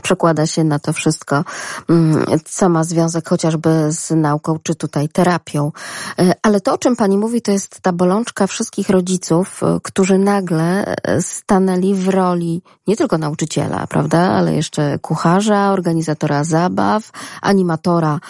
przekłada 0.03 0.47
się 0.47 0.64
na 0.64 0.78
to 0.78 0.92
wszystko, 0.92 1.44
mm, 1.90 2.24
co 2.44 2.68
ma 2.68 2.84
związek 2.84 3.28
chociażby 3.28 3.70
z 3.88 4.11
nauką, 4.11 4.59
czy 4.62 4.74
tutaj 4.74 5.09
terapią. 5.09 5.72
E, 6.18 6.34
ale 6.42 6.61
to, 6.61 6.74
o 6.74 6.78
czym 6.78 6.97
pani 6.97 7.18
mówi, 7.18 7.42
to 7.42 7.53
jest 7.53 7.80
ta 7.80 7.92
bolączka 7.92 8.47
wszystkich 8.47 8.90
rodziców, 8.90 9.62
e, 9.62 9.78
którzy 9.82 10.18
nagle 10.18 10.84
e, 10.84 11.22
stanęli 11.22 11.94
w 11.94 12.09
roli 12.09 12.62
nie 12.86 12.97
tylko 12.97 13.18
nauczyciela, 13.18 13.86
prawda? 13.86 14.36
Ale 14.37 14.55
jeszcze 14.55 14.99
kucharza, 14.99 15.72
organizatora 15.72 16.45
zabaw, 16.45 17.11
animatora 17.43 18.20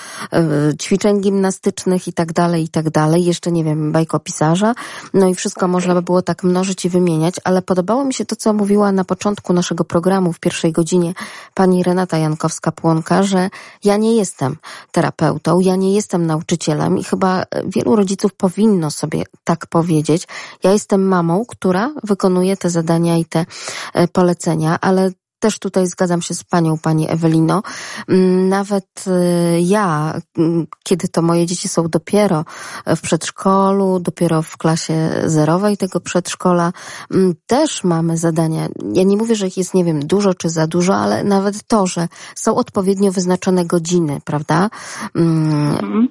y, 0.71 0.77
ćwiczeń 0.77 1.21
gimnastycznych 1.21 2.09
i 2.09 2.13
tak 2.13 2.33
dalej, 2.33 2.65
i 2.65 2.69
tak 2.69 2.91
dalej. 2.91 3.25
Jeszcze 3.25 3.53
nie 3.53 3.65
wiem, 3.65 3.93
bajkopisarza. 3.93 4.75
No 5.15 5.29
i 5.29 5.35
wszystko 5.35 5.69
można 5.69 5.95
by 5.95 6.03
było 6.03 6.23
tak 6.23 6.43
mnożyć 6.43 6.85
i 6.85 6.89
wymieniać, 6.89 7.35
ale 7.45 7.63
podobało 7.63 8.05
mi 8.05 8.15
się 8.15 8.25
to, 8.25 8.37
co 8.37 8.53
mówiła 8.53 8.93
na 8.93 9.05
początku 9.05 9.53
naszego 9.53 9.85
programu 9.85 10.33
w 10.33 10.41
pierwszej 10.41 10.73
godzinie 10.73 11.15
pani 11.55 11.83
Renata 11.83 12.17
Jankowska-Płonka, 12.17 13.23
że 13.23 13.51
ja 13.85 13.97
nie 13.97 14.17
jestem 14.17 14.57
terapeutą, 14.93 15.61
ja 15.61 15.77
nie 15.77 15.95
jestem 15.95 16.27
nauczycielem 16.27 16.99
i 16.99 17.05
chyba 17.05 17.45
wielu 17.65 17.97
rodziców 17.97 18.35
powinno 18.35 18.91
sobie 18.91 19.23
tak 19.45 19.67
powiedzieć. 19.67 20.29
Ja 20.65 20.73
jestem 20.73 21.09
mamą, 21.09 21.45
która 21.49 21.91
wykonuje 22.05 22.57
te 22.57 22.71
zadania 22.71 23.17
i 23.17 23.25
te 23.25 23.47
e, 23.95 24.09
polecenia, 24.09 24.79
ale 24.81 25.11
też 25.47 25.59
tutaj 25.59 25.87
zgadzam 25.87 26.23
się 26.23 26.35
z 26.35 26.45
panią, 26.45 26.79
pani 26.79 27.11
Ewelino. 27.11 27.63
Mm, 28.09 28.49
nawet 28.49 29.05
y, 29.07 29.61
ja, 29.61 30.15
mm, 30.39 30.67
kiedy 30.83 31.09
to 31.09 31.23
moje 31.23 31.47
dzieci 31.47 31.69
są 31.69 31.89
dopiero 31.89 32.45
w 32.87 33.01
przedszkolu, 33.01 34.01
dopiero 34.01 34.43
w 34.43 34.57
klasie 34.57 35.23
zerowej 35.27 35.77
tego 35.77 36.01
przedszkola, 36.01 36.73
mm, 37.11 37.35
też 37.47 37.85
mamy 37.85 38.19
zadania. 38.19 38.69
Ja 38.93 39.03
nie 39.03 39.17
mówię, 39.17 39.35
że 39.35 39.47
ich 39.47 39.57
jest, 39.57 39.75
nie 39.75 39.85
wiem, 39.85 40.07
dużo 40.07 40.35
czy 40.35 40.51
za 40.51 40.67
dużo, 40.67 40.97
ale 40.97 41.25
nawet 41.25 41.67
to, 41.67 41.87
że 41.87 42.09
są 42.35 42.57
odpowiednio 42.57 43.13
wyznaczone 43.13 43.67
godziny, 43.67 44.21
prawda? 44.25 44.71
Mhm 45.15 46.09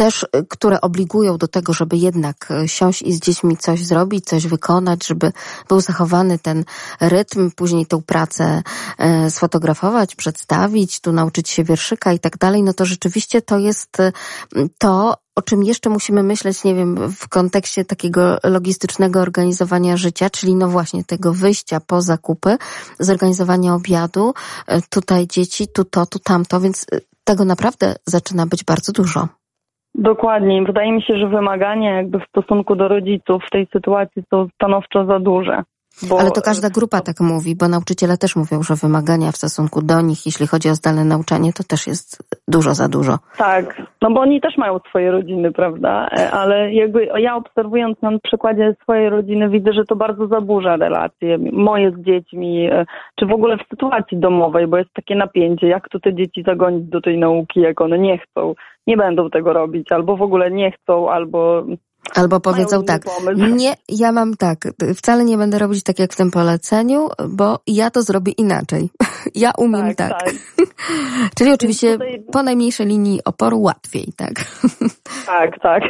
też, 0.00 0.22
y, 0.22 0.46
które 0.48 0.80
obligują 0.80 1.38
do 1.38 1.48
tego, 1.48 1.72
żeby 1.72 1.96
jednak 1.96 2.48
y, 2.50 2.68
siąść 2.68 3.02
i 3.02 3.12
z 3.12 3.20
dziećmi 3.20 3.56
coś 3.56 3.84
zrobić, 3.84 4.24
coś 4.24 4.46
wykonać, 4.46 5.06
żeby 5.06 5.32
był 5.68 5.80
zachowany 5.80 6.38
ten 6.38 6.64
rytm, 7.00 7.50
później 7.50 7.86
tą 7.86 8.02
pracę 8.02 8.62
e, 8.98 9.30
sfotografować, 9.30 10.16
przedstawić, 10.16 11.00
tu 11.00 11.12
nauczyć 11.12 11.48
się 11.48 11.64
wierszyka 11.64 12.12
i 12.12 12.18
tak 12.18 12.38
dalej, 12.38 12.62
no 12.62 12.72
to 12.72 12.84
rzeczywiście 12.84 13.42
to 13.42 13.58
jest 13.58 14.00
y, 14.00 14.12
to, 14.78 15.14
o 15.34 15.42
czym 15.42 15.62
jeszcze 15.62 15.90
musimy 15.90 16.22
myśleć, 16.22 16.64
nie 16.64 16.74
wiem, 16.74 17.12
w 17.12 17.28
kontekście 17.28 17.84
takiego 17.84 18.38
logistycznego 18.44 19.20
organizowania 19.20 19.96
życia, 19.96 20.30
czyli 20.30 20.54
no 20.54 20.68
właśnie 20.68 21.04
tego 21.04 21.32
wyjścia 21.32 21.80
po 21.80 22.02
zakupy, 22.02 22.56
zorganizowania 22.98 23.74
obiadu, 23.74 24.34
tutaj 24.90 25.26
dzieci, 25.26 25.68
tu 25.68 25.84
to, 25.84 26.06
tu 26.06 26.18
tamto, 26.18 26.60
więc 26.60 26.86
tego 27.24 27.44
naprawdę 27.44 27.96
zaczyna 28.06 28.46
być 28.46 28.64
bardzo 28.64 28.92
dużo. 28.92 29.39
Dokładnie. 30.00 30.62
Wydaje 30.62 30.92
mi 30.92 31.02
się, 31.02 31.18
że 31.18 31.28
wymagania 31.28 31.96
jakby 31.96 32.20
w 32.20 32.28
stosunku 32.28 32.76
do 32.76 32.88
rodziców 32.88 33.44
w 33.46 33.50
tej 33.50 33.66
sytuacji 33.72 34.22
są 34.30 34.48
stanowczo 34.54 35.06
za 35.06 35.18
duże. 35.18 35.62
Bo... 36.08 36.20
Ale 36.20 36.30
to 36.30 36.40
każda 36.40 36.70
grupa 36.70 37.00
tak 37.00 37.20
mówi, 37.20 37.56
bo 37.56 37.68
nauczyciele 37.68 38.16
też 38.16 38.36
mówią, 38.36 38.62
że 38.62 38.74
wymagania 38.74 39.32
w 39.32 39.36
stosunku 39.36 39.82
do 39.82 40.00
nich, 40.00 40.26
jeśli 40.26 40.46
chodzi 40.46 40.68
o 40.68 40.74
zdalne 40.74 41.04
nauczanie, 41.04 41.52
to 41.52 41.62
też 41.64 41.86
jest 41.86 42.08
dużo 42.48 42.74
za 42.74 42.88
dużo. 42.88 43.18
Tak, 43.38 43.82
no 44.02 44.10
bo 44.10 44.20
oni 44.20 44.40
też 44.40 44.56
mają 44.56 44.78
swoje 44.88 45.10
rodziny, 45.10 45.52
prawda? 45.52 46.08
E, 46.18 46.30
ale 46.30 46.72
jakby 46.72 47.04
ja 47.04 47.36
obserwując 47.36 48.02
na 48.02 48.18
przykładzie 48.22 48.74
swojej 48.82 49.10
rodziny 49.10 49.48
widzę, 49.48 49.72
że 49.72 49.84
to 49.84 49.96
bardzo 49.96 50.26
zaburza 50.26 50.76
relacje 50.76 51.38
moje 51.52 51.90
z 51.90 52.00
dziećmi, 52.00 52.68
e, 52.72 52.86
czy 53.18 53.26
w 53.26 53.32
ogóle 53.32 53.56
w 53.56 53.68
sytuacji 53.70 54.18
domowej, 54.18 54.66
bo 54.66 54.78
jest 54.78 54.92
takie 54.92 55.16
napięcie, 55.16 55.66
jak 55.66 55.88
to 55.88 56.00
te 56.00 56.14
dzieci 56.14 56.42
zagonić 56.46 56.88
do 56.88 57.00
tej 57.00 57.18
nauki, 57.18 57.60
jak 57.60 57.80
one 57.80 57.98
nie 57.98 58.18
chcą, 58.18 58.54
nie 58.86 58.96
będą 58.96 59.30
tego 59.30 59.52
robić, 59.52 59.92
albo 59.92 60.16
w 60.16 60.22
ogóle 60.22 60.50
nie 60.50 60.72
chcą, 60.72 61.10
albo 61.10 61.64
Albo 62.14 62.40
powiedzą 62.40 62.84
tak, 62.84 63.02
nie, 63.56 63.74
ja 63.88 64.12
mam 64.12 64.34
tak, 64.34 64.58
wcale 64.96 65.24
nie 65.24 65.36
będę 65.36 65.58
robić 65.58 65.82
tak 65.82 65.98
jak 65.98 66.12
w 66.12 66.16
tym 66.16 66.30
poleceniu, 66.30 67.08
bo 67.28 67.58
ja 67.66 67.90
to 67.90 68.02
zrobię 68.02 68.32
inaczej. 68.32 68.88
ja 69.44 69.50
umiem 69.58 69.94
tak. 69.94 69.96
tak. 69.96 70.22
tak. 70.22 70.34
Czyli 71.38 71.52
oczywiście 71.52 71.92
tutaj... 71.92 72.22
po 72.32 72.42
najmniejszej 72.42 72.86
linii 72.86 73.20
oporu 73.24 73.60
łatwiej, 73.60 74.06
tak? 74.16 74.34
tak, 75.26 75.60
tak. 75.60 75.82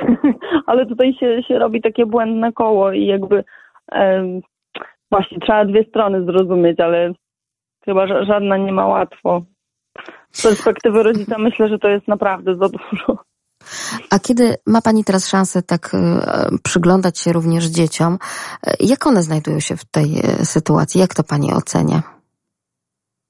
Ale 0.66 0.86
tutaj 0.86 1.14
się, 1.20 1.42
się 1.48 1.58
robi 1.58 1.82
takie 1.82 2.06
błędne 2.06 2.52
koło 2.52 2.92
i 2.92 3.06
jakby 3.06 3.44
um, 3.92 4.40
właśnie 5.10 5.38
trzeba 5.40 5.64
dwie 5.64 5.84
strony 5.84 6.24
zrozumieć, 6.24 6.80
ale 6.80 7.12
chyba 7.84 8.24
żadna 8.24 8.56
nie 8.56 8.72
ma 8.72 8.86
łatwo. 8.86 9.42
Z 10.30 10.42
perspektywy 10.42 11.02
rodzica 11.02 11.38
myślę, 11.38 11.68
że 11.68 11.78
to 11.78 11.88
jest 11.88 12.08
naprawdę 12.08 12.54
za 12.54 12.68
dużo. 12.68 13.29
A 14.10 14.18
kiedy 14.18 14.54
ma 14.66 14.80
Pani 14.82 15.04
teraz 15.04 15.28
szansę 15.28 15.62
tak 15.62 15.90
e, 15.94 15.98
przyglądać 16.62 17.18
się 17.18 17.32
również 17.32 17.64
dzieciom, 17.64 18.18
e, 18.66 18.74
jak 18.80 19.06
one 19.06 19.22
znajdują 19.22 19.60
się 19.60 19.76
w 19.76 19.84
tej 19.84 20.18
e, 20.18 20.44
sytuacji? 20.44 21.00
Jak 21.00 21.14
to 21.14 21.22
Pani 21.22 21.52
ocenia? 21.52 22.02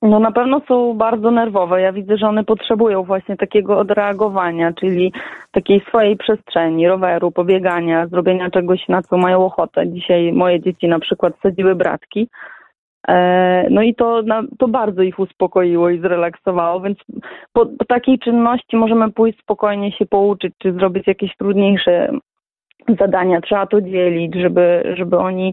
No 0.02 0.20
na 0.20 0.32
pewno 0.32 0.60
są 0.68 0.94
bardzo 0.94 1.30
nerwowe. 1.30 1.80
Ja 1.80 1.92
widzę, 1.92 2.16
że 2.16 2.26
one 2.26 2.44
potrzebują 2.44 3.02
właśnie 3.02 3.36
takiego 3.36 3.78
odreagowania, 3.78 4.72
czyli 4.72 5.12
takiej 5.52 5.80
swojej 5.88 6.16
przestrzeni, 6.16 6.88
roweru, 6.88 7.30
pobiegania, 7.30 8.06
zrobienia 8.06 8.50
czegoś, 8.50 8.88
na 8.88 9.02
co 9.02 9.16
mają 9.16 9.44
ochotę. 9.44 9.88
Dzisiaj 9.88 10.32
moje 10.32 10.60
dzieci 10.60 10.88
na 10.88 10.98
przykład 10.98 11.32
sadziły 11.42 11.74
bratki 11.74 12.28
no 13.70 13.82
i 13.82 13.94
to, 13.94 14.22
to 14.58 14.68
bardzo 14.68 15.02
ich 15.02 15.18
uspokoiło 15.18 15.90
i 15.90 16.00
zrelaksowało, 16.00 16.80
więc 16.80 16.98
po, 17.52 17.66
po, 17.66 17.84
takiej 17.84 18.18
czynności 18.18 18.76
możemy 18.76 19.12
pójść 19.12 19.38
spokojnie 19.38 19.92
się 19.92 20.06
pouczyć, 20.06 20.54
czy 20.58 20.72
zrobić 20.72 21.06
jakieś 21.06 21.36
trudniejsze 21.36 22.12
zadania. 22.98 23.40
Trzeba 23.40 23.66
to 23.66 23.80
dzielić, 23.80 24.34
żeby, 24.34 24.94
żeby 24.96 25.18
oni 25.18 25.52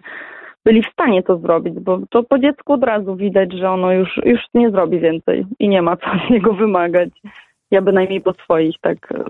byli 0.66 0.84
w 0.84 0.92
stanie 0.92 1.24
to 1.24 1.38
zrobić, 1.38 1.74
bo 1.80 2.00
to 2.10 2.24
po 2.24 2.40
dziecku 2.40 2.74
od 2.74 2.84
razu 2.84 3.16
widać, 3.16 3.54
że 3.54 3.70
ono 3.70 3.92
już, 3.92 4.20
już 4.26 4.42
nie 4.54 4.70
zrobi 4.70 5.00
więcej 5.00 5.46
i 5.60 5.70
nie 5.70 5.82
ma 5.82 5.98
co 5.98 6.06
z 6.28 6.30
niego 6.30 6.54
wymagać. 6.54 7.10
Ja 7.72 7.82
bynajmniej 7.82 8.22
po 8.22 8.34
swoich 8.34 8.76
tak 8.82 9.12
e, 9.12 9.24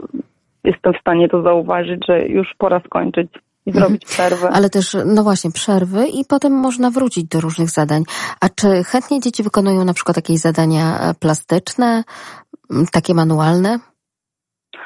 jestem 0.63 0.93
w 0.93 0.97
stanie 0.97 1.29
to 1.29 1.41
zauważyć, 1.41 2.05
że 2.07 2.27
już 2.27 2.55
pora 2.57 2.79
skończyć 2.79 3.27
i 3.67 3.71
zrobić 3.71 4.05
przerwę. 4.05 4.49
Ale 4.53 4.69
też, 4.69 4.97
no 5.05 5.23
właśnie, 5.23 5.51
przerwy 5.51 6.07
i 6.07 6.25
potem 6.29 6.53
można 6.53 6.91
wrócić 6.91 7.23
do 7.23 7.39
różnych 7.41 7.69
zadań. 7.69 8.03
A 8.41 8.49
czy 8.49 8.67
chętnie 8.83 9.19
dzieci 9.19 9.43
wykonują 9.43 9.83
na 9.83 9.93
przykład 9.93 10.17
jakieś 10.17 10.37
zadania 10.37 10.85
e, 10.99 11.13
plastyczne, 11.21 12.03
takie 12.91 13.13
manualne? 13.13 13.79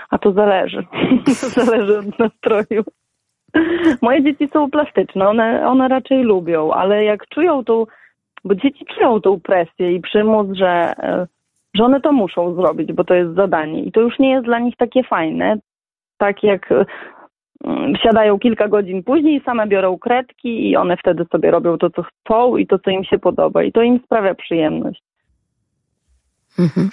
A 0.10 0.18
to 0.18 0.32
zależy. 0.34 0.88
to 1.42 1.64
zależy 1.66 2.00
od 2.00 2.20
nastroju. 2.20 2.84
Moje 4.02 4.24
dzieci 4.24 4.50
są 4.54 4.72
plastyczne, 4.72 5.30
one, 5.30 5.68
one 5.68 5.88
raczej 5.88 6.24
lubią, 6.24 6.72
ale 6.72 7.04
jak 7.04 7.28
czują 7.28 7.64
tą, 7.64 7.86
bo 8.44 8.56
dzieci 8.56 8.86
czują 8.96 9.22
tą 9.22 9.40
presję 9.40 9.96
i 9.96 10.02
przymus, 10.02 10.48
że, 10.58 10.94
e, 10.98 11.28
że 11.76 11.84
one 11.84 12.02
to 12.02 12.12
muszą 12.12 12.56
zrobić, 12.56 12.94
bo 12.94 13.04
to 13.04 13.14
jest 13.14 13.36
zadanie 13.36 13.84
i 13.84 13.92
to 13.92 14.02
już 14.02 14.20
nie 14.20 14.32
jest 14.32 14.46
dla 14.46 14.60
nich 14.60 14.78
takie 14.78 15.04
fajne, 15.04 15.58
tak 16.18 16.44
jak 16.44 16.74
Mm, 17.64 17.94
siadają 18.04 18.40
kilka 18.40 18.68
godzin 18.68 19.04
później, 19.04 19.42
same 19.46 19.68
biorą 19.68 19.98
kredki 19.98 20.70
i 20.70 20.76
one 20.76 20.98
wtedy 20.98 21.26
sobie 21.32 21.52
robią 21.52 21.78
to, 21.78 21.90
co 21.90 22.04
chcą 22.04 22.58
i 22.58 22.68
to, 22.68 22.80
co 22.80 22.92
im 22.92 23.04
się 23.04 23.20
podoba. 23.20 23.64
I 23.64 23.72
to 23.72 23.82
im 23.82 24.00
sprawia 24.06 24.36
przyjemność. 24.36 25.02
Mhm. 26.60 26.90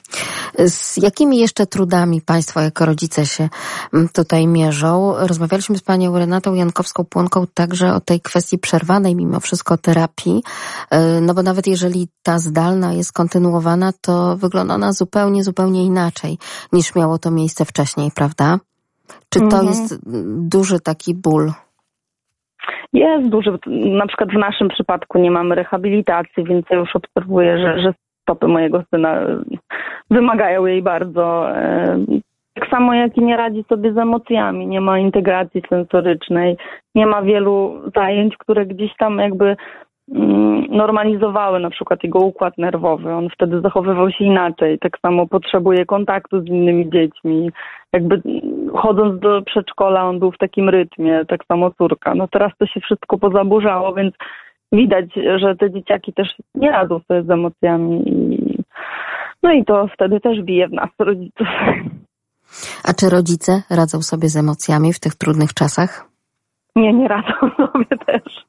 Z 0.66 0.96
jakimi 0.96 1.38
jeszcze 1.38 1.66
trudami 1.66 2.20
Państwo 2.20 2.60
jako 2.60 2.86
rodzice 2.86 3.26
się 3.26 3.48
mm, 3.94 4.08
tutaj 4.08 4.46
mierzą? 4.46 5.14
Rozmawialiśmy 5.18 5.78
z 5.78 5.82
Panią 5.82 6.18
Renatą 6.18 6.54
Jankowską-Płonką 6.54 7.46
także 7.54 7.94
o 7.94 8.00
tej 8.00 8.20
kwestii 8.20 8.58
przerwanej 8.58 9.16
mimo 9.16 9.40
wszystko 9.40 9.76
terapii, 9.76 10.42
y, 10.94 11.20
no 11.20 11.34
bo 11.34 11.42
nawet 11.42 11.66
jeżeli 11.66 12.08
ta 12.22 12.38
zdalna 12.38 12.92
jest 12.92 13.12
kontynuowana, 13.12 13.92
to 14.00 14.36
wygląda 14.36 14.74
ona 14.74 14.92
zupełnie, 14.92 15.44
zupełnie 15.44 15.84
inaczej 15.84 16.38
niż 16.72 16.94
miało 16.94 17.18
to 17.18 17.30
miejsce 17.30 17.64
wcześniej, 17.64 18.10
prawda? 18.14 18.58
Czy 19.32 19.40
to 19.40 19.44
mhm. 19.44 19.66
jest 19.66 20.10
duży 20.48 20.80
taki 20.80 21.14
ból? 21.14 21.50
Jest 22.92 23.28
duży. 23.28 23.58
Na 23.98 24.06
przykład 24.06 24.30
w 24.30 24.38
naszym 24.38 24.68
przypadku 24.68 25.18
nie 25.18 25.30
mamy 25.30 25.54
rehabilitacji, 25.54 26.44
więc 26.44 26.66
ja 26.70 26.76
już 26.76 26.96
obserwuję, 26.96 27.58
że, 27.58 27.80
że 27.80 27.94
stopy 28.22 28.48
mojego 28.48 28.82
syna 28.94 29.20
wymagają 30.10 30.66
jej 30.66 30.82
bardzo. 30.82 31.50
E, 31.56 31.98
tak 32.54 32.70
samo 32.70 32.94
jak 32.94 33.16
i 33.16 33.22
nie 33.22 33.36
radzi 33.36 33.64
sobie 33.68 33.92
z 33.92 33.98
emocjami, 33.98 34.66
nie 34.66 34.80
ma 34.80 34.98
integracji 34.98 35.62
sensorycznej, 35.68 36.56
nie 36.94 37.06
ma 37.06 37.22
wielu 37.22 37.82
zajęć, 37.96 38.36
które 38.36 38.66
gdzieś 38.66 38.96
tam 38.98 39.18
jakby 39.18 39.56
normalizowały 40.70 41.60
na 41.60 41.70
przykład 41.70 42.04
jego 42.04 42.18
układ 42.18 42.58
nerwowy. 42.58 43.14
On 43.14 43.28
wtedy 43.30 43.60
zachowywał 43.60 44.10
się 44.10 44.24
inaczej. 44.24 44.78
Tak 44.78 44.98
samo 45.02 45.26
potrzebuje 45.26 45.86
kontaktu 45.86 46.40
z 46.40 46.46
innymi 46.46 46.90
dziećmi. 46.90 47.50
Jakby 47.92 48.22
chodząc 48.74 49.20
do 49.20 49.42
przedszkola, 49.42 50.04
on 50.04 50.18
był 50.18 50.32
w 50.32 50.38
takim 50.38 50.68
rytmie, 50.68 51.24
tak 51.28 51.44
samo 51.44 51.70
córka. 51.70 52.14
No 52.14 52.28
teraz 52.28 52.52
to 52.58 52.66
się 52.66 52.80
wszystko 52.80 53.18
pozaburzało, 53.18 53.94
więc 53.94 54.14
widać, 54.72 55.04
że 55.36 55.56
te 55.56 55.70
dzieciaki 55.70 56.12
też 56.12 56.28
nie 56.54 56.70
radzą 56.70 57.00
sobie 57.08 57.22
z 57.22 57.30
emocjami. 57.30 58.08
I... 58.08 58.58
No 59.42 59.52
i 59.52 59.64
to 59.64 59.88
wtedy 59.94 60.20
też 60.20 60.42
bije 60.42 60.68
w 60.68 60.72
nas, 60.72 60.90
rodziców. 60.98 61.48
A 62.84 62.92
czy 62.92 63.10
rodzice 63.10 63.62
radzą 63.70 64.02
sobie 64.02 64.28
z 64.28 64.36
emocjami 64.36 64.92
w 64.92 65.00
tych 65.00 65.14
trudnych 65.14 65.54
czasach? 65.54 66.08
Nie, 66.76 66.92
nie 66.92 67.08
radzą 67.08 67.32
sobie 67.72 67.98
też. 68.06 68.47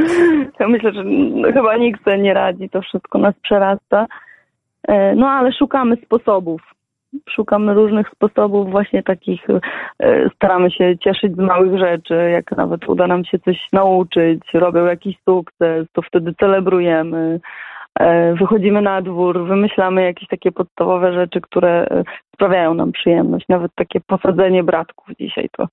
Ja 0.60 0.68
myślę, 0.68 0.92
że 0.92 1.04
chyba 1.52 1.76
nikt 1.76 2.04
sobie 2.04 2.18
nie 2.18 2.34
radzi, 2.34 2.68
to 2.68 2.82
wszystko 2.82 3.18
nas 3.18 3.34
przerasta. 3.42 4.06
E, 4.88 5.14
no 5.14 5.28
ale 5.28 5.52
szukamy 5.52 5.96
sposobów. 5.96 6.62
Szukamy 7.30 7.74
różnych 7.74 8.08
sposobów, 8.08 8.70
właśnie 8.70 9.02
takich, 9.02 9.46
e, 10.02 10.30
staramy 10.34 10.70
się 10.70 10.98
cieszyć 10.98 11.34
z 11.34 11.38
małych 11.38 11.78
rzeczy, 11.78 12.14
jak 12.32 12.56
nawet 12.56 12.88
uda 12.88 13.06
nam 13.06 13.24
się 13.24 13.38
coś 13.38 13.68
nauczyć, 13.72 14.40
robią 14.54 14.86
jakiś 14.86 15.16
sukces, 15.28 15.86
to 15.92 16.02
wtedy 16.02 16.34
celebrujemy. 16.40 17.40
E, 18.00 18.34
wychodzimy 18.34 18.82
na 18.82 19.02
dwór, 19.02 19.46
wymyślamy 19.46 20.02
jakieś 20.02 20.28
takie 20.28 20.52
podstawowe 20.52 21.12
rzeczy, 21.12 21.40
które 21.40 21.86
sprawiają 22.34 22.74
nam 22.74 22.92
przyjemność. 22.92 23.48
Nawet 23.48 23.74
takie 23.74 24.00
posadzenie 24.00 24.64
bratków 24.64 25.08
dzisiaj 25.20 25.48
to, 25.56 25.66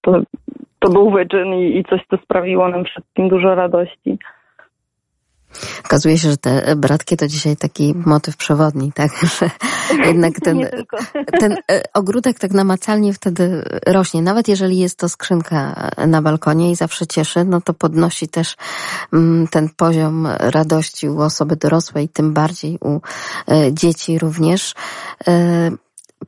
to 0.00 0.22
to 0.82 0.90
był 0.90 1.10
wyczyn 1.10 1.54
i, 1.54 1.78
i 1.78 1.84
coś, 1.84 2.00
co 2.10 2.16
sprawiło 2.16 2.68
nam 2.68 2.84
wszystkim 2.84 3.28
dużo 3.28 3.54
radości. 3.54 4.18
Okazuje 5.84 6.18
się, 6.18 6.30
że 6.30 6.36
te 6.36 6.76
bratki 6.76 7.16
to 7.16 7.26
dzisiaj 7.28 7.56
taki 7.56 7.94
motyw 8.06 8.36
przewodni, 8.36 8.92
tak? 8.92 9.10
Że 9.38 9.50
jednak 10.06 10.34
ten, 10.40 10.68
ten 11.40 11.52
e, 11.52 11.82
ogródek 11.94 12.38
tak 12.38 12.50
namacalnie 12.50 13.12
wtedy 13.12 13.64
rośnie. 13.86 14.22
Nawet 14.22 14.48
jeżeli 14.48 14.78
jest 14.78 14.98
to 14.98 15.08
skrzynka 15.08 15.90
na 16.06 16.22
balkonie 16.22 16.70
i 16.70 16.74
zawsze 16.74 17.06
cieszy, 17.06 17.44
no 17.44 17.60
to 17.60 17.74
podnosi 17.74 18.28
też 18.28 18.56
mm, 19.12 19.48
ten 19.48 19.68
poziom 19.76 20.28
radości 20.40 21.08
u 21.08 21.20
osoby 21.20 21.56
dorosłej, 21.56 22.08
tym 22.08 22.32
bardziej 22.34 22.78
u 22.80 23.00
e, 23.52 23.72
dzieci 23.72 24.18
również. 24.18 24.74
E, 25.28 25.70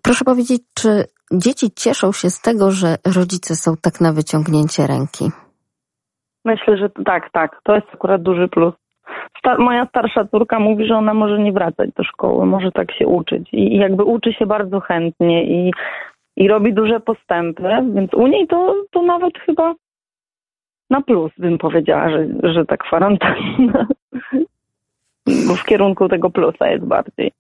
proszę 0.03 0.25
powiedzieć, 0.25 0.63
czy 0.75 1.05
dzieci 1.33 1.71
cieszą 1.71 2.13
się 2.13 2.31
z 2.31 2.41
tego, 2.41 2.71
że 2.71 2.97
rodzice 3.17 3.55
są 3.55 3.77
tak 3.83 4.01
na 4.01 4.13
wyciągnięcie 4.13 4.87
ręki. 4.87 5.25
Myślę, 6.45 6.77
że 6.77 6.91
tak, 7.05 7.31
tak. 7.33 7.61
To 7.63 7.75
jest 7.75 7.87
akurat 7.93 8.23
duży 8.23 8.49
plus. 8.49 8.75
Sta 9.39 9.59
moja 9.59 9.87
starsza 9.87 10.25
córka 10.25 10.61
mówi, 10.61 10.87
że 10.87 10.95
ona 10.95 11.15
może 11.15 11.39
nie 11.39 11.53
wracać 11.53 11.91
do 11.97 12.05
szkoły, 12.05 12.47
może 12.47 12.73
tak 12.73 12.93
się 12.93 13.07
uczyć. 13.07 13.49
I 13.53 13.77
jakby 13.77 14.05
uczy 14.05 14.33
się 14.33 14.47
bardzo 14.47 14.81
chętnie 14.81 15.45
i, 15.45 15.73
i 16.37 16.49
robi 16.49 16.75
duże 16.75 17.01
postępy, 17.01 17.63
więc 17.95 18.15
u 18.15 18.27
niej 18.27 18.47
to, 18.47 18.75
to 18.91 19.03
nawet 19.03 19.39
chyba 19.39 19.75
na 20.91 21.03
plus 21.03 21.33
bym 21.39 21.59
powiedziała, 21.59 22.11
że, 22.11 22.27
że 22.55 22.65
ta 22.65 22.77
kwarantanna 22.77 23.87
w 25.61 25.65
kierunku 25.65 26.09
tego 26.09 26.31
plusa 26.31 26.69
jest 26.69 26.85
bardziej. 26.85 27.33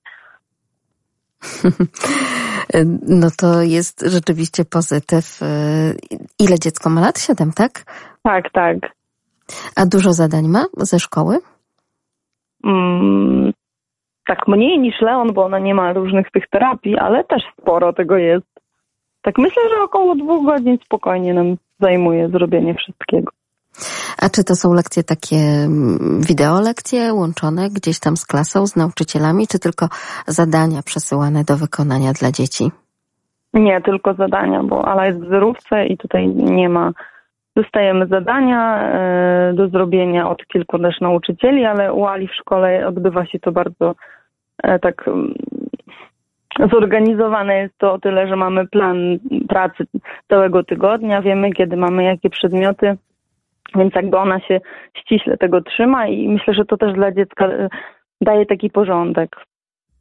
No 3.08 3.28
to 3.40 3.62
jest 3.62 4.04
rzeczywiście 4.06 4.64
pozytyw. 4.64 5.40
Ile 6.40 6.58
dziecko 6.58 6.90
ma 6.90 7.00
lat? 7.00 7.18
Siedem, 7.18 7.52
tak? 7.52 7.84
Tak, 8.22 8.52
tak. 8.52 8.76
A 9.76 9.86
dużo 9.86 10.12
zadań 10.12 10.48
ma 10.48 10.64
ze 10.76 10.98
szkoły? 10.98 11.38
Mm, 12.64 13.52
tak 14.26 14.48
mniej 14.48 14.78
niż 14.78 15.00
Leon, 15.00 15.32
bo 15.32 15.44
ona 15.44 15.58
nie 15.58 15.74
ma 15.74 15.92
różnych 15.92 16.30
tych 16.30 16.48
terapii, 16.50 16.98
ale 16.98 17.24
też 17.24 17.42
sporo 17.60 17.92
tego 17.92 18.16
jest. 18.16 18.46
Tak 19.22 19.38
myślę, 19.38 19.62
że 19.70 19.82
około 19.82 20.14
dwóch 20.14 20.46
godzin 20.46 20.78
spokojnie 20.84 21.34
nam 21.34 21.56
zajmuje 21.80 22.28
zrobienie 22.28 22.74
wszystkiego. 22.74 23.32
A 24.22 24.28
czy 24.28 24.44
to 24.44 24.54
są 24.54 24.72
lekcje 24.72 25.02
takie 25.02 25.36
mm, 25.36 26.20
wideo 26.28 26.60
lekcje 26.60 27.14
łączone 27.14 27.68
gdzieś 27.70 28.00
tam 28.00 28.16
z 28.16 28.26
klasą, 28.26 28.66
z 28.66 28.76
nauczycielami, 28.76 29.46
czy 29.46 29.58
tylko 29.58 29.88
zadania 30.26 30.82
przesyłane 30.82 31.44
do 31.44 31.56
wykonania 31.56 32.12
dla 32.12 32.30
dzieci? 32.30 32.70
Nie, 33.54 33.80
tylko 33.80 34.14
zadania, 34.14 34.62
bo 34.62 34.88
Ala 34.88 35.06
jest 35.06 35.20
w 35.20 35.28
zerówce 35.28 35.86
i 35.86 35.96
tutaj 35.96 36.28
nie 36.28 36.68
ma. 36.68 36.92
Dostajemy 37.56 38.06
zadania 38.06 38.82
e, 38.82 39.52
do 39.54 39.68
zrobienia 39.68 40.28
od 40.28 40.46
kilku 40.46 40.78
też 40.78 41.00
nauczycieli, 41.00 41.64
ale 41.64 41.92
u 41.92 42.06
Ali 42.06 42.28
w 42.28 42.34
szkole 42.34 42.86
odbywa 42.86 43.26
się 43.26 43.38
to 43.38 43.52
bardzo 43.52 43.94
e, 44.62 44.78
tak 44.78 45.08
mm, 45.08 45.34
zorganizowane 46.72 47.56
jest 47.58 47.78
to 47.78 47.92
o 47.92 47.98
tyle, 47.98 48.28
że 48.28 48.36
mamy 48.36 48.66
plan 48.66 49.18
pracy 49.48 49.84
całego 50.28 50.64
tygodnia, 50.64 51.22
wiemy 51.22 51.52
kiedy 51.52 51.76
mamy 51.76 52.04
jakie 52.04 52.30
przedmioty 52.30 52.96
więc 53.74 53.94
jakby 53.94 54.16
ona 54.16 54.40
się 54.40 54.60
ściśle 54.96 55.36
tego 55.36 55.60
trzyma 55.60 56.06
i 56.06 56.28
myślę, 56.28 56.54
że 56.54 56.64
to 56.64 56.76
też 56.76 56.92
dla 56.92 57.12
dziecka 57.12 57.46
e, 57.46 57.68
daje 58.20 58.46
taki 58.46 58.70
porządek. 58.70 59.36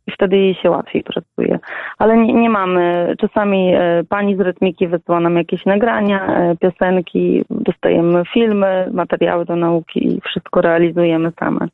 I 0.08 0.12
wtedy 0.12 0.38
jej 0.38 0.56
się 0.56 0.70
łatwiej 0.70 1.04
pracuje. 1.04 1.60
Ale 1.98 2.18
nie, 2.18 2.34
nie 2.34 2.50
mamy. 2.50 3.16
Czasami 3.20 3.74
e, 3.76 4.04
pani 4.10 4.36
z 4.36 4.40
rytmiki 4.40 4.88
wysyła 4.88 5.20
nam 5.20 5.38
jakieś 5.38 5.66
nagrania, 5.66 6.28
e, 6.28 6.56
piosenki, 6.58 7.46
dostajemy 7.50 8.24
filmy, 8.34 8.90
materiały 8.94 9.46
do 9.46 9.56
nauki 9.56 10.08
i 10.08 10.22
wszystko 10.22 10.62
realizujemy 10.62 11.32
same. 11.40 11.68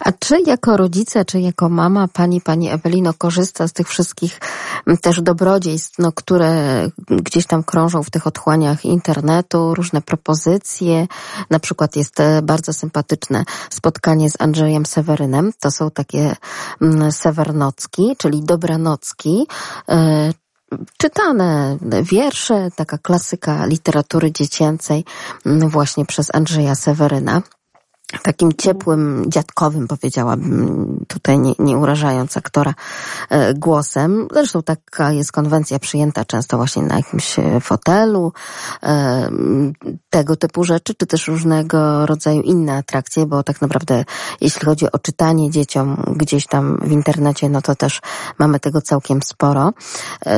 A 0.00 0.12
czy 0.12 0.40
jako 0.46 0.76
rodzice, 0.76 1.24
czy 1.24 1.40
jako 1.40 1.68
mama 1.68 2.08
pani, 2.08 2.40
pani 2.40 2.70
Ewelino 2.70 3.14
korzysta 3.14 3.68
z 3.68 3.72
tych 3.72 3.88
wszystkich 3.88 4.40
też 5.02 5.22
dobrodziejstw, 5.22 5.98
no, 5.98 6.12
które 6.12 6.52
gdzieś 7.08 7.46
tam 7.46 7.62
krążą 7.62 8.02
w 8.02 8.10
tych 8.10 8.26
otchłaniach 8.26 8.84
internetu, 8.84 9.74
różne 9.74 10.02
propozycje. 10.02 11.06
Na 11.50 11.58
przykład 11.58 11.96
jest 11.96 12.20
e, 12.20 12.42
bardzo 12.42 12.72
sympatyczne 12.72 13.44
spotkanie 13.70 14.30
z 14.30 14.40
Andrzejem 14.40 14.86
Sewerynem. 14.86 15.52
To 15.60 15.70
są 15.70 15.90
takie 15.90 16.36
sewernocki, 17.10 18.16
czyli 18.18 18.42
dobranocki 18.42 19.46
e, 19.88 20.32
czytane 20.98 21.78
wiersze, 22.02 22.68
taka 22.76 22.98
klasyka 22.98 23.66
literatury 23.66 24.32
dziecięcej 24.32 25.04
właśnie 25.44 26.06
przez 26.06 26.34
Andrzeja 26.34 26.74
Seweryna 26.74 27.42
takim 28.22 28.52
ciepłym, 28.52 29.24
dziadkowym 29.28 29.88
powiedziałabym, 29.88 31.04
tutaj 31.08 31.38
nie, 31.38 31.52
nie 31.58 31.78
urażając 31.78 32.36
aktora 32.36 32.74
e, 33.30 33.54
głosem. 33.54 34.28
Zresztą 34.32 34.62
taka 34.62 35.12
jest 35.12 35.32
konwencja 35.32 35.78
przyjęta 35.78 36.24
często 36.24 36.56
właśnie 36.56 36.82
na 36.82 36.96
jakimś 36.96 37.38
e, 37.38 37.60
fotelu, 37.60 38.32
e, 38.82 39.30
tego 40.10 40.36
typu 40.36 40.64
rzeczy, 40.64 40.94
czy 40.94 41.06
też 41.06 41.28
różnego 41.28 42.06
rodzaju 42.06 42.42
inne 42.42 42.76
atrakcje, 42.76 43.26
bo 43.26 43.42
tak 43.42 43.60
naprawdę 43.60 44.04
jeśli 44.40 44.66
chodzi 44.66 44.92
o 44.92 44.98
czytanie 44.98 45.50
dzieciom 45.50 46.14
gdzieś 46.16 46.46
tam 46.46 46.78
w 46.82 46.92
internecie, 46.92 47.48
no 47.48 47.62
to 47.62 47.74
też 47.74 48.00
mamy 48.38 48.60
tego 48.60 48.80
całkiem 48.80 49.22
sporo, 49.22 49.72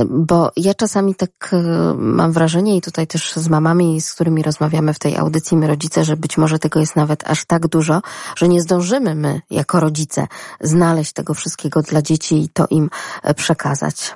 bo 0.09 0.51
ja 0.57 0.75
czasami 0.75 1.15
tak 1.15 1.51
mam 1.97 2.33
wrażenie 2.33 2.77
i 2.77 2.81
tutaj 2.81 3.07
też 3.07 3.33
z 3.37 3.49
mamami, 3.49 4.01
z 4.01 4.15
którymi 4.15 4.43
rozmawiamy 4.43 4.95
w 4.95 4.99
tej 4.99 5.17
audycji, 5.17 5.57
my 5.57 5.67
rodzice, 5.67 6.05
że 6.05 6.17
być 6.17 6.39
może 6.39 6.59
tego 6.59 6.81
jest 6.81 6.97
nawet 6.97 7.31
aż 7.31 7.45
tak 7.45 7.60
tak 7.61 7.71
dużo, 7.71 8.01
że 8.37 8.49
nie 8.49 8.61
zdążymy 8.61 9.15
my, 9.15 9.41
jako 9.51 9.81
rodzice, 9.81 10.27
znaleźć 10.61 11.13
tego 11.13 11.35
wszystkiego 11.35 11.81
dla 11.83 12.03
dzieci 12.03 12.35
i 12.35 12.49
to 12.55 12.65
im 12.71 12.89
e, 13.25 13.35
przekazać. 13.35 14.15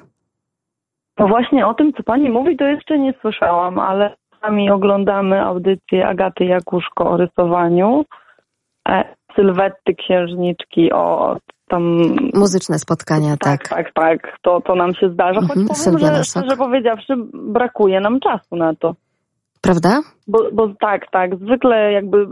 No 1.19 1.29
właśnie 1.29 1.67
o 1.67 1.75
tym, 1.75 1.93
co 1.93 2.03
pani 2.03 2.31
mówi, 2.31 2.57
to 2.57 2.65
jeszcze 2.65 2.99
nie 2.99 3.15
słyszałam, 3.21 3.79
ale 3.79 4.17
sami 4.41 4.71
oglądamy 4.71 5.43
audycję 5.43 6.07
Agaty 6.09 6.45
Jakuszko 6.45 7.11
o 7.11 7.17
rysowaniu, 7.17 8.05
e, 8.89 9.05
sylwetty 9.37 9.95
księżniczki, 9.95 10.93
o 10.93 11.37
tam... 11.69 11.83
Muzyczne 12.35 12.79
spotkania, 12.79 13.37
tak. 13.37 13.69
Tak, 13.69 13.69
tak, 13.69 13.93
tak. 13.95 14.39
To, 14.43 14.61
to 14.61 14.75
nam 14.75 14.95
się 14.95 15.11
zdarza, 15.11 15.41
choć 15.41 15.57
mhm, 15.57 15.67
powiem, 15.69 16.15
że 16.15 16.25
szczerze 16.25 16.57
powiedziawszy, 16.57 17.15
brakuje 17.33 18.01
nam 18.01 18.21
czasu 18.21 18.57
na 18.57 18.75
to. 18.75 18.95
Prawda? 19.65 20.01
Bo, 20.29 20.39
bo 20.53 20.69
tak, 20.81 21.11
tak. 21.11 21.37
Zwykle 21.37 21.93
jakby 21.93 22.27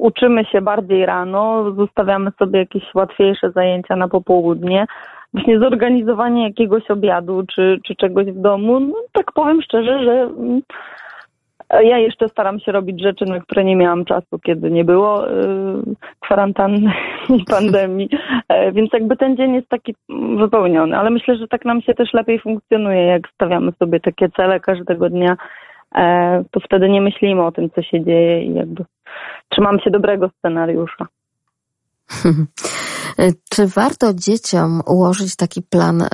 uczymy 0.00 0.44
się 0.44 0.60
bardziej 0.60 1.06
rano, 1.06 1.72
zostawiamy 1.72 2.30
sobie 2.38 2.58
jakieś 2.58 2.94
łatwiejsze 2.94 3.50
zajęcia 3.50 3.96
na 3.96 4.08
popołudnie. 4.08 4.86
Właśnie 5.34 5.58
zorganizowanie 5.58 6.44
jakiegoś 6.44 6.90
obiadu 6.90 7.42
czy, 7.54 7.78
czy 7.86 7.96
czegoś 7.96 8.26
w 8.26 8.40
domu, 8.40 8.80
no, 8.80 8.94
tak 9.12 9.32
powiem 9.32 9.62
szczerze, 9.62 10.04
że 10.04 10.12
mm, 10.12 10.60
ja 11.82 11.98
jeszcze 11.98 12.28
staram 12.28 12.60
się 12.60 12.72
robić 12.72 13.02
rzeczy, 13.02 13.24
na 13.24 13.40
które 13.40 13.64
nie 13.64 13.76
miałam 13.76 14.04
czasu, 14.04 14.38
kiedy 14.38 14.70
nie 14.70 14.84
było 14.84 15.26
yy, 15.26 15.82
kwarantanny 16.20 16.92
i 17.38 17.44
pandemii, 17.44 18.08
e, 18.48 18.72
więc 18.72 18.90
jakby 18.92 19.16
ten 19.16 19.36
dzień 19.36 19.54
jest 19.54 19.68
taki 19.68 19.94
wypełniony, 20.38 20.98
ale 20.98 21.10
myślę, 21.10 21.36
że 21.36 21.48
tak 21.48 21.64
nam 21.64 21.82
się 21.82 21.94
też 21.94 22.14
lepiej 22.14 22.40
funkcjonuje, 22.40 23.02
jak 23.02 23.28
stawiamy 23.34 23.72
sobie 23.72 24.00
takie 24.00 24.28
cele 24.28 24.60
każdego 24.60 25.10
dnia, 25.10 25.36
e, 25.94 26.44
to 26.50 26.60
wtedy 26.60 26.88
nie 26.88 27.00
myślimy 27.00 27.42
o 27.42 27.52
tym, 27.52 27.70
co 27.70 27.82
się 27.82 28.04
dzieje 28.04 28.42
i 28.42 28.54
jakby 28.54 28.84
trzymam 29.48 29.78
się 29.80 29.90
dobrego 29.90 30.30
scenariusza. 30.38 31.06
Czy 33.54 33.66
warto 33.66 34.06
dzieciom 34.14 34.80
ułożyć 34.86 35.36
taki 35.36 35.62
plan 35.62 36.02
e, 36.02 36.06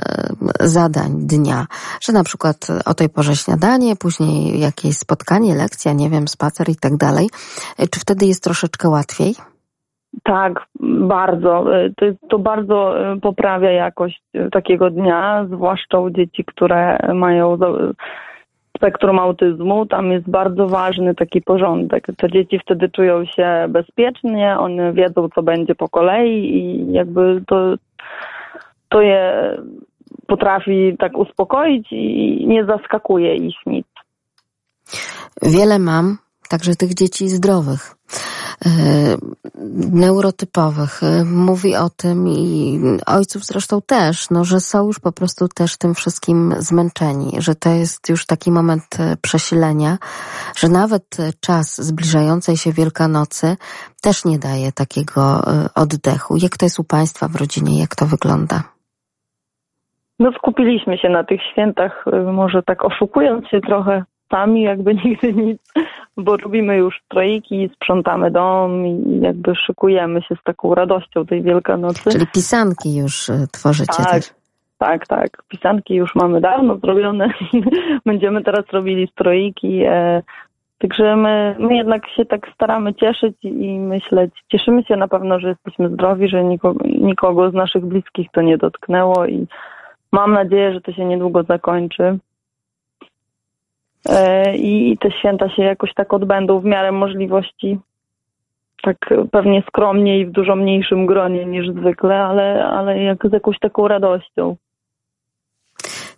zadań 0.59 1.11
dnia, 1.17 1.65
że 2.01 2.13
na 2.13 2.23
przykład 2.23 2.57
o 2.85 2.93
tej 2.93 3.09
porze 3.09 3.35
śniadanie, 3.35 3.95
później 3.95 4.59
jakieś 4.59 4.97
spotkanie, 4.97 5.55
lekcja, 5.55 5.93
nie 5.93 6.09
wiem, 6.09 6.27
spacer 6.27 6.69
i 6.69 6.75
tak 6.75 6.97
dalej? 6.97 7.27
E, 7.79 7.87
czy 7.87 7.99
wtedy 7.99 8.25
jest 8.25 8.43
troszeczkę 8.43 8.89
łatwiej? 8.89 9.33
Tak, 10.23 10.53
bardzo. 11.09 11.75
E, 11.75 11.89
to, 11.89 12.05
to 12.29 12.39
bardzo 12.39 12.93
poprawia 13.21 13.71
jakość 13.71 14.23
takiego 14.51 14.89
dnia, 14.89 15.45
zwłaszcza 15.53 15.99
u 15.99 16.09
dzieci, 16.09 16.43
które 16.45 16.97
mają 17.13 17.57
spektrum 18.77 19.19
autyzmu, 19.19 19.85
tam 19.85 20.11
jest 20.11 20.29
bardzo 20.29 20.67
ważny 20.67 21.15
taki 21.15 21.41
porządek. 21.41 22.07
Te 22.17 22.31
dzieci 22.31 22.59
wtedy 22.59 22.89
czują 22.89 23.25
się 23.25 23.65
bezpiecznie, 23.69 24.55
one 24.59 24.93
wiedzą, 24.93 25.29
co 25.35 25.43
będzie 25.43 25.75
po 25.75 25.89
kolei 25.89 26.55
i 26.55 26.91
jakby 26.91 27.41
to, 27.47 27.75
to 28.89 29.01
je 29.01 29.57
potrafi 30.27 30.95
tak 30.99 31.17
uspokoić 31.17 31.87
i 31.91 32.45
nie 32.47 32.65
zaskakuje 32.65 33.35
ich 33.35 33.55
nic. 33.65 33.87
Wiele 35.41 35.79
mam, 35.79 36.17
także 36.47 36.75
tych 36.75 36.93
dzieci 36.93 37.29
zdrowych. 37.29 37.97
E, 38.65 38.69
neurotypowych. 39.91 41.03
E, 41.03 41.23
mówi 41.25 41.75
o 41.75 41.89
tym 41.89 42.27
i 42.27 42.79
ojców 43.05 43.45
zresztą 43.45 43.81
też, 43.81 44.29
no, 44.29 44.43
że 44.43 44.59
są 44.59 44.87
już 44.87 44.99
po 44.99 45.11
prostu 45.11 45.47
też 45.47 45.77
tym 45.77 45.93
wszystkim 45.93 46.53
zmęczeni, 46.57 47.31
że 47.37 47.55
to 47.55 47.69
jest 47.69 48.09
już 48.09 48.25
taki 48.25 48.51
moment 48.51 48.99
e, 48.99 49.17
przesilenia, 49.21 49.97
że 50.57 50.67
nawet 50.69 51.17
czas 51.39 51.81
zbliżającej 51.81 52.57
się 52.57 52.71
Wielkanocy 52.71 53.55
też 54.01 54.25
nie 54.25 54.39
daje 54.39 54.71
takiego 54.71 55.41
oddechu. 55.75 56.37
Jak 56.37 56.57
to 56.57 56.65
jest 56.65 56.79
u 56.79 56.83
Państwa 56.83 57.27
w 57.27 57.35
rodzinie? 57.35 57.79
Jak 57.79 57.95
to 57.95 58.05
wygląda? 58.05 58.63
No 60.19 60.31
skupiliśmy 60.31 60.97
się 60.97 61.09
na 61.09 61.23
tych 61.23 61.41
świętach, 61.51 62.05
może 62.33 62.63
tak 62.63 62.85
oszukując 62.85 63.47
się 63.47 63.61
trochę 63.61 64.03
sami, 64.29 64.61
jakby 64.61 64.95
nigdy 65.05 65.33
nic, 65.33 65.61
bo 66.17 66.37
robimy 66.37 66.77
już 66.77 67.01
stroiki, 67.05 67.69
sprzątamy 67.75 68.31
dom 68.31 68.87
i 68.87 69.19
jakby 69.21 69.55
szykujemy 69.55 70.21
się 70.21 70.35
z 70.35 70.43
taką 70.43 70.75
radością 70.75 71.25
tej 71.25 71.41
Wielkanocy. 71.43 72.11
Czyli 72.11 72.27
pisanki 72.27 72.95
już 72.95 73.29
e, 73.29 73.47
tworzycie 73.51 74.03
tak, 74.03 74.11
też. 74.11 74.31
Tak, 74.77 75.07
tak. 75.07 75.43
Pisanki 75.47 75.95
już 75.95 76.15
mamy 76.15 76.41
dawno 76.41 76.77
zrobione. 76.77 77.29
Będziemy 78.05 78.43
teraz 78.43 78.65
robili 78.71 79.07
stroiki. 79.07 79.83
E, 79.85 80.21
Także 80.79 81.15
my, 81.15 81.55
my 81.59 81.75
jednak 81.75 82.09
się 82.09 82.25
tak 82.25 82.47
staramy 82.53 82.93
cieszyć 82.93 83.35
i 83.43 83.79
myśleć, 83.79 84.31
cieszymy 84.51 84.83
się 84.83 84.95
na 84.95 85.07
pewno, 85.07 85.39
że 85.39 85.49
jesteśmy 85.49 85.89
zdrowi, 85.89 86.29
że 86.29 86.43
nikogo, 86.43 86.85
nikogo 86.85 87.51
z 87.51 87.53
naszych 87.53 87.85
bliskich 87.85 88.27
to 88.31 88.41
nie 88.41 88.57
dotknęło 88.57 89.25
i 89.25 89.47
mam 90.11 90.33
nadzieję, 90.33 90.73
że 90.73 90.81
to 90.81 90.91
się 90.91 91.05
niedługo 91.05 91.43
zakończy. 91.43 92.17
E, 94.09 94.55
i 94.55 94.97
te 94.97 95.11
święta 95.11 95.49
się 95.49 95.63
jakoś 95.63 95.93
tak 95.93 96.13
odbędą 96.13 96.59
w 96.59 96.65
miarę 96.65 96.91
możliwości 96.91 97.79
tak 98.83 98.97
pewnie 99.31 99.63
skromnie 99.67 100.19
i 100.19 100.25
w 100.25 100.31
dużo 100.31 100.55
mniejszym 100.55 101.05
gronie 101.05 101.45
niż 101.45 101.69
zwykle, 101.69 102.23
ale, 102.23 102.65
ale 102.65 103.03
jak 103.03 103.27
z 103.29 103.33
jakąś 103.33 103.59
taką 103.59 103.87
radością. 103.87 104.55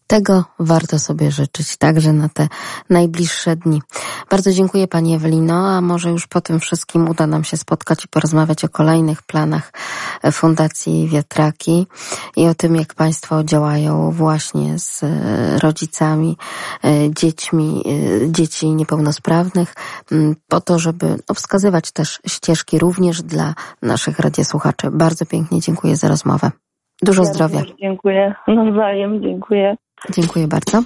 Tego 0.09 0.43
warto 0.59 0.99
sobie 0.99 1.31
życzyć, 1.31 1.77
także 1.77 2.13
na 2.13 2.29
te 2.29 2.47
najbliższe 2.89 3.55
dni. 3.55 3.81
Bardzo 4.29 4.51
dziękuję 4.51 4.87
Pani 4.87 5.15
Ewelino, 5.15 5.69
a 5.69 5.81
może 5.81 6.09
już 6.09 6.27
po 6.27 6.41
tym 6.41 6.59
wszystkim 6.59 7.09
uda 7.09 7.27
nam 7.27 7.43
się 7.43 7.57
spotkać 7.57 8.05
i 8.05 8.07
porozmawiać 8.07 8.65
o 8.65 8.69
kolejnych 8.69 9.23
planach 9.23 9.71
Fundacji 10.31 11.07
Wiatraki 11.07 11.87
i 12.35 12.47
o 12.47 12.55
tym, 12.55 12.75
jak 12.75 12.93
Państwo 12.93 13.43
działają 13.43 14.11
właśnie 14.11 14.79
z 14.79 15.03
rodzicami, 15.63 16.37
dziećmi, 17.09 17.83
dzieci 18.27 18.69
niepełnosprawnych, 18.69 19.73
po 20.47 20.61
to, 20.61 20.79
żeby 20.79 21.15
wskazywać 21.35 21.91
też 21.91 22.19
ścieżki 22.27 22.79
również 22.79 23.21
dla 23.21 23.53
naszych 23.81 24.19
radiosłuchaczy. 24.19 24.91
Bardzo 24.91 25.25
pięknie 25.25 25.59
dziękuję 25.61 25.95
za 25.95 26.07
rozmowę. 26.07 26.51
Dużo 27.01 27.23
ja 27.23 27.33
zdrowia. 27.33 27.61
Dziękuję. 27.81 28.35
Nawzajem, 28.47 29.21
dziękuję. 29.21 29.75
Dziękuję 30.09 30.47
bardzo. 30.47 30.83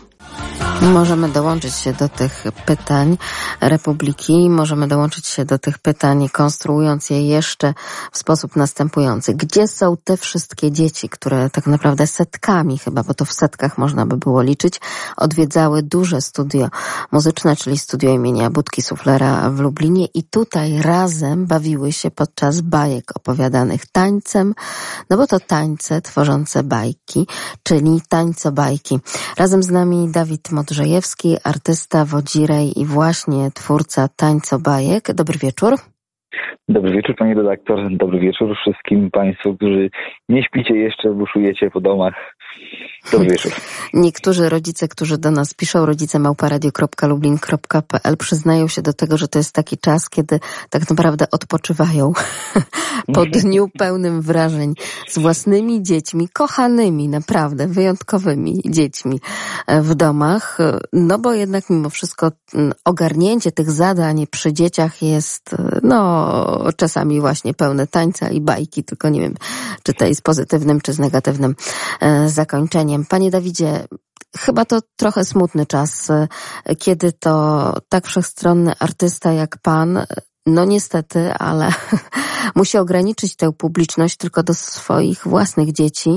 Możemy 0.81 1.29
dołączyć 1.29 1.75
się 1.75 1.93
do 1.93 2.09
tych 2.09 2.43
pytań 2.65 3.17
Republiki, 3.61 4.49
możemy 4.49 4.87
dołączyć 4.87 5.27
się 5.27 5.45
do 5.45 5.59
tych 5.59 5.79
pytań, 5.79 6.29
konstruując 6.29 7.09
je 7.09 7.27
jeszcze 7.27 7.73
w 8.11 8.17
sposób 8.17 8.55
następujący. 8.55 9.33
Gdzie 9.33 9.67
są 9.67 9.97
te 10.03 10.17
wszystkie 10.17 10.71
dzieci, 10.71 11.09
które 11.09 11.49
tak 11.49 11.67
naprawdę 11.67 12.07
setkami 12.07 12.77
chyba, 12.77 13.03
bo 13.03 13.13
to 13.13 13.25
w 13.25 13.33
setkach 13.33 13.77
można 13.77 14.05
by 14.05 14.17
było 14.17 14.41
liczyć, 14.41 14.81
odwiedzały 15.17 15.83
duże 15.83 16.21
studio 16.21 16.67
muzyczne, 17.11 17.55
czyli 17.55 17.77
studio 17.77 18.09
imienia 18.09 18.49
Budki 18.49 18.81
Suflera 18.81 19.49
w 19.49 19.59
Lublinie 19.59 20.05
i 20.13 20.23
tutaj 20.23 20.81
razem 20.81 21.45
bawiły 21.45 21.91
się 21.91 22.11
podczas 22.11 22.61
bajek 22.61 23.11
opowiadanych 23.15 23.85
tańcem, 23.85 24.53
no 25.09 25.17
bo 25.17 25.27
to 25.27 25.39
tańce 25.39 26.01
tworzące 26.01 26.63
bajki, 26.63 27.27
czyli 27.63 28.01
tańcobajki. 28.09 28.99
Razem 29.39 29.63
z 29.63 29.71
nami 29.71 30.07
Dawid 30.13 30.51
Modrzejewski, 30.51 31.37
artysta, 31.43 32.05
wodzirej 32.05 32.79
i 32.81 32.85
właśnie 32.85 33.51
twórca 33.55 34.07
tańcobajek. 34.15 35.13
Dobry 35.13 35.37
wieczór. 35.39 35.73
Dobry 36.67 36.91
wieczór 36.91 37.15
Pani 37.15 37.33
redaktor, 37.33 37.97
dobry 37.97 38.19
wieczór 38.19 38.55
wszystkim 38.57 39.11
Państwu, 39.11 39.55
którzy 39.55 39.89
nie 40.29 40.43
śpicie 40.43 40.75
jeszcze, 40.75 41.09
buszujecie 41.09 41.71
po 41.71 41.81
domach. 41.81 42.13
Dobry 43.11 43.29
wieczór. 43.29 43.51
Niektórzy 43.93 44.49
rodzice, 44.49 44.87
którzy 44.87 45.17
do 45.17 45.31
nas 45.31 45.53
piszą, 45.53 45.85
rodzice 45.85 46.19
małparadio.lublin.pl 46.19 48.17
przyznają 48.17 48.67
się 48.67 48.81
do 48.81 48.93
tego, 48.93 49.17
że 49.17 49.27
to 49.27 49.39
jest 49.39 49.51
taki 49.51 49.77
czas, 49.77 50.09
kiedy 50.09 50.39
tak 50.69 50.89
naprawdę 50.89 51.25
odpoczywają 51.31 52.13
po 53.15 53.25
dniu 53.39 53.69
pełnym 53.77 54.21
wrażeń 54.21 54.73
z 55.09 55.17
własnymi 55.17 55.83
dziećmi, 55.83 56.29
kochanymi, 56.29 57.09
naprawdę 57.09 57.67
wyjątkowymi 57.67 58.61
dziećmi 58.65 59.19
w 59.67 59.95
domach. 59.95 60.57
No 60.93 61.19
bo 61.19 61.33
jednak 61.33 61.69
mimo 61.69 61.89
wszystko 61.89 62.31
ogarnięcie 62.85 63.51
tych 63.51 63.71
zadań 63.71 64.27
przy 64.27 64.53
dzieciach 64.53 65.01
jest 65.01 65.55
no 65.83 66.33
czasami 66.77 67.21
właśnie 67.21 67.53
pełne 67.53 67.87
tańca 67.87 68.29
i 68.29 68.41
bajki, 68.41 68.83
tylko 68.83 69.09
nie 69.09 69.21
wiem, 69.21 69.33
czy 69.83 69.93
to 69.93 70.05
jest 70.05 70.21
pozytywnym, 70.21 70.81
czy 70.81 70.93
z 70.93 70.99
negatywnym 70.99 71.55
zakończeniem. 72.43 73.05
Panie 73.05 73.31
Dawidzie, 73.31 73.87
chyba 74.37 74.65
to 74.65 74.79
trochę 74.95 75.25
smutny 75.25 75.65
czas, 75.65 76.11
kiedy 76.79 77.11
to 77.11 77.73
tak 77.89 78.07
wszechstronny 78.07 78.73
artysta 78.79 79.31
jak 79.31 79.57
pan 79.61 80.05
no 80.45 80.65
niestety, 80.65 81.33
ale 81.33 81.71
musi 82.55 82.77
ograniczyć 82.77 83.35
tę 83.35 83.51
publiczność 83.57 84.17
tylko 84.17 84.43
do 84.43 84.53
swoich 84.53 85.27
własnych 85.27 85.71
dzieci. 85.71 86.09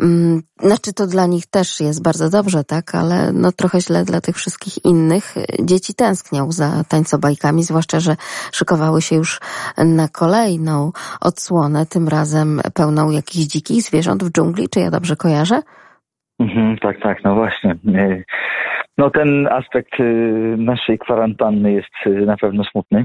Mm, 0.00 0.42
znaczy 0.58 0.92
to 0.92 1.06
dla 1.06 1.26
nich 1.26 1.46
też 1.46 1.80
jest 1.80 2.02
bardzo 2.02 2.30
dobrze, 2.30 2.64
tak, 2.64 2.94
ale 2.94 3.32
no 3.32 3.52
trochę 3.52 3.80
źle 3.80 4.04
dla 4.04 4.20
tych 4.20 4.36
wszystkich 4.36 4.84
innych. 4.84 5.34
Dzieci 5.60 5.94
tęsknią 5.94 6.52
za 6.52 6.84
tańcobajkami, 6.88 7.62
zwłaszcza, 7.62 8.00
że 8.00 8.16
szykowały 8.52 9.02
się 9.02 9.16
już 9.16 9.40
na 9.84 10.08
kolejną 10.08 10.92
odsłonę, 11.20 11.86
tym 11.86 12.08
razem 12.08 12.60
pełną 12.74 13.10
jakichś 13.10 13.46
dzikich 13.46 13.82
zwierząt 13.82 14.24
w 14.24 14.32
dżungli, 14.32 14.68
czy 14.68 14.80
ja 14.80 14.90
dobrze 14.90 15.16
kojarzę? 15.16 15.62
Mhm, 16.40 16.76
tak, 16.78 17.00
tak, 17.02 17.24
no 17.24 17.34
właśnie. 17.34 17.76
No 18.98 19.10
ten 19.10 19.46
aspekt 19.46 20.00
y, 20.00 20.04
naszej 20.58 20.98
kwarantanny 20.98 21.72
jest 21.72 22.06
y, 22.06 22.10
na 22.10 22.36
pewno 22.36 22.64
smutny. 22.64 23.04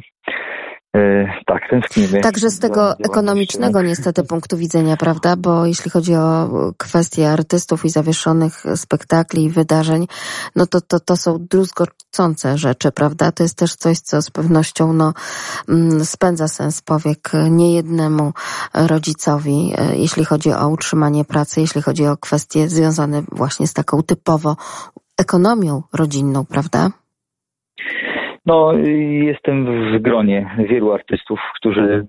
Y, 0.98 1.28
tak, 1.46 1.62
tęsknimy. 1.70 2.22
Także 2.22 2.50
z 2.50 2.60
tego 2.60 2.98
ekonomicznego 3.00 3.82
niestety 3.82 4.24
punktu 4.24 4.58
widzenia, 4.58 4.98
prawda? 4.98 5.36
Bo 5.36 5.66
jeśli 5.66 5.92
chodzi 5.92 6.16
o 6.16 6.50
kwestie 6.78 7.32
artystów 7.32 7.86
i 7.86 7.90
zawieszonych 7.90 8.64
spektakli 8.76 9.44
i 9.44 9.50
wydarzeń, 9.50 10.08
no 10.56 10.68
to, 10.68 10.82
to, 10.82 11.00
to 11.00 11.18
są 11.18 11.38
druzgocące 11.52 12.58
rzeczy, 12.58 12.92
prawda? 12.92 13.32
To 13.32 13.44
jest 13.44 13.58
też 13.58 13.76
coś, 13.76 14.00
co 14.00 14.22
z 14.22 14.32
pewnością 14.32 14.94
no, 14.94 15.14
mm, 15.70 16.06
spędza 16.06 16.48
sens 16.48 16.82
powiek 16.82 17.32
niejednemu 17.50 18.34
rodzicowi, 18.74 19.74
jeśli 19.94 20.26
chodzi 20.26 20.54
o 20.54 20.68
utrzymanie 20.68 21.26
pracy, 21.26 21.62
jeśli 21.62 21.82
chodzi 21.82 22.08
o 22.08 22.18
kwestie 22.18 22.70
związane 22.70 23.24
właśnie 23.32 23.68
z 23.68 23.74
taką 23.74 24.04
typowo 24.04 24.56
ekonomią 25.18 25.84
rodzinną, 25.94 26.46
prawda? 26.46 26.92
No, 28.48 28.74
jestem 29.22 29.66
w 29.66 30.02
gronie 30.02 30.50
wielu 30.58 30.94
artystów, 30.94 31.40
którzy 31.56 32.08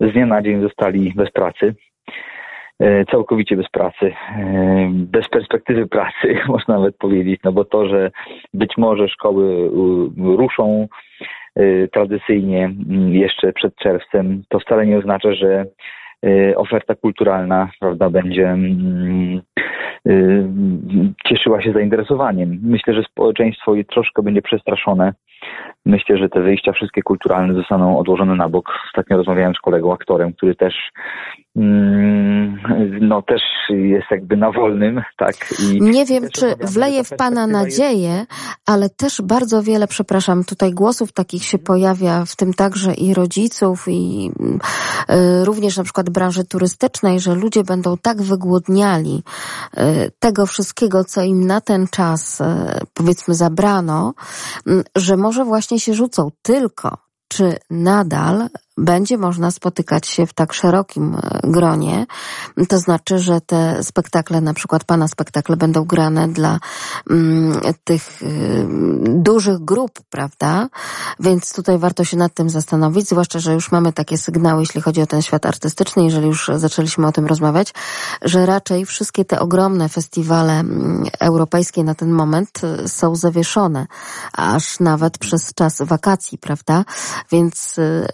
z 0.00 0.12
dnia 0.12 0.26
na 0.26 0.42
dzień 0.42 0.62
zostali 0.62 1.12
bez 1.16 1.30
pracy. 1.30 1.74
E, 2.80 3.04
całkowicie 3.04 3.56
bez 3.56 3.68
pracy, 3.68 4.12
e, 4.38 4.90
bez 4.92 5.28
perspektywy 5.28 5.86
pracy, 5.86 6.38
można 6.48 6.74
nawet 6.74 6.96
powiedzieć, 6.96 7.40
no 7.44 7.52
bo 7.52 7.64
to, 7.64 7.88
że 7.88 8.10
być 8.54 8.76
może 8.76 9.08
szkoły 9.08 9.70
ruszą 10.16 10.88
e, 11.56 11.88
tradycyjnie 11.88 12.70
jeszcze 13.08 13.52
przed 13.52 13.76
czerwcem, 13.76 14.42
to 14.48 14.60
wcale 14.60 14.86
nie 14.86 14.98
oznacza, 14.98 15.34
że 15.34 15.64
oferta 16.56 16.94
kulturalna, 16.94 17.70
prawda, 17.80 18.10
będzie 18.10 18.56
cieszyła 21.26 21.62
się 21.62 21.72
zainteresowaniem. 21.72 22.60
Myślę, 22.62 22.94
że 22.94 23.02
społeczeństwo 23.02 23.74
troszkę 23.88 24.22
będzie 24.22 24.42
przestraszone 24.42 25.12
Myślę, 25.88 26.18
że 26.18 26.28
te 26.28 26.40
wyjścia 26.40 26.72
wszystkie 26.72 27.02
kulturalne 27.02 27.54
zostaną 27.54 27.98
odłożone 27.98 28.34
na 28.34 28.48
bok. 28.48 28.68
Ostatnio 28.86 29.16
rozmawiałem 29.16 29.54
z 29.54 29.60
kolegą 29.60 29.92
aktorem, 29.92 30.32
który 30.32 30.54
też 30.54 30.74
mm, 31.56 32.58
no 33.00 33.22
też 33.22 33.42
jest 33.68 34.06
jakby 34.10 34.36
na 34.36 34.52
wolnym, 34.52 35.02
tak. 35.16 35.34
I 35.62 35.80
nie 35.80 36.04
wiem, 36.04 36.24
czy 36.32 36.54
wleje 36.60 37.04
w 37.04 37.16
Pana 37.16 37.46
nadzieję, 37.46 38.16
jest... 38.16 38.30
ale 38.66 38.88
też 38.90 39.22
bardzo 39.22 39.62
wiele, 39.62 39.86
przepraszam, 39.86 40.44
tutaj 40.44 40.72
głosów 40.72 41.12
takich 41.12 41.44
się 41.44 41.58
pojawia, 41.58 42.24
w 42.24 42.36
tym 42.36 42.52
także 42.52 42.94
i 42.94 43.14
rodziców 43.14 43.84
i 43.88 44.30
y, 45.10 45.44
również 45.44 45.76
na 45.76 45.84
przykład 45.84 46.10
branży 46.10 46.44
turystycznej, 46.44 47.20
że 47.20 47.34
ludzie 47.34 47.64
będą 47.64 47.96
tak 48.02 48.22
wygłodniali 48.22 49.22
y, 49.76 49.80
tego 50.18 50.46
wszystkiego, 50.46 51.04
co 51.04 51.22
im 51.22 51.46
na 51.46 51.60
ten 51.60 51.86
czas 51.90 52.40
y, 52.40 52.44
powiedzmy 52.94 53.34
zabrano, 53.34 54.14
że 54.96 55.16
może 55.16 55.27
właśnie 55.44 55.80
się 55.80 55.94
rzucą 55.94 56.30
tylko 56.42 56.98
czy 57.28 57.58
nadal 57.70 58.48
będzie 58.78 59.18
można 59.18 59.50
spotykać 59.50 60.06
się 60.06 60.26
w 60.26 60.32
tak 60.32 60.52
szerokim 60.52 61.14
e, 61.14 61.40
gronie. 61.44 62.06
To 62.68 62.78
znaczy, 62.78 63.18
że 63.18 63.40
te 63.40 63.82
spektakle, 63.82 64.40
na 64.40 64.54
przykład 64.54 64.84
Pana 64.84 65.08
spektakle 65.08 65.56
będą 65.56 65.84
grane 65.84 66.28
dla 66.28 66.58
mm, 67.10 67.60
tych 67.84 68.22
y, 68.22 68.66
dużych 69.04 69.58
grup, 69.58 70.00
prawda? 70.10 70.68
Więc 71.20 71.52
tutaj 71.52 71.78
warto 71.78 72.04
się 72.04 72.16
nad 72.16 72.34
tym 72.34 72.50
zastanowić, 72.50 73.08
zwłaszcza, 73.08 73.38
że 73.38 73.54
już 73.54 73.72
mamy 73.72 73.92
takie 73.92 74.18
sygnały, 74.18 74.62
jeśli 74.62 74.80
chodzi 74.80 75.02
o 75.02 75.06
ten 75.06 75.22
świat 75.22 75.46
artystyczny, 75.46 76.04
jeżeli 76.04 76.26
już 76.26 76.50
zaczęliśmy 76.56 77.06
o 77.06 77.12
tym 77.12 77.26
rozmawiać, 77.26 77.74
że 78.22 78.46
raczej 78.46 78.86
wszystkie 78.86 79.24
te 79.24 79.40
ogromne 79.40 79.88
festiwale 79.88 80.60
mm, 80.60 81.04
europejskie 81.20 81.84
na 81.84 81.94
ten 81.94 82.10
moment 82.10 82.60
y, 82.84 82.88
są 82.88 83.16
zawieszone, 83.16 83.86
aż 84.32 84.80
nawet 84.80 85.18
przez 85.18 85.54
czas 85.54 85.82
wakacji, 85.82 86.38
prawda? 86.38 86.84
Więc 87.32 87.78
y, 87.78 88.06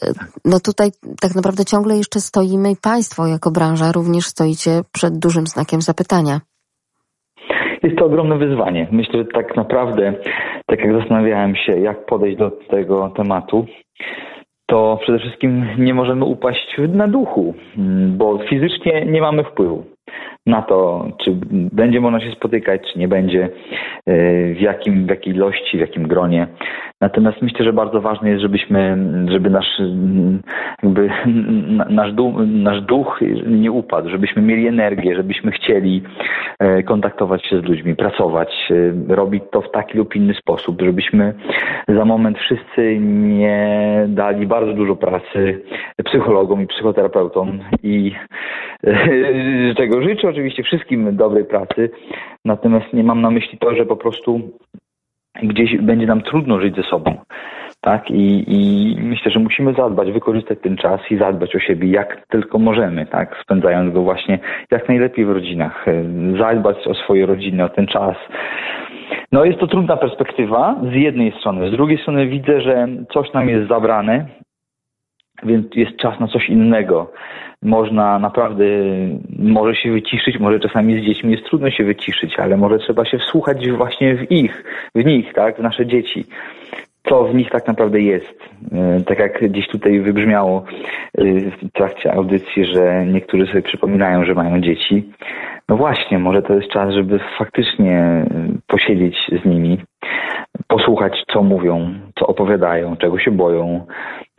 no 0.54 0.60
tutaj 0.60 0.88
tak 1.20 1.32
naprawdę 1.34 1.64
ciągle 1.64 1.96
jeszcze 1.96 2.20
stoimy 2.20 2.70
i 2.70 2.76
Państwo 2.90 3.26
jako 3.26 3.50
branża 3.50 3.92
również 3.92 4.24
stoicie 4.24 4.70
przed 4.92 5.18
dużym 5.18 5.46
znakiem 5.46 5.80
zapytania. 5.80 6.40
Jest 7.82 7.96
to 7.98 8.04
ogromne 8.06 8.36
wyzwanie. 8.38 8.88
Myślę, 8.92 9.18
że 9.18 9.24
tak 9.24 9.56
naprawdę, 9.56 10.14
tak 10.66 10.78
jak 10.80 10.92
zastanawiałem 11.00 11.56
się, 11.56 11.72
jak 11.80 12.06
podejść 12.06 12.38
do 12.38 12.50
tego 12.50 13.12
tematu, 13.16 13.66
to 14.66 14.98
przede 15.02 15.18
wszystkim 15.18 15.66
nie 15.78 15.94
możemy 15.94 16.24
upaść 16.24 16.76
na 16.88 17.08
duchu, 17.08 17.54
bo 18.08 18.38
fizycznie 18.50 19.04
nie 19.06 19.20
mamy 19.20 19.44
wpływu. 19.44 19.84
Na 20.46 20.62
to, 20.62 21.08
czy 21.24 21.32
będzie 21.50 22.00
można 22.00 22.20
się 22.20 22.30
spotykać, 22.30 22.80
czy 22.92 22.98
nie 22.98 23.08
będzie, 23.08 23.48
w, 24.06 24.60
jakim, 24.60 25.06
w 25.06 25.10
jakiej 25.10 25.34
ilości, 25.34 25.76
w 25.76 25.80
jakim 25.80 26.08
gronie. 26.08 26.46
Natomiast 27.00 27.42
myślę, 27.42 27.64
że 27.64 27.72
bardzo 27.72 28.00
ważne 28.00 28.30
jest, 28.30 28.42
żebyśmy, 28.42 28.96
żeby 29.28 29.50
nasz, 29.50 29.80
jakby, 30.82 31.10
nasz, 31.90 32.12
duch, 32.12 32.34
nasz 32.46 32.80
duch 32.80 33.20
nie 33.46 33.72
upadł, 33.72 34.08
żebyśmy 34.08 34.42
mieli 34.42 34.68
energię, 34.68 35.16
żebyśmy 35.16 35.52
chcieli 35.52 36.02
kontaktować 36.84 37.46
się 37.46 37.60
z 37.60 37.64
ludźmi, 37.64 37.96
pracować, 37.96 38.72
robić 39.08 39.42
to 39.50 39.60
w 39.60 39.70
taki 39.70 39.98
lub 39.98 40.16
inny 40.16 40.34
sposób, 40.34 40.82
żebyśmy 40.82 41.34
za 41.88 42.04
moment 42.04 42.38
wszyscy 42.38 42.98
nie 43.00 43.78
dali 44.08 44.46
bardzo 44.46 44.72
dużo 44.72 44.96
pracy 44.96 45.62
psychologom 46.04 46.62
i 46.62 46.66
psychoterapeutom 46.66 47.58
i 47.82 48.12
czego 49.76 50.02
życzę 50.02 50.33
oczywiście 50.34 50.62
wszystkim 50.62 51.16
dobrej 51.16 51.44
pracy, 51.44 51.90
natomiast 52.44 52.92
nie 52.92 53.04
mam 53.04 53.20
na 53.20 53.30
myśli 53.30 53.58
to, 53.58 53.74
że 53.74 53.86
po 53.86 53.96
prostu 53.96 54.40
gdzieś 55.42 55.76
będzie 55.76 56.06
nam 56.06 56.20
trudno 56.20 56.60
żyć 56.60 56.76
ze 56.76 56.82
sobą. 56.82 57.14
Tak? 57.80 58.10
I, 58.10 58.44
I 58.48 58.96
myślę, 59.00 59.30
że 59.30 59.40
musimy 59.40 59.74
zadbać, 59.74 60.12
wykorzystać 60.12 60.58
ten 60.62 60.76
czas 60.76 61.00
i 61.10 61.16
zadbać 61.16 61.56
o 61.56 61.58
siebie 61.58 61.90
jak 61.90 62.26
tylko 62.28 62.58
możemy, 62.58 63.06
tak? 63.06 63.36
spędzając 63.42 63.94
go 63.94 64.02
właśnie 64.02 64.38
jak 64.70 64.88
najlepiej 64.88 65.24
w 65.24 65.30
rodzinach. 65.30 65.86
Zadbać 66.38 66.86
o 66.86 66.94
swoje 66.94 67.26
rodziny, 67.26 67.64
o 67.64 67.68
ten 67.68 67.86
czas. 67.86 68.16
No 69.32 69.44
jest 69.44 69.60
to 69.60 69.66
trudna 69.66 69.96
perspektywa 69.96 70.80
z 70.92 70.94
jednej 70.94 71.32
strony. 71.32 71.68
Z 71.68 71.72
drugiej 71.72 71.98
strony 71.98 72.26
widzę, 72.26 72.60
że 72.60 72.88
coś 73.12 73.32
nam 73.32 73.48
jest 73.48 73.68
zabrane, 73.68 74.26
więc 75.44 75.66
jest 75.76 75.96
czas 75.96 76.20
na 76.20 76.26
coś 76.26 76.48
innego. 76.48 77.12
Można 77.62 78.18
naprawdę, 78.18 78.64
może 79.38 79.74
się 79.74 79.92
wyciszyć, 79.92 80.38
może 80.38 80.60
czasami 80.60 81.00
z 81.00 81.06
dziećmi 81.06 81.32
jest 81.32 81.44
trudno 81.44 81.70
się 81.70 81.84
wyciszyć, 81.84 82.38
ale 82.38 82.56
może 82.56 82.78
trzeba 82.78 83.04
się 83.04 83.18
wsłuchać 83.18 83.70
właśnie 83.70 84.16
w 84.16 84.32
ich, 84.32 84.64
w 84.94 85.04
nich, 85.04 85.32
tak, 85.34 85.56
w 85.56 85.62
nasze 85.62 85.86
dzieci. 85.86 86.24
Co 87.08 87.24
w 87.24 87.34
nich 87.34 87.50
tak 87.50 87.66
naprawdę 87.66 88.00
jest. 88.00 88.40
E, 88.72 89.00
tak 89.06 89.18
jak 89.18 89.50
gdzieś 89.50 89.68
tutaj 89.68 90.00
wybrzmiało 90.00 90.64
e, 91.18 91.24
w 91.34 91.72
trakcie 91.72 92.12
audycji, 92.12 92.64
że 92.64 93.06
niektórzy 93.06 93.46
sobie 93.46 93.62
przypominają, 93.62 94.24
że 94.24 94.34
mają 94.34 94.60
dzieci. 94.60 95.12
No 95.68 95.76
właśnie, 95.76 96.18
może 96.18 96.42
to 96.42 96.54
jest 96.54 96.72
czas, 96.72 96.94
żeby 96.94 97.20
faktycznie 97.38 97.96
e, 97.96 98.26
posiedzieć 98.66 99.16
z 99.42 99.48
nimi, 99.48 99.84
posłuchać, 100.68 101.12
co 101.32 101.42
mówią, 101.42 101.94
co 102.18 102.26
opowiadają, 102.26 102.96
czego 102.96 103.18
się 103.18 103.30
boją, 103.30 103.86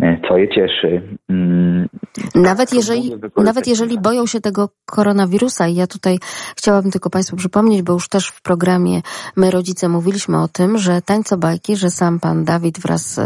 e, 0.02 0.18
co 0.28 0.38
je 0.38 0.50
cieszy. 0.50 1.02
Mm, 1.30 1.88
nawet 2.36 2.74
jeżeli, 2.74 3.12
nawet 3.38 3.68
jeżeli 3.68 4.00
boją 4.00 4.26
się 4.26 4.42
tego 4.42 4.70
koronawirusa, 4.86 5.68
i 5.68 5.76
ja 5.76 5.88
tutaj 5.88 6.18
chciałabym 6.58 6.92
tylko 6.92 7.10
Państwu 7.10 7.36
przypomnieć, 7.36 7.82
bo 7.82 7.94
już 7.94 8.10
też 8.10 8.28
w 8.28 8.42
programie 8.42 9.02
My 9.36 9.52
Rodzice 9.52 9.90
mówiliśmy 9.90 10.42
o 10.42 10.48
tym, 10.48 10.78
że 10.78 11.02
tańco 11.02 11.38
bajki, 11.38 11.76
że 11.76 11.90
sam 11.90 12.20
pan 12.20 12.44
Dawid 12.44 12.80
wraz 12.80 13.20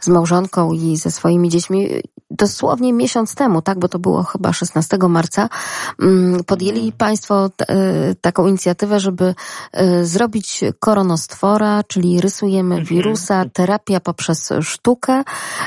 z 0.00 0.08
małżonką 0.08 0.72
i 0.72 0.96
ze 0.96 1.10
swoimi 1.10 1.48
dziećmi 1.48 1.88
dosłownie 2.30 2.92
miesiąc 2.92 3.34
temu, 3.34 3.62
tak, 3.62 3.78
bo 3.78 3.88
to 3.88 3.98
było 3.98 4.22
chyba 4.22 4.52
16 4.52 4.98
marca, 5.08 5.48
mm, 6.02 6.44
podjęli. 6.44 6.92
Państwo 6.92 7.50
e, 7.68 8.14
taką 8.14 8.46
inicjatywę, 8.46 9.00
żeby 9.00 9.34
e, 9.72 10.04
zrobić 10.04 10.60
koronostwora, 10.78 11.82
czyli 11.88 12.20
rysujemy 12.20 12.74
mhm. 12.74 12.84
wirusa, 12.84 13.44
terapia 13.52 14.00
poprzez 14.00 14.48
sztukę, 14.62 15.22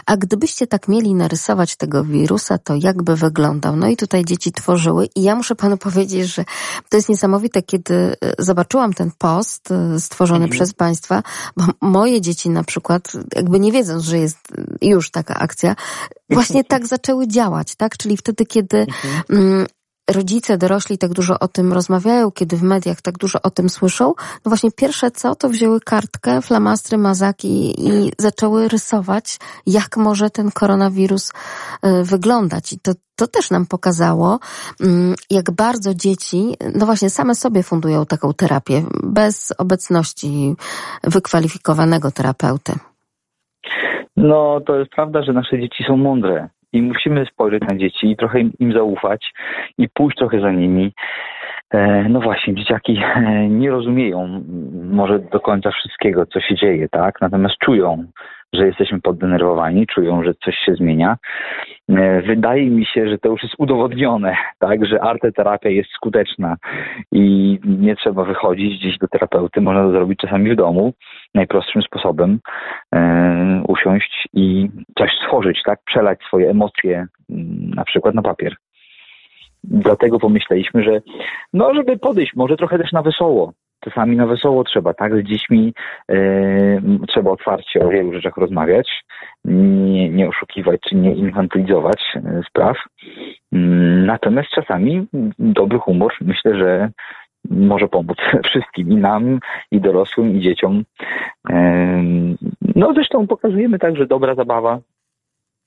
a 0.06 0.18
gdybyście 0.18 0.68
tak 0.68 0.88
mieli 0.88 1.16
narysować 1.16 1.76
tego 1.76 2.04
wirusa, 2.04 2.58
to 2.58 2.74
jakby 2.76 3.16
wyglądał? 3.16 3.76
No 3.76 3.88
i 3.88 3.98
tutaj 3.98 4.26
dzieci 4.26 4.52
tworzyły 4.52 5.10
i 5.16 5.24
ja 5.24 5.36
muszę 5.36 5.56
Panu 5.56 5.78
powiedzieć, 5.78 6.28
że 6.28 6.46
to 6.90 6.98
jest 6.98 7.10
niesamowite, 7.10 7.62
kiedy 7.62 7.96
e, 7.96 8.16
zobaczyłam 8.40 8.94
ten 8.94 9.12
post 9.18 9.70
stworzony 10.00 10.46
mhm. 10.46 10.52
przez 10.52 10.74
Państwa, 10.74 11.24
bo 11.58 11.64
moje 11.82 12.22
dzieci 12.22 12.50
na 12.50 12.64
przykład, 12.64 13.12
jakby 13.36 13.60
nie 13.60 13.72
wiedząc, 13.72 14.04
że 14.04 14.18
jest 14.18 14.38
już 14.82 15.12
taka 15.12 15.36
akcja, 15.36 15.76
właśnie 16.30 16.64
tak 16.64 16.88
zaczęły 16.88 17.28
działać, 17.28 17.76
tak? 17.76 17.98
Czyli 17.98 18.18
wtedy, 18.18 18.46
kiedy 18.46 18.78
mhm. 18.78 19.24
mm, 19.30 19.66
rodzice, 20.10 20.58
dorośli 20.58 20.98
tak 20.98 21.14
dużo 21.14 21.40
o 21.40 21.48
tym 21.48 21.74
rozmawiają, 21.74 22.32
kiedy 22.32 22.58
w 22.58 22.64
mediach 22.64 23.02
tak 23.02 23.18
dużo 23.18 23.42
o 23.42 23.50
tym 23.50 23.70
słyszą, 23.70 24.14
no 24.46 24.50
właśnie 24.50 24.72
pierwsze 24.72 25.12
co, 25.12 25.36
to 25.36 25.50
wzięły 25.50 25.80
kartkę, 25.80 26.42
flamastry, 26.42 26.98
mazaki 26.98 27.88
i 27.88 28.12
zaczęły 28.20 28.68
rysować, 28.68 29.40
jak 29.66 29.98
może 29.98 30.30
ten 30.30 30.52
koronawirus 30.52 31.30
y, 31.30 32.04
wyglądać. 32.04 32.74
I 32.74 32.80
to, 32.80 32.92
to 33.16 33.28
też 33.28 33.50
nam 33.50 33.66
pokazało, 33.66 34.40
mm, 34.80 35.16
jak 35.30 35.52
bardzo 35.52 35.94
dzieci, 35.94 36.56
no 36.76 36.86
właśnie 36.86 37.10
same 37.10 37.36
sobie 37.36 37.64
fundują 37.64 38.06
taką 38.06 38.34
terapię, 38.34 38.86
bez 39.04 39.54
obecności 39.58 40.56
wykwalifikowanego 41.04 42.12
terapeuty. 42.12 42.74
No, 44.20 44.62
to 44.66 44.80
jest 44.80 44.92
prawda, 44.92 45.24
że 45.24 45.34
nasze 45.34 45.60
dzieci 45.60 45.84
są 45.84 45.98
mądre 45.98 46.50
i 46.74 46.82
musimy 46.82 47.26
spojrzeć 47.26 47.64
na 47.70 47.78
dzieci 47.78 48.12
i 48.12 48.18
trochę 48.18 48.40
im, 48.40 48.74
zaufać 48.74 49.34
i 49.78 49.90
pójść 49.90 50.18
trochę 50.18 50.42
za 50.42 50.52
nimi. 50.52 50.94
E, 51.72 52.10
no 52.10 52.20
właśnie, 52.20 52.56
dzieciaki 52.56 53.02
e, 53.16 53.50
nie 53.50 53.72
rozumieją 53.72 54.44
może 54.92 55.20
do 55.20 55.40
końca 55.40 55.72
wszystkiego, 55.72 56.26
co 56.26 56.40
się 56.40 56.56
dzieje, 56.56 56.90
tak? 56.90 57.22
Natomiast 57.22 57.56
czują, 57.58 58.06
że 58.54 58.68
jesteśmy 58.68 59.02
poddenerwowani, 59.02 59.88
czują, 59.88 60.24
że 60.24 60.34
coś 60.34 60.56
się 60.66 60.76
zmienia. 60.76 61.18
E, 61.90 62.22
wydaje 62.22 62.70
mi 62.70 62.86
się, 62.86 63.10
że 63.10 63.18
to 63.18 63.30
już 63.30 63.44
jest 63.44 63.56
udowodnione, 63.58 64.38
tak, 64.60 64.86
że 64.86 65.02
arteterapia 65.02 65.70
jest 65.70 65.90
skuteczna 65.90 66.58
i 67.12 67.60
nie 67.66 67.96
trzeba 67.96 68.24
wychodzić 68.24 68.80
gdzieś 68.80 68.98
do 68.98 69.08
terapeuty, 69.08 69.62
można 69.62 69.84
to 69.84 69.92
zrobić 69.92 70.20
czasami 70.20 70.52
w 70.52 70.56
domu, 70.56 70.94
najprostszym 71.36 71.82
sposobem, 71.82 72.40
e, 72.96 73.64
usiąść 73.68 74.28
i 74.34 74.70
coś 74.98 75.12
stworzyć, 75.24 75.62
tak, 75.66 75.80
przelać 75.86 76.20
swoje 76.28 76.50
emocje 76.50 77.08
mm, 77.30 77.70
na 77.76 77.86
przykład 77.86 78.16
na 78.16 78.22
papier. 78.22 78.56
Dlatego 79.64 80.20
pomyśleliśmy, 80.20 80.84
że 80.84 81.02
no, 81.54 81.74
żeby 81.74 81.98
podejść 81.98 82.36
może 82.36 82.58
trochę 82.58 82.78
też 82.78 82.92
na 82.92 83.02
wesoło, 83.02 83.54
czasami 83.80 84.16
na 84.16 84.28
wesoło 84.28 84.64
trzeba, 84.64 84.94
tak? 84.94 85.16
Z 85.16 85.24
dziećmi 85.24 85.74
e, 86.12 86.16
trzeba 87.08 87.32
otwarcie 87.32 87.80
o 87.86 87.90
wielu 87.90 88.14
rzeczach 88.14 88.38
rozmawiać, 88.38 89.04
nie, 89.46 90.10
nie 90.10 90.30
oszukiwać 90.30 90.82
czy 90.82 90.96
nie 90.96 91.16
infantylizować 91.16 92.02
e, 92.16 92.42
spraw. 92.50 92.78
Mm, 93.54 94.06
natomiast 94.06 94.50
czasami 94.50 95.08
dobry 95.40 95.78
humor 95.78 96.14
myślę, 96.22 96.58
że 96.58 96.90
może 97.50 97.88
pomóc 97.88 98.18
wszystkim, 98.50 98.92
i 98.92 98.96
nam, 98.96 99.40
i 99.72 99.82
dorosłym, 99.82 100.36
i 100.38 100.42
dzieciom. 100.42 100.84
E, 101.50 102.04
no 102.76 102.94
zresztą 102.94 103.28
pokazujemy 103.28 103.80
tak, 103.80 103.96
że 103.96 104.08
dobra 104.08 104.36
zabawa 104.36 104.80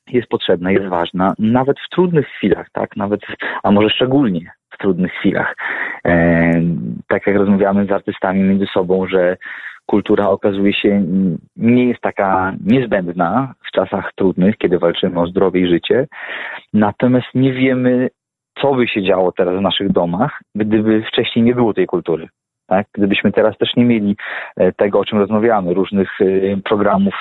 jest 0.08 0.28
potrzebna, 0.28 0.70
jest 0.70 0.86
ważna, 0.86 1.34
nawet 1.38 1.80
w 1.80 1.88
trudnych 1.88 2.28
chwilach, 2.28 2.70
tak? 2.72 2.96
Nawet, 2.96 3.20
a 3.62 3.70
może 3.70 3.90
szczególnie 3.90 4.52
w 4.72 4.78
trudnych 4.78 5.12
chwilach. 5.12 5.56
E, 6.04 6.52
tak 7.08 7.26
jak 7.26 7.36
rozmawiamy 7.36 7.86
z 7.86 7.92
artystami 7.92 8.40
między 8.40 8.66
sobą, 8.66 9.06
że 9.06 9.36
kultura 9.86 10.28
okazuje 10.28 10.72
się 10.72 11.04
nie 11.56 11.88
jest 11.88 12.00
taka 12.00 12.52
niezbędna 12.66 13.54
w 13.68 13.70
czasach 13.70 14.12
trudnych, 14.14 14.56
kiedy 14.56 14.78
walczymy 14.78 15.20
o 15.20 15.26
zdrowie 15.26 15.60
i 15.60 15.68
życie. 15.68 16.06
Natomiast 16.72 17.26
nie 17.34 17.52
wiemy, 17.52 18.08
co 18.60 18.74
by 18.74 18.88
się 18.88 19.02
działo 19.02 19.32
teraz 19.32 19.58
w 19.58 19.60
naszych 19.60 19.92
domach, 19.92 20.40
gdyby 20.54 21.02
wcześniej 21.02 21.44
nie 21.44 21.54
było 21.54 21.74
tej 21.74 21.86
kultury. 21.86 22.28
Tak? 22.66 22.86
Gdybyśmy 22.94 23.32
teraz 23.32 23.58
też 23.58 23.76
nie 23.76 23.84
mieli 23.84 24.16
e, 24.56 24.72
tego, 24.72 24.98
o 24.98 25.04
czym 25.04 25.18
rozmawiamy, 25.18 25.74
różnych 25.74 26.20
e, 26.20 26.24
programów 26.56 27.14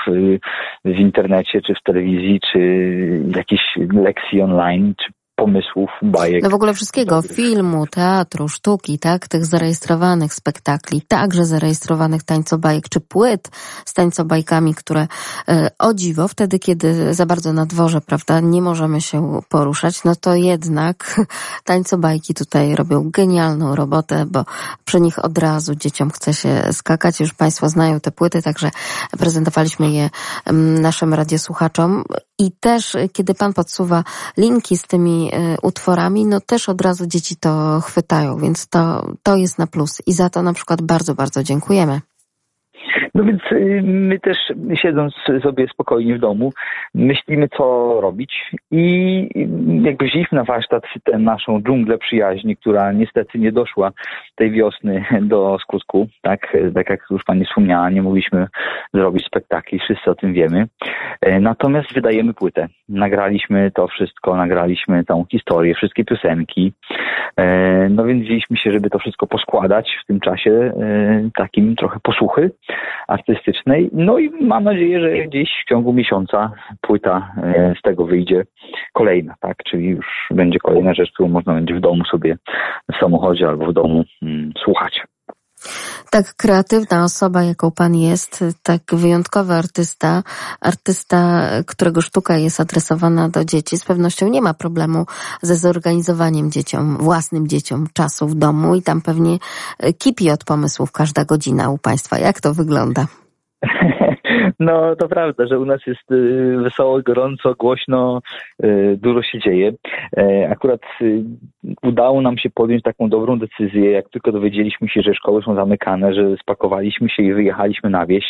w 0.85 0.99
internecie, 0.99 1.61
czy 1.61 1.73
w 1.75 1.83
telewizji, 1.83 2.39
czy 2.51 2.59
jakichś 3.35 3.63
lekcji 3.93 4.41
online, 4.41 4.93
czy 4.97 5.11
pomysłów, 5.41 5.89
bajek. 6.01 6.43
No 6.43 6.49
w 6.49 6.53
ogóle 6.53 6.73
wszystkiego, 6.73 7.21
filmu, 7.21 7.87
teatru, 7.87 8.47
sztuki, 8.47 8.99
tak, 8.99 9.27
tych 9.27 9.45
zarejestrowanych 9.45 10.33
spektakli, 10.33 11.01
także 11.01 11.45
zarejestrowanych 11.45 12.23
tańcobajek, 12.23 12.89
czy 12.89 12.99
płyt 12.99 13.49
z 13.85 13.93
tańcobajkami, 13.93 14.75
które 14.75 15.07
e, 15.47 15.69
o 15.79 15.93
dziwo, 15.93 16.27
wtedy 16.27 16.59
kiedy 16.59 17.13
za 17.13 17.25
bardzo 17.25 17.53
na 17.53 17.65
dworze, 17.65 18.01
prawda, 18.01 18.39
nie 18.39 18.61
możemy 18.61 19.01
się 19.01 19.39
poruszać, 19.49 20.03
no 20.03 20.15
to 20.15 20.35
jednak 20.35 21.21
tańcobajki 21.71 22.33
tutaj 22.33 22.75
robią 22.75 23.09
genialną 23.09 23.75
robotę, 23.75 24.25
bo 24.25 24.45
przy 24.85 25.01
nich 25.01 25.25
od 25.25 25.37
razu 25.37 25.75
dzieciom 25.75 26.09
chce 26.09 26.33
się 26.33 26.63
skakać. 26.71 27.19
Już 27.19 27.33
Państwo 27.33 27.69
znają 27.69 27.99
te 27.99 28.11
płyty, 28.11 28.41
także 28.41 28.71
prezentowaliśmy 29.19 29.91
je 29.91 30.09
naszym 30.81 31.13
radiosłuchaczom. 31.13 32.03
I 32.41 32.51
też, 32.59 32.97
kiedy 33.13 33.33
Pan 33.33 33.53
podsuwa 33.53 34.03
linki 34.37 34.77
z 34.77 34.81
tymi 34.81 35.31
Y, 35.33 35.57
utworami, 35.61 36.25
no 36.25 36.41
też 36.41 36.69
od 36.69 36.81
razu 36.81 37.07
dzieci 37.07 37.35
to 37.35 37.81
chwytają, 37.81 38.37
więc 38.37 38.67
to, 38.67 39.05
to 39.23 39.35
jest 39.35 39.57
na 39.57 39.67
plus. 39.67 40.01
I 40.05 40.13
za 40.13 40.29
to 40.29 40.43
na 40.43 40.53
przykład 40.53 40.81
bardzo, 40.81 41.15
bardzo 41.15 41.43
dziękujemy. 41.43 42.01
No 43.15 43.23
więc 43.23 43.41
y, 43.51 43.81
my 43.83 44.19
też 44.19 44.37
siedząc 44.73 45.13
sobie 45.43 45.67
spokojnie 45.67 46.15
w 46.15 46.19
domu, 46.19 46.51
myślimy 46.95 47.49
co 47.57 47.97
robić 48.01 48.51
i 48.71 49.27
jakby 49.81 50.05
wzięliśmy 50.05 50.35
na 50.35 50.43
warsztat 50.43 50.83
tę 51.03 51.17
naszą 51.17 51.61
dżunglę 51.61 51.97
przyjaźni, 51.97 52.57
która 52.57 52.91
niestety 52.91 53.39
nie 53.39 53.51
doszła 53.51 53.91
tej 54.35 54.51
wiosny 54.51 55.05
do 55.21 55.57
skutku, 55.61 56.07
tak, 56.21 56.57
tak 56.75 56.89
jak 56.89 56.99
już 57.11 57.23
Pani 57.23 57.45
wspomniała, 57.45 57.89
nie 57.89 58.01
mogliśmy 58.01 58.47
zrobić 58.93 59.25
spektakli, 59.25 59.79
wszyscy 59.79 60.11
o 60.11 60.15
tym 60.15 60.33
wiemy. 60.33 60.67
E, 61.21 61.39
natomiast 61.39 61.93
wydajemy 61.93 62.33
płytę. 62.33 62.67
Nagraliśmy 62.89 63.71
to 63.71 63.87
wszystko, 63.87 64.35
nagraliśmy 64.35 65.03
tą 65.03 65.25
historię, 65.31 65.75
wszystkie 65.75 66.05
piosenki. 66.05 66.73
E, 67.37 67.89
no 67.89 68.05
więc 68.05 68.23
wzięliśmy 68.23 68.57
się, 68.57 68.71
żeby 68.71 68.89
to 68.89 68.99
wszystko 68.99 69.27
poskładać 69.27 69.97
w 70.03 70.07
tym 70.07 70.19
czasie 70.19 70.51
e, 70.51 71.29
takim 71.35 71.75
trochę 71.75 71.99
posłuchy 72.03 72.51
artystycznej. 73.07 73.89
No 73.93 74.17
i 74.17 74.29
mam 74.29 74.63
nadzieję, 74.63 75.01
że 75.01 75.27
gdzieś 75.27 75.49
w 75.65 75.69
ciągu 75.69 75.93
miesiąca 75.93 76.51
płyta 76.81 77.31
z 77.79 77.81
tego 77.81 78.05
wyjdzie 78.05 78.43
kolejna, 78.93 79.35
tak? 79.39 79.57
Czyli 79.63 79.87
już 79.87 80.05
będzie 80.31 80.59
kolejna 80.59 80.93
rzecz, 80.93 81.11
którą 81.11 81.29
można 81.29 81.53
będzie 81.53 81.75
w 81.75 81.79
domu 81.79 82.05
sobie 82.05 82.37
w 82.93 82.99
samochodzie 82.99 83.47
albo 83.47 83.65
w 83.65 83.73
domu 83.73 84.03
mm, 84.21 84.51
słuchać. 84.63 85.01
Tak 86.09 86.35
kreatywna 86.35 87.03
osoba, 87.03 87.43
jaką 87.43 87.71
pan 87.71 87.95
jest, 87.95 88.43
tak 88.63 88.81
wyjątkowy 88.91 89.53
artysta, 89.53 90.23
artysta, 90.61 91.49
którego 91.67 92.01
sztuka 92.01 92.37
jest 92.37 92.59
adresowana 92.59 93.29
do 93.29 93.45
dzieci, 93.45 93.77
z 93.77 93.85
pewnością 93.85 94.27
nie 94.27 94.41
ma 94.41 94.53
problemu 94.53 95.05
ze 95.41 95.55
zorganizowaniem 95.55 96.51
dzieciom, 96.51 96.97
własnym 96.97 97.47
dzieciom 97.47 97.87
czasu 97.93 98.27
w 98.27 98.35
domu 98.35 98.75
i 98.75 98.81
tam 98.81 99.01
pewnie 99.01 99.37
kipi 99.97 100.31
od 100.31 100.43
pomysłów 100.43 100.91
każda 100.91 101.25
godzina 101.25 101.69
u 101.69 101.77
państwa. 101.77 102.17
Jak 102.17 102.41
to 102.41 102.53
wygląda? 102.53 103.07
No 104.59 104.95
to 104.95 105.07
prawda, 105.07 105.47
że 105.47 105.59
u 105.59 105.65
nas 105.65 105.81
jest 105.87 106.11
y, 106.11 106.57
wesoło, 106.63 107.01
gorąco, 107.01 107.55
głośno, 107.55 108.21
y, 108.63 108.97
dużo 109.01 109.21
się 109.21 109.39
dzieje. 109.39 109.71
E, 110.17 110.49
akurat 110.49 110.81
y, 111.01 111.23
udało 111.83 112.21
nam 112.21 112.37
się 112.37 112.49
podjąć 112.49 112.83
taką 112.83 113.09
dobrą 113.09 113.39
decyzję, 113.39 113.91
jak 113.91 114.09
tylko 114.09 114.31
dowiedzieliśmy 114.31 114.89
się, 114.89 115.01
że 115.01 115.13
szkoły 115.13 115.41
są 115.43 115.55
zamykane, 115.55 116.13
że 116.13 116.37
spakowaliśmy 116.37 117.09
się 117.09 117.23
i 117.23 117.33
wyjechaliśmy 117.33 117.89
na 117.89 118.05
wieś 118.05 118.25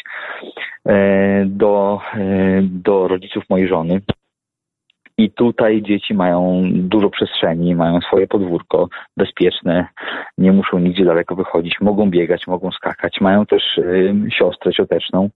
e, 0.85 1.45
do, 1.45 1.99
e, 2.13 2.61
do 2.61 3.07
rodziców 3.07 3.43
mojej 3.49 3.67
żony. 3.67 4.01
I 5.17 5.31
tutaj 5.31 5.81
dzieci 5.81 6.13
mają 6.13 6.61
dużo 6.73 7.09
przestrzeni, 7.09 7.75
mają 7.75 8.01
swoje 8.01 8.27
podwórko 8.27 8.87
bezpieczne, 9.17 9.87
nie 10.37 10.51
muszą 10.51 10.79
nigdzie 10.79 11.05
daleko 11.05 11.35
wychodzić, 11.35 11.81
mogą 11.81 12.09
biegać, 12.09 12.47
mogą 12.47 12.71
skakać, 12.71 13.21
mają 13.21 13.45
też 13.45 13.77
y, 13.77 14.13
siostrę 14.37 14.71
cioteczną. 14.71 15.29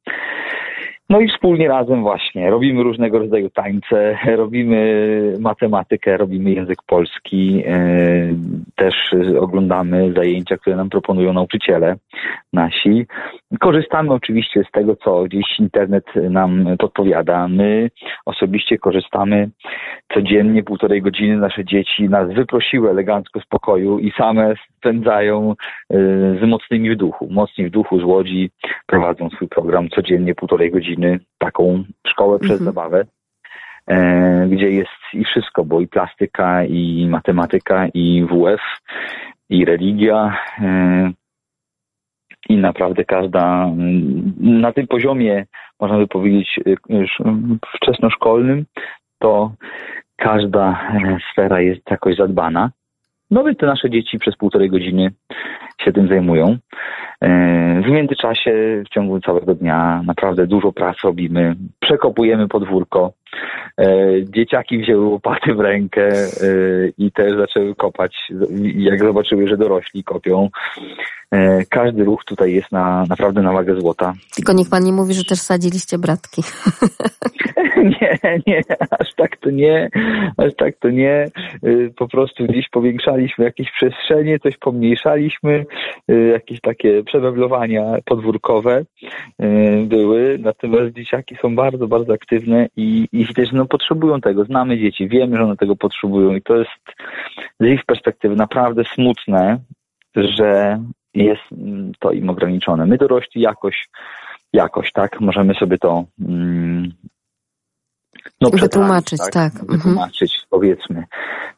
No 1.09 1.19
i 1.19 1.27
wspólnie 1.27 1.67
razem 1.67 2.01
właśnie 2.01 2.49
robimy 2.49 2.83
różnego 2.83 3.19
rodzaju 3.19 3.49
tańce, 3.49 4.17
robimy 4.43 5.33
matematykę, 5.39 6.17
robimy 6.17 6.51
język 6.51 6.77
polski, 6.87 7.63
e, 7.67 7.75
też 8.75 8.95
oglądamy 9.39 10.13
zajęcia, 10.13 10.57
które 10.57 10.75
nam 10.75 10.89
proponują 10.89 11.33
nauczyciele 11.33 11.95
nasi. 12.53 13.05
Korzystamy 13.59 14.13
oczywiście 14.13 14.63
z 14.69 14.71
tego, 14.71 14.95
co 14.95 15.23
gdzieś 15.23 15.59
internet 15.59 16.05
nam 16.29 16.65
podpowiada. 16.79 17.47
My 17.47 17.89
osobiście 18.25 18.77
korzystamy 18.77 19.49
codziennie 20.13 20.63
półtorej 20.63 21.01
godziny. 21.01 21.37
Nasze 21.37 21.65
dzieci 21.65 22.09
nas 22.09 22.33
wyprosiły 22.33 22.89
elegancko 22.89 23.39
z 23.39 23.45
pokoju 23.45 23.99
i 23.99 24.11
same 24.11 24.53
spędzają 24.77 25.51
e, 25.51 25.95
z 26.41 26.47
mocnymi 26.47 26.89
w 26.89 26.97
duchu. 26.97 27.27
Mocni 27.31 27.65
w 27.65 27.69
duchu 27.69 27.99
z 27.99 28.03
Łodzi 28.03 28.49
prowadzą 28.85 29.29
swój 29.29 29.47
program 29.47 29.89
codziennie 29.89 30.35
półtorej 30.35 30.71
godziny, 30.71 30.94
taką 31.37 31.83
szkołę 32.07 32.39
przez 32.39 32.51
mhm. 32.51 32.65
zabawę. 32.65 33.05
E, 33.87 34.47
gdzie 34.47 34.69
jest 34.69 34.89
i 35.13 35.25
wszystko, 35.25 35.65
bo 35.65 35.81
i 35.81 35.87
plastyka, 35.87 36.63
i 36.63 37.07
matematyka, 37.09 37.87
i 37.93 38.25
WF, 38.29 38.61
i 39.49 39.65
religia, 39.65 40.37
e, 40.59 41.11
i 42.49 42.57
naprawdę 42.57 43.05
każda 43.05 43.71
na 44.37 44.73
tym 44.73 44.87
poziomie, 44.87 45.45
można 45.79 45.97
by 45.97 46.07
powiedzieć, 46.07 46.59
już 46.89 47.21
wczesnoszkolnym, 47.75 48.65
to 49.19 49.51
każda 50.15 50.91
sfera 51.31 51.61
jest 51.61 51.81
jakoś 51.91 52.15
zadbana. 52.15 52.71
No 53.31 53.43
więc 53.43 53.57
te 53.57 53.65
nasze 53.65 53.89
dzieci 53.89 54.19
przez 54.19 54.35
półtorej 54.35 54.69
godziny 54.69 55.11
się 55.81 55.93
tym 55.93 56.07
zajmują. 56.07 56.57
E, 57.21 57.27
w 57.81 57.89
międzyczasie, 57.89 58.83
w 58.85 58.89
ciągu 58.89 59.19
całego 59.19 59.55
dnia, 59.55 60.01
naprawdę 60.05 60.47
dużo 60.47 60.71
pracy 60.71 60.99
robimy. 61.03 61.55
Przekopujemy 61.79 62.47
podwórko. 62.47 63.13
E, 63.79 63.87
dzieciaki 64.23 64.77
wzięły 64.77 65.05
łopaty 65.05 65.53
w 65.53 65.59
rękę 65.59 66.07
e, 66.07 66.27
i 66.97 67.11
też 67.11 67.37
zaczęły 67.37 67.75
kopać. 67.75 68.15
Jak 68.75 68.99
zobaczyły, 68.99 69.47
że 69.47 69.57
dorośli 69.57 70.03
kopią. 70.03 70.49
Każdy 71.69 72.03
ruch 72.03 72.25
tutaj 72.25 72.53
jest 72.53 72.71
na, 72.71 73.03
naprawdę 73.09 73.41
na 73.41 73.53
wagę 73.53 73.75
złota. 73.81 74.13
Tylko 74.35 74.53
niech 74.53 74.69
pan 74.69 74.83
nie 74.83 74.91
mówi, 74.91 75.13
że 75.13 75.23
też 75.23 75.39
sadziliście 75.39 75.97
bratki. 75.97 76.41
nie, 78.01 78.19
nie, 78.47 78.61
aż 78.99 79.13
tak 79.15 79.37
to 79.37 79.49
nie, 79.49 79.89
aż 80.37 80.55
tak 80.57 80.75
to 80.79 80.89
nie. 80.89 81.25
Po 81.97 82.07
prostu 82.07 82.45
gdzieś 82.45 82.69
powiększaliśmy 82.69 83.45
jakieś 83.45 83.71
przestrzenie, 83.71 84.39
coś 84.39 84.57
pomniejszaliśmy, 84.57 85.64
jakieś 86.31 86.61
takie 86.61 87.03
przemeblowania 87.03 87.97
podwórkowe 88.05 88.85
y, 89.43 89.85
były, 89.87 90.37
natomiast 90.39 90.95
dzieciaki 90.95 91.35
są 91.41 91.55
bardzo, 91.55 91.87
bardzo 91.87 92.13
aktywne 92.13 92.67
i, 92.77 93.07
i 93.11 93.25
widać, 93.25 93.49
że 93.49 93.57
no, 93.57 93.65
potrzebują 93.65 94.21
tego. 94.21 94.45
Znamy 94.45 94.77
dzieci, 94.77 95.07
wiemy, 95.07 95.37
że 95.37 95.43
one 95.43 95.57
tego 95.57 95.75
potrzebują 95.75 96.35
i 96.35 96.41
to 96.41 96.57
jest 96.57 96.71
z 97.59 97.65
ich 97.65 97.85
perspektywy 97.85 98.35
naprawdę 98.35 98.83
smutne, 98.83 99.59
że 100.15 100.79
jest 101.13 101.41
to 101.99 102.11
im 102.11 102.29
ograniczone. 102.29 102.85
My 102.85 102.97
dorośli 102.97 103.41
jakoś, 103.41 103.87
jakoś, 104.53 104.91
tak, 104.91 105.21
możemy 105.21 105.53
sobie 105.53 105.77
to 105.77 106.03
mm, 106.19 106.91
no, 108.41 108.49
wytłumaczyć, 108.49 109.19
tak. 109.19 109.31
tak. 109.31 109.53
Mhm. 109.53 109.77
Wytłumaczyć, 109.77 110.33
mhm. 110.33 110.47
powiedzmy. 110.49 111.03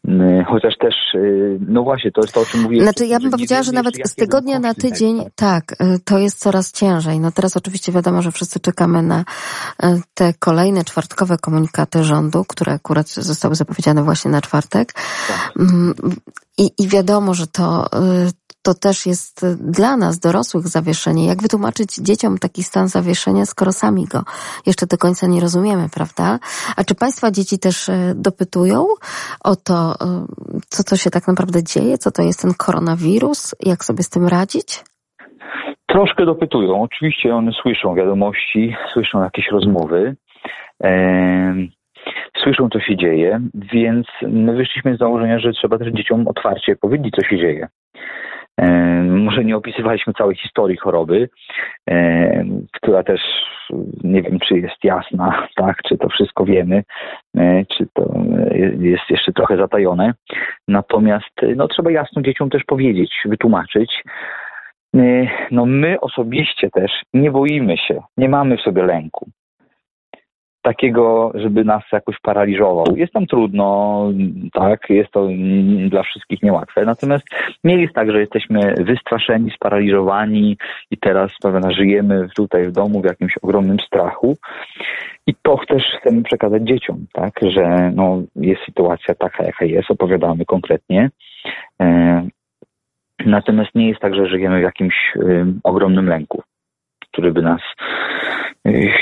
Mm, 0.07 0.45
chociaż 0.45 0.78
też, 0.78 0.95
y, 1.15 1.59
no 1.68 1.84
właśnie, 1.84 2.11
to 2.11 2.22
jest 2.22 2.34
to, 2.34 2.41
o 2.41 2.45
czym 2.45 2.61
mówię. 2.61 2.82
Znaczy, 2.82 3.05
ja 3.05 3.20
bym 3.20 3.32
powiedziała, 3.32 3.63
że 3.63 3.72
nawet 3.72 3.95
z 4.05 4.15
tygodnia 4.15 4.59
na 4.59 4.74
tydzień, 4.74 5.24
tak, 5.36 5.72
y, 5.72 5.99
to 6.05 6.18
jest 6.18 6.39
coraz 6.39 6.72
ciężej. 6.72 7.20
No 7.20 7.32
teraz 7.32 7.57
oczywiście 7.57 7.91
wiadomo, 7.91 8.22
że 8.22 8.32
wszyscy 8.32 8.59
czekamy 8.59 9.03
na 9.03 9.20
y, 9.20 10.01
te 10.13 10.34
kolejne 10.39 10.84
czwartkowe 10.84 11.38
komunikaty 11.38 12.03
rządu, 12.03 12.45
które 12.47 12.74
akurat 12.74 13.07
zostały 13.07 13.55
zapowiedziane 13.55 14.03
właśnie 14.03 14.32
na 14.32 14.41
czwartek. 14.41 14.93
Tak. 15.28 15.53
Mm, 15.59 15.93
I, 16.57 16.72
I 16.78 16.88
wiadomo, 16.88 17.34
że 17.34 17.47
to, 17.47 17.86
to 18.68 18.74
też 18.74 19.05
jest 19.05 19.36
dla 19.74 19.97
nas, 19.97 20.20
dorosłych, 20.20 20.68
zawieszenie. 20.68 21.28
Jak 21.28 21.41
wytłumaczyć 21.41 21.89
dzieciom 22.07 22.38
taki 22.38 22.63
stan 22.63 22.88
zawieszenia, 22.88 23.45
skoro 23.45 23.72
sami 23.72 24.05
go 24.13 24.20
jeszcze 24.65 24.86
do 24.88 24.97
końca 24.97 25.28
nie 25.28 25.41
rozumiemy, 25.41 25.86
prawda? 25.97 26.39
A 26.78 26.84
czy 26.84 26.95
Państwa 26.95 27.32
dzieci 27.32 27.59
też 27.59 27.89
e, 27.89 27.93
dopytują 28.15 28.80
o 29.51 29.53
to, 29.68 29.78
e, 29.91 29.95
co 30.74 30.84
to 30.89 30.95
się 30.95 31.09
tak 31.09 31.28
naprawdę 31.28 31.63
dzieje, 31.63 31.97
co 31.97 32.11
to 32.11 32.22
jest 32.22 32.41
ten 32.41 32.51
koronawirus, 32.65 33.55
jak 33.72 33.80
sobie 33.84 34.03
z 34.03 34.09
tym 34.09 34.28
radzić? 34.28 34.70
Troszkę 35.86 36.26
dopytują. 36.26 36.82
Oczywiście 36.82 37.36
one 37.36 37.51
słyszą 37.61 37.95
wiadomości, 37.95 38.76
słyszą 38.93 39.24
jakieś 39.24 39.45
rozmowy. 39.51 40.15
słyszą, 42.43 42.70
co 42.74 42.80
się 42.80 42.95
dzieje, 42.97 43.41
więc 43.74 44.07
my 44.22 44.55
wyszliśmy 44.55 44.95
z 44.95 44.99
założenia, 44.99 45.39
że 45.39 45.51
trzeba 45.53 45.78
też 45.78 45.88
dzieciom 45.93 46.28
otwarcie 46.28 46.76
powiedzieć, 46.76 47.13
co 47.15 47.28
się 47.30 47.38
dzieje. 47.38 47.68
Może 49.10 49.45
nie 49.45 49.58
opisywaliśmy 49.58 50.14
całej 50.14 50.36
historii 50.36 50.78
choroby, 50.78 51.30
która 52.74 53.03
też 53.03 53.22
nie 54.03 54.22
wiem, 54.22 54.39
czy 54.39 54.60
jest 54.60 54.84
jasna, 54.84 55.47
tak, 55.55 55.82
czy 55.84 55.97
to 55.97 56.10
wszystko 56.10 56.45
wiemy, 56.45 56.84
e, 57.38 57.66
czy 57.66 57.88
to 57.93 58.14
jest 58.80 59.10
jeszcze 59.10 59.34
trochę 59.34 59.58
zatajone. 59.58 60.14
Natomiast 60.68 61.41
no, 61.55 61.68
trzeba 61.68 61.91
jasno 61.91 62.22
dzieciom 62.22 62.49
też 62.49 62.64
powiedzieć, 62.64 63.22
wytłumaczyć. 63.26 64.03
E, 64.95 64.99
no 65.51 65.66
my 65.66 65.99
osobiście 65.99 66.70
też 66.70 66.91
nie 67.14 67.32
boimy 67.32 67.78
się, 67.78 68.01
nie 68.18 68.30
mamy 68.30 68.58
w 68.58 68.62
sobie 68.62 68.84
lęku 68.84 69.30
takiego, 70.68 71.32
żeby 71.36 71.63
nas 71.63 71.84
jakoś 71.91 72.20
paraliżował. 72.20 72.86
Jest 72.95 73.13
tam 73.13 73.26
trudno, 73.26 73.68
tak, 74.53 74.89
jest 74.89 75.11
to 75.11 75.28
dla 75.89 76.03
wszystkich 76.03 76.43
niełatwe. 76.43 76.86
Natomiast 76.86 77.26
nie 77.63 77.82
jest 77.82 77.93
tak, 77.93 78.11
że 78.11 78.20
jesteśmy 78.20 78.76
wystraszeni, 78.78 79.51
sparaliżowani 79.51 80.57
i 80.91 80.97
teraz 80.97 81.32
prawda, 81.41 81.72
żyjemy 81.72 82.28
tutaj 82.36 82.68
w 82.68 82.72
domu 82.72 83.01
w 83.01 83.05
jakimś 83.05 83.38
ogromnym 83.41 83.80
strachu. 83.80 84.38
I 85.28 85.36
to 85.41 85.59
też 85.68 85.84
chcemy 85.99 86.24
przekazać 86.24 86.63
dzieciom, 86.63 87.05
tak, 87.13 87.34
że 87.41 87.91
no, 87.95 88.22
jest 88.36 88.61
sytuacja 88.65 89.15
taka, 89.15 89.43
jaka 89.43 89.65
jest, 89.65 89.91
opowiadamy 89.91 90.45
konkretnie. 90.45 91.09
E, 91.82 92.28
natomiast 93.26 93.76
nie 93.76 93.88
jest 93.89 93.99
tak, 93.99 94.15
że 94.15 94.28
żyjemy 94.28 94.59
w 94.59 94.63
jakimś 94.63 94.95
ogromnym 95.63 96.07
lęku. 96.07 96.41
który 97.11 97.32
by 97.32 97.41
nas 97.41 97.61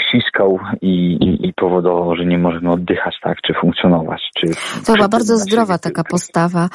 ściskał 0.08 0.60
i, 0.82 1.18
i, 1.22 1.48
i 1.48 1.54
powodował, 1.54 2.16
że 2.16 2.26
nie 2.26 2.38
możemy 2.38 2.72
oddychać, 2.72 3.16
tak, 3.24 3.42
czy 3.42 3.54
funkcjonować. 3.62 4.22
Czy 4.38 4.48
to 4.86 4.94
chyba 4.94 5.08
bardzo 5.08 5.38
zdrowa 5.38 5.78
taka 5.78 6.04
postawa 6.04 6.70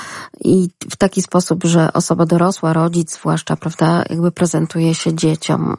i 0.44 0.68
w 0.90 0.96
taki 0.96 1.22
sposób, 1.22 1.64
że 1.64 1.92
osoba 1.92 2.26
dorosła, 2.26 2.72
rodzic 2.72 3.18
zwłaszcza, 3.18 3.56
prawda, 3.56 4.02
jakby 4.10 4.32
prezentuje 4.32 4.94
się 4.94 5.14
dzieciom 5.14 5.76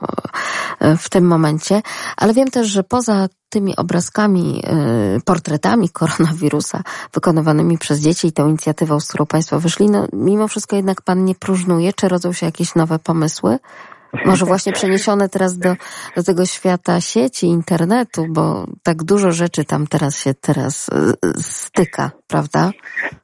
e, 0.79 0.97
w 0.97 1.09
tym 1.09 1.27
momencie. 1.27 1.81
Ale 2.17 2.33
wiem 2.33 2.47
też, 2.47 2.67
że 2.67 2.83
poza 2.83 3.27
tymi 3.51 3.75
obrazkami, 3.75 4.61
y, 5.17 5.21
portretami 5.21 5.89
koronawirusa 5.89 6.83
wykonywanymi 7.13 7.77
przez 7.77 7.99
dzieci 7.99 8.27
i 8.27 8.31
tą 8.31 8.47
inicjatywą, 8.47 8.99
z 8.99 9.07
którą 9.07 9.25
Państwo 9.25 9.59
wyszli, 9.59 9.89
no 9.89 10.07
mimo 10.13 10.47
wszystko 10.47 10.75
jednak 10.75 11.01
Pan 11.01 11.25
nie 11.25 11.35
próżnuje? 11.35 11.93
Czy 11.93 12.07
rodzą 12.07 12.33
się 12.33 12.45
jakieś 12.45 12.75
nowe 12.75 12.99
pomysły? 12.99 13.57
Może 14.25 14.45
właśnie 14.45 14.71
przeniesione 14.71 15.29
teraz 15.29 15.57
do, 15.57 15.69
do 16.15 16.23
tego 16.23 16.45
świata 16.45 17.01
sieci, 17.01 17.45
internetu, 17.47 18.21
bo 18.29 18.65
tak 18.83 18.97
dużo 19.03 19.31
rzeczy 19.31 19.65
tam 19.65 19.87
teraz 19.87 20.23
się 20.23 20.31
teraz 20.33 20.89
y, 20.89 20.93
styka, 21.33 22.11
prawda? 22.27 22.71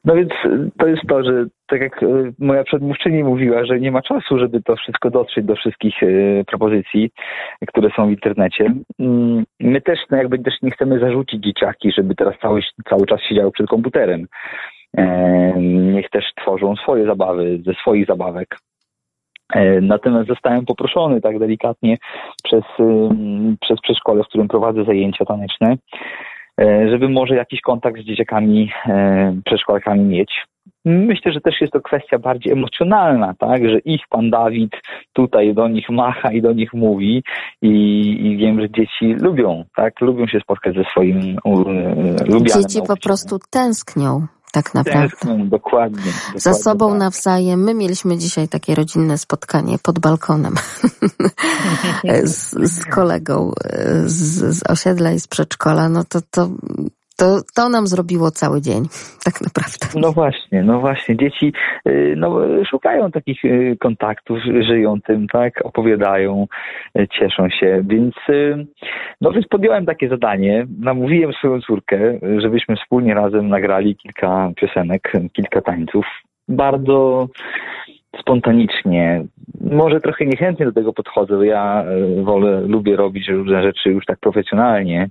No 0.04 0.14
więc 0.14 0.30
to 0.78 0.86
jest 0.86 1.02
to, 1.08 1.22
że 1.22 1.44
tak 1.66 1.80
jak 1.80 2.02
y, 2.02 2.06
moja 2.38 2.64
przedmówczyni 2.64 3.24
mówiła, 3.24 3.64
że 3.64 3.80
nie 3.80 3.90
ma 3.90 4.02
czasu, 4.02 4.38
żeby 4.38 4.62
to 4.62 4.76
wszystko 4.76 5.10
dotrzeć 5.10 5.46
do 5.46 5.56
wszystkich 5.56 6.02
y, 6.02 6.44
propozycji, 6.46 7.10
które 7.68 7.88
są 7.96 8.06
w 8.06 8.10
internecie. 8.10 8.72
Mm, 8.98 9.44
my 9.60 9.80
też 9.80 9.98
no 10.10 10.16
jakby 10.16 10.38
też 10.38 10.54
nie 10.62 10.70
chcemy 10.70 10.98
zarzucić 10.98 11.44
dzieciaki, 11.44 11.92
żeby 11.96 12.14
teraz 12.14 12.34
cały, 12.42 12.60
cały 12.88 13.06
czas 13.06 13.20
siedziały 13.28 13.50
przed 13.50 13.66
komputerem. 13.66 14.26
Niech 15.92 16.10
też 16.10 16.24
tworzą 16.42 16.76
swoje 16.76 17.06
zabawy 17.06 17.58
ze 17.66 17.74
swoich 17.74 18.06
zabawek. 18.06 18.56
E, 19.54 19.80
natomiast 19.80 20.28
zostałem 20.28 20.66
poproszony 20.66 21.20
tak 21.20 21.38
delikatnie 21.38 21.96
przez, 22.44 22.64
przez 23.60 23.80
przedszkole, 23.80 24.24
w 24.24 24.28
którym 24.28 24.48
prowadzę 24.48 24.84
zajęcia 24.84 25.24
taneczne, 25.24 25.76
e, 26.60 26.90
żeby 26.90 27.08
może 27.08 27.34
jakiś 27.34 27.60
kontakt 27.60 28.00
z 28.00 28.04
dzieciakami, 28.04 28.70
e, 28.86 29.40
przedszkolakami 29.44 30.04
mieć. 30.04 30.44
Myślę, 30.84 31.32
że 31.32 31.40
też 31.40 31.60
jest 31.60 31.72
to 31.72 31.80
kwestia 31.80 32.18
bardziej 32.18 32.52
emocjonalna, 32.52 33.34
tak, 33.38 33.68
że 33.68 33.78
ich 33.78 34.00
pan 34.10 34.30
Dawid 34.30 34.72
tutaj 35.12 35.54
do 35.54 35.68
nich 35.68 35.90
macha 35.90 36.32
i 36.32 36.42
do 36.42 36.52
nich 36.52 36.72
mówi 36.72 37.22
i, 37.62 37.70
i 38.26 38.36
wiem, 38.36 38.60
że 38.60 38.70
dzieci 38.70 39.14
lubią, 39.20 39.64
tak, 39.76 40.00
lubią 40.00 40.26
się 40.26 40.40
spotkać 40.40 40.74
ze 40.74 40.84
swoim 40.84 41.36
lubianym. 42.28 42.46
Dzieci 42.46 42.78
po 42.88 42.96
prostu 42.96 43.38
tęsknią 43.50 44.26
tak 44.52 44.74
naprawdę. 44.74 45.16
dokładnie, 45.16 45.44
dokładnie. 45.44 46.12
Za 46.36 46.54
sobą 46.54 46.90
tak. 46.90 46.98
nawzajem. 46.98 47.64
My 47.64 47.74
mieliśmy 47.74 48.18
dzisiaj 48.18 48.48
takie 48.48 48.74
rodzinne 48.74 49.18
spotkanie 49.18 49.78
pod 49.78 49.98
balkonem 49.98 50.54
z, 52.24 52.54
z 52.70 52.84
kolegą 52.84 53.52
z, 54.04 54.56
z 54.56 54.70
osiedla 54.70 55.12
i 55.12 55.20
z 55.20 55.26
przedszkola. 55.26 55.88
No 55.88 56.04
to, 56.04 56.20
to 56.30 56.48
to, 57.18 57.40
to 57.54 57.68
nam 57.68 57.86
zrobiło 57.86 58.30
cały 58.30 58.60
dzień, 58.60 58.82
tak 59.26 59.40
naprawdę. 59.40 60.00
No 60.00 60.12
właśnie, 60.12 60.62
no 60.62 60.80
właśnie. 60.80 61.16
Dzieci 61.16 61.52
y, 61.88 62.14
no, 62.16 62.38
szukają 62.70 63.10
takich 63.10 63.44
y, 63.44 63.76
kontaktów, 63.80 64.38
żyją 64.60 65.00
tym, 65.00 65.26
tak, 65.28 65.52
opowiadają, 65.64 66.46
y, 66.98 67.08
cieszą 67.18 67.48
się, 67.48 67.82
więc 67.86 68.14
no 69.20 69.32
więc 69.32 69.46
podjąłem 69.48 69.86
takie 69.86 70.08
zadanie, 70.08 70.66
namówiłem 70.80 71.32
swoją 71.32 71.60
córkę, 71.60 72.18
żebyśmy 72.38 72.76
wspólnie 72.76 73.14
razem 73.14 73.48
nagrali 73.48 73.96
kilka 73.96 74.50
piosenek, 74.56 75.12
kilka 75.32 75.60
tańców. 75.60 76.04
Bardzo 76.48 77.28
spontanicznie. 78.20 79.24
Może 79.60 80.00
trochę 80.00 80.26
niechętnie 80.26 80.66
do 80.66 80.72
tego 80.72 80.92
podchodzę, 80.92 81.36
bo 81.36 81.42
ja 81.42 81.84
e, 81.84 82.22
wolę, 82.22 82.60
lubię 82.60 82.96
robić 82.96 83.28
różne 83.28 83.62
rzeczy 83.62 83.90
już 83.90 84.06
tak 84.06 84.18
profesjonalnie, 84.18 85.08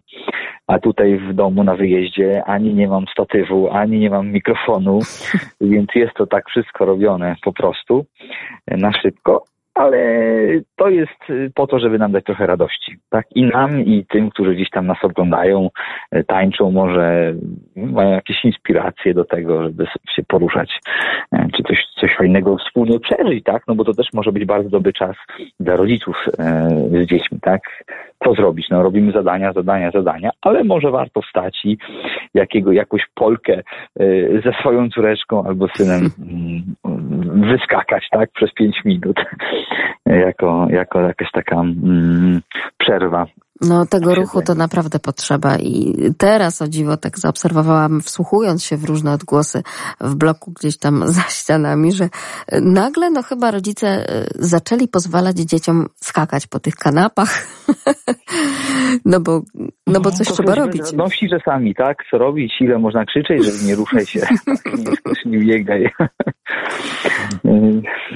a 0.67 0.79
tutaj 0.79 1.17
w 1.17 1.33
domu 1.33 1.63
na 1.63 1.75
wyjeździe 1.75 2.43
ani 2.45 2.73
nie 2.73 2.87
mam 2.87 3.05
statywu, 3.11 3.69
ani 3.71 3.99
nie 3.99 4.09
mam 4.09 4.31
mikrofonu, 4.31 4.99
więc 5.61 5.89
jest 5.95 6.13
to 6.13 6.27
tak 6.27 6.49
wszystko 6.49 6.85
robione 6.85 7.35
po 7.43 7.53
prostu 7.53 8.05
e, 8.67 8.77
na 8.77 8.93
szybko, 8.93 9.43
ale 9.77 9.99
to 10.75 10.89
jest 10.89 11.29
y, 11.29 11.51
po 11.55 11.67
to, 11.67 11.79
żeby 11.79 11.99
nam 11.99 12.11
dać 12.11 12.23
trochę 12.23 12.47
radości. 12.47 12.97
Tak? 13.09 13.25
I 13.35 13.43
nam, 13.43 13.81
i 13.81 14.05
tym, 14.05 14.29
którzy 14.29 14.55
gdzieś 14.55 14.69
tam 14.69 14.87
nas 14.87 14.97
oglądają, 15.03 15.69
y, 16.15 16.23
tańczą, 16.23 16.71
może 16.71 17.33
mają 17.75 18.11
jakieś 18.11 18.45
inspiracje 18.45 19.13
do 19.13 19.25
tego, 19.25 19.63
żeby 19.63 19.85
się 20.15 20.23
poruszać, 20.27 20.79
y, 21.35 21.37
czy 21.57 21.63
coś, 21.63 21.85
coś 22.01 22.15
fajnego 22.15 22.57
wspólnie 22.57 22.99
przeżyć, 22.99 23.43
tak? 23.43 23.63
No 23.67 23.75
bo 23.75 23.83
to 23.83 23.93
też 23.93 24.13
może 24.13 24.31
być 24.31 24.45
bardzo 24.45 24.69
dobry 24.69 24.93
czas 24.93 25.15
dla 25.59 25.75
rodziców 25.75 26.25
z 26.91 27.07
dziećmi, 27.09 27.39
tak? 27.41 27.61
Co 28.23 28.33
zrobić? 28.33 28.69
No 28.69 28.83
robimy 28.83 29.11
zadania, 29.11 29.53
zadania, 29.53 29.91
zadania, 29.91 30.29
ale 30.41 30.63
może 30.63 30.91
warto 30.91 31.21
wstać 31.21 31.65
i 31.65 31.77
jakiego, 32.33 32.71
jakąś 32.71 33.01
polkę 33.15 33.61
ze 34.43 34.53
swoją 34.59 34.89
córeczką 34.89 35.43
albo 35.43 35.67
synem 35.67 36.01
mm, 36.19 36.75
wyskakać, 37.27 38.07
tak? 38.11 38.31
Przez 38.31 38.53
pięć 38.53 38.75
minut. 38.85 39.17
Jako, 40.05 40.67
jako 40.69 41.01
jakaś 41.01 41.31
taka 41.31 41.55
mm, 41.55 42.41
przerwa. 42.77 43.25
No 43.61 43.85
tego 43.85 44.15
ruchu 44.15 44.41
to 44.41 44.55
naprawdę 44.55 44.99
potrzeba 44.99 45.57
i 45.57 45.95
teraz 46.17 46.61
o 46.61 46.67
dziwo 46.67 46.97
tak 46.97 47.19
zaobserwowałam, 47.19 48.01
wsłuchując 48.01 48.63
się 48.63 48.77
w 48.77 48.83
różne 48.83 49.13
odgłosy 49.13 49.63
w 50.01 50.15
bloku 50.15 50.51
gdzieś 50.51 50.77
tam 50.77 51.03
za 51.07 51.21
ścianami, 51.21 51.91
że 51.91 52.09
nagle 52.61 53.09
no 53.09 53.23
chyba 53.23 53.51
rodzice 53.51 53.87
e, 53.87 54.25
zaczęli 54.35 54.87
pozwalać 54.87 55.37
dzieciom 55.37 55.85
skakać 55.95 56.47
po 56.47 56.59
tych 56.59 56.75
kanapach, 56.75 57.29
no 59.05 59.19
bo, 59.19 59.41
no 59.87 59.99
bo 60.01 60.11
coś 60.11 60.29
no, 60.29 60.35
trzeba 60.35 60.55
robić. 60.55 60.93
Nosi 60.93 61.29
czasami, 61.29 61.75
tak? 61.75 62.05
Co 62.11 62.17
robić, 62.17 62.53
ile 62.61 62.79
można 62.79 63.05
krzyczeć, 63.05 63.45
że 63.45 63.67
nie 63.67 63.75
ruszaj 63.75 64.05
się, 64.05 64.19
nie, 65.25 65.31
nie 65.31 65.45
biegaj. 65.45 65.89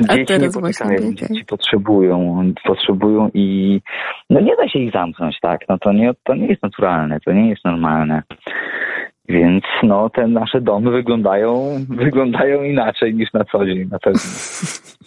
Dzieci 0.09 0.34
nie 0.39 0.49
potykają, 0.49 1.13
dzieci 1.13 1.45
potrzebują, 1.47 2.43
potrzebują 2.63 3.29
i 3.34 3.79
no 4.29 4.39
nie 4.39 4.55
da 4.55 4.69
się 4.69 4.79
ich 4.79 4.93
zamknąć, 4.93 5.39
tak, 5.41 5.61
no 5.69 5.77
to 5.77 5.93
nie, 5.93 6.13
to 6.23 6.36
nie 6.36 6.47
jest 6.47 6.63
naturalne, 6.63 7.19
to 7.19 7.32
nie 7.32 7.49
jest 7.49 7.65
normalne. 7.65 8.23
Więc 9.29 9.63
no, 9.84 10.09
te 10.09 10.27
nasze 10.27 10.61
domy 10.61 10.91
wyglądają, 10.91 11.69
wyglądają 11.89 12.63
inaczej 12.63 13.15
niż 13.15 13.34
na 13.34 13.45
co 13.45 13.65
dzień 13.65 13.89
na 13.89 13.99
pewno. 13.99 14.21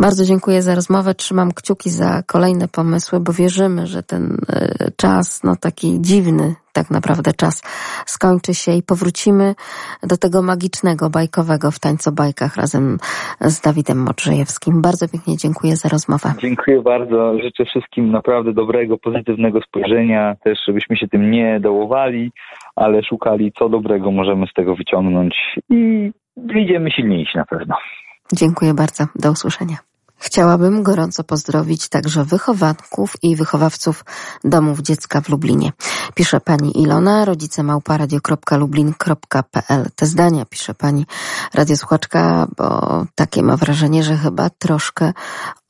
Bardzo 0.00 0.24
dziękuję 0.24 0.62
za 0.62 0.74
rozmowę. 0.74 1.14
Trzymam 1.14 1.52
kciuki 1.52 1.90
za 1.90 2.22
kolejne 2.26 2.68
pomysły, 2.68 3.20
bo 3.20 3.32
wierzymy, 3.32 3.86
że 3.86 4.02
ten 4.02 4.36
e, 4.48 4.90
czas, 4.96 5.44
no 5.44 5.56
taki 5.56 5.98
dziwny 6.00 6.54
tak 6.72 6.90
naprawdę 6.90 7.32
czas 7.32 7.62
skończy 8.06 8.54
się 8.54 8.72
i 8.72 8.82
powrócimy 8.82 9.54
do 10.02 10.16
tego 10.16 10.42
magicznego, 10.42 11.10
bajkowego 11.10 11.70
w 11.70 11.78
tańcobajkach 11.78 12.56
razem 12.56 12.96
z 13.40 13.60
Dawidem 13.60 13.98
Modrzejewskim. 13.98 14.82
Bardzo 14.82 15.08
pięknie 15.08 15.36
dziękuję 15.36 15.76
za 15.76 15.88
rozmowę. 15.88 16.28
Dziękuję 16.38 16.82
bardzo. 16.82 17.38
Życzę 17.42 17.64
wszystkim 17.64 18.10
naprawdę 18.10 18.52
dobrego, 18.52 18.98
pozytywnego 18.98 19.60
spojrzenia. 19.60 20.36
Też, 20.44 20.58
żebyśmy 20.66 20.96
się 20.96 21.08
tym 21.08 21.30
nie 21.30 21.60
dołowali, 21.60 22.32
ale 22.76 23.02
szukali, 23.02 23.52
co 23.58 23.68
dobrego 23.68 24.10
możemy 24.10 24.46
z 24.46 24.52
tego 24.52 24.74
wyciągnąć 24.74 25.34
i 25.70 26.10
wyjdziemy 26.36 26.90
silniejsi 26.90 27.38
na 27.38 27.44
pewno. 27.44 27.74
Dziękuję 28.32 28.74
bardzo. 28.74 29.06
Do 29.14 29.30
usłyszenia. 29.30 29.90
Chciałabym 30.22 30.82
gorąco 30.82 31.24
pozdrowić 31.24 31.88
także 31.88 32.24
wychowanków 32.24 33.14
i 33.22 33.36
wychowawców 33.36 34.04
domów 34.44 34.80
dziecka 34.80 35.20
w 35.20 35.28
Lublinie. 35.28 35.72
Pisze 36.14 36.40
pani 36.40 36.82
Ilona, 36.82 37.24
rodzice 37.24 37.62
małparadio.lublin.pl. 37.62 39.90
Te 39.96 40.06
zdania 40.06 40.44
pisze 40.44 40.74
pani 40.74 41.06
radiosłuchaczka, 41.54 42.46
bo 42.56 43.06
takie 43.14 43.42
ma 43.42 43.56
wrażenie, 43.56 44.04
że 44.04 44.16
chyba 44.16 44.50
troszkę 44.50 45.12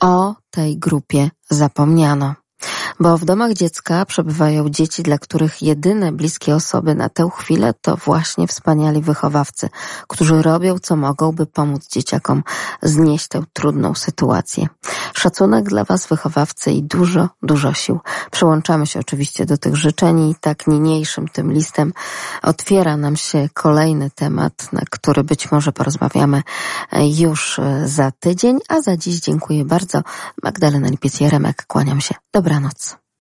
o 0.00 0.34
tej 0.50 0.78
grupie 0.78 1.30
zapomniano 1.50 2.34
bo 3.00 3.18
w 3.18 3.24
domach 3.24 3.52
dziecka 3.52 4.04
przebywają 4.04 4.68
dzieci, 4.68 5.02
dla 5.02 5.18
których 5.18 5.62
jedyne 5.62 6.12
bliskie 6.12 6.54
osoby 6.54 6.94
na 6.94 7.08
tę 7.08 7.28
chwilę 7.36 7.74
to 7.82 7.96
właśnie 7.96 8.46
wspaniali 8.46 9.02
wychowawcy, 9.02 9.68
którzy 10.08 10.42
robią 10.42 10.78
co 10.78 10.96
mogą, 10.96 11.32
by 11.32 11.46
pomóc 11.46 11.88
dzieciakom 11.88 12.42
znieść 12.82 13.28
tę 13.28 13.42
trudną 13.52 13.94
sytuację. 13.94 14.66
Szacunek 15.14 15.64
dla 15.64 15.84
Was, 15.84 16.06
wychowawcy 16.06 16.72
i 16.72 16.82
dużo, 16.82 17.28
dużo 17.42 17.74
sił. 17.74 18.00
Przyłączamy 18.30 18.86
się 18.86 19.00
oczywiście 19.00 19.46
do 19.46 19.58
tych 19.58 19.76
życzeń 19.76 20.30
i 20.30 20.34
tak 20.40 20.66
niniejszym 20.66 21.28
tym 21.28 21.52
listem 21.52 21.92
otwiera 22.42 22.96
nam 22.96 23.16
się 23.16 23.48
kolejny 23.54 24.10
temat, 24.10 24.72
na 24.72 24.82
który 24.90 25.24
być 25.24 25.52
może 25.52 25.72
porozmawiamy 25.72 26.42
już 27.18 27.60
za 27.84 28.10
tydzień, 28.10 28.58
a 28.68 28.80
za 28.80 28.96
dziś 28.96 29.20
dziękuję 29.20 29.64
bardzo. 29.64 30.02
Magdalena 30.42 30.88
Lipiec-Jeremek, 30.88 31.54
kłaniam 31.66 32.00
się. 32.00 32.14
Dobranoc. 32.32 32.49
гранат. 32.50 32.98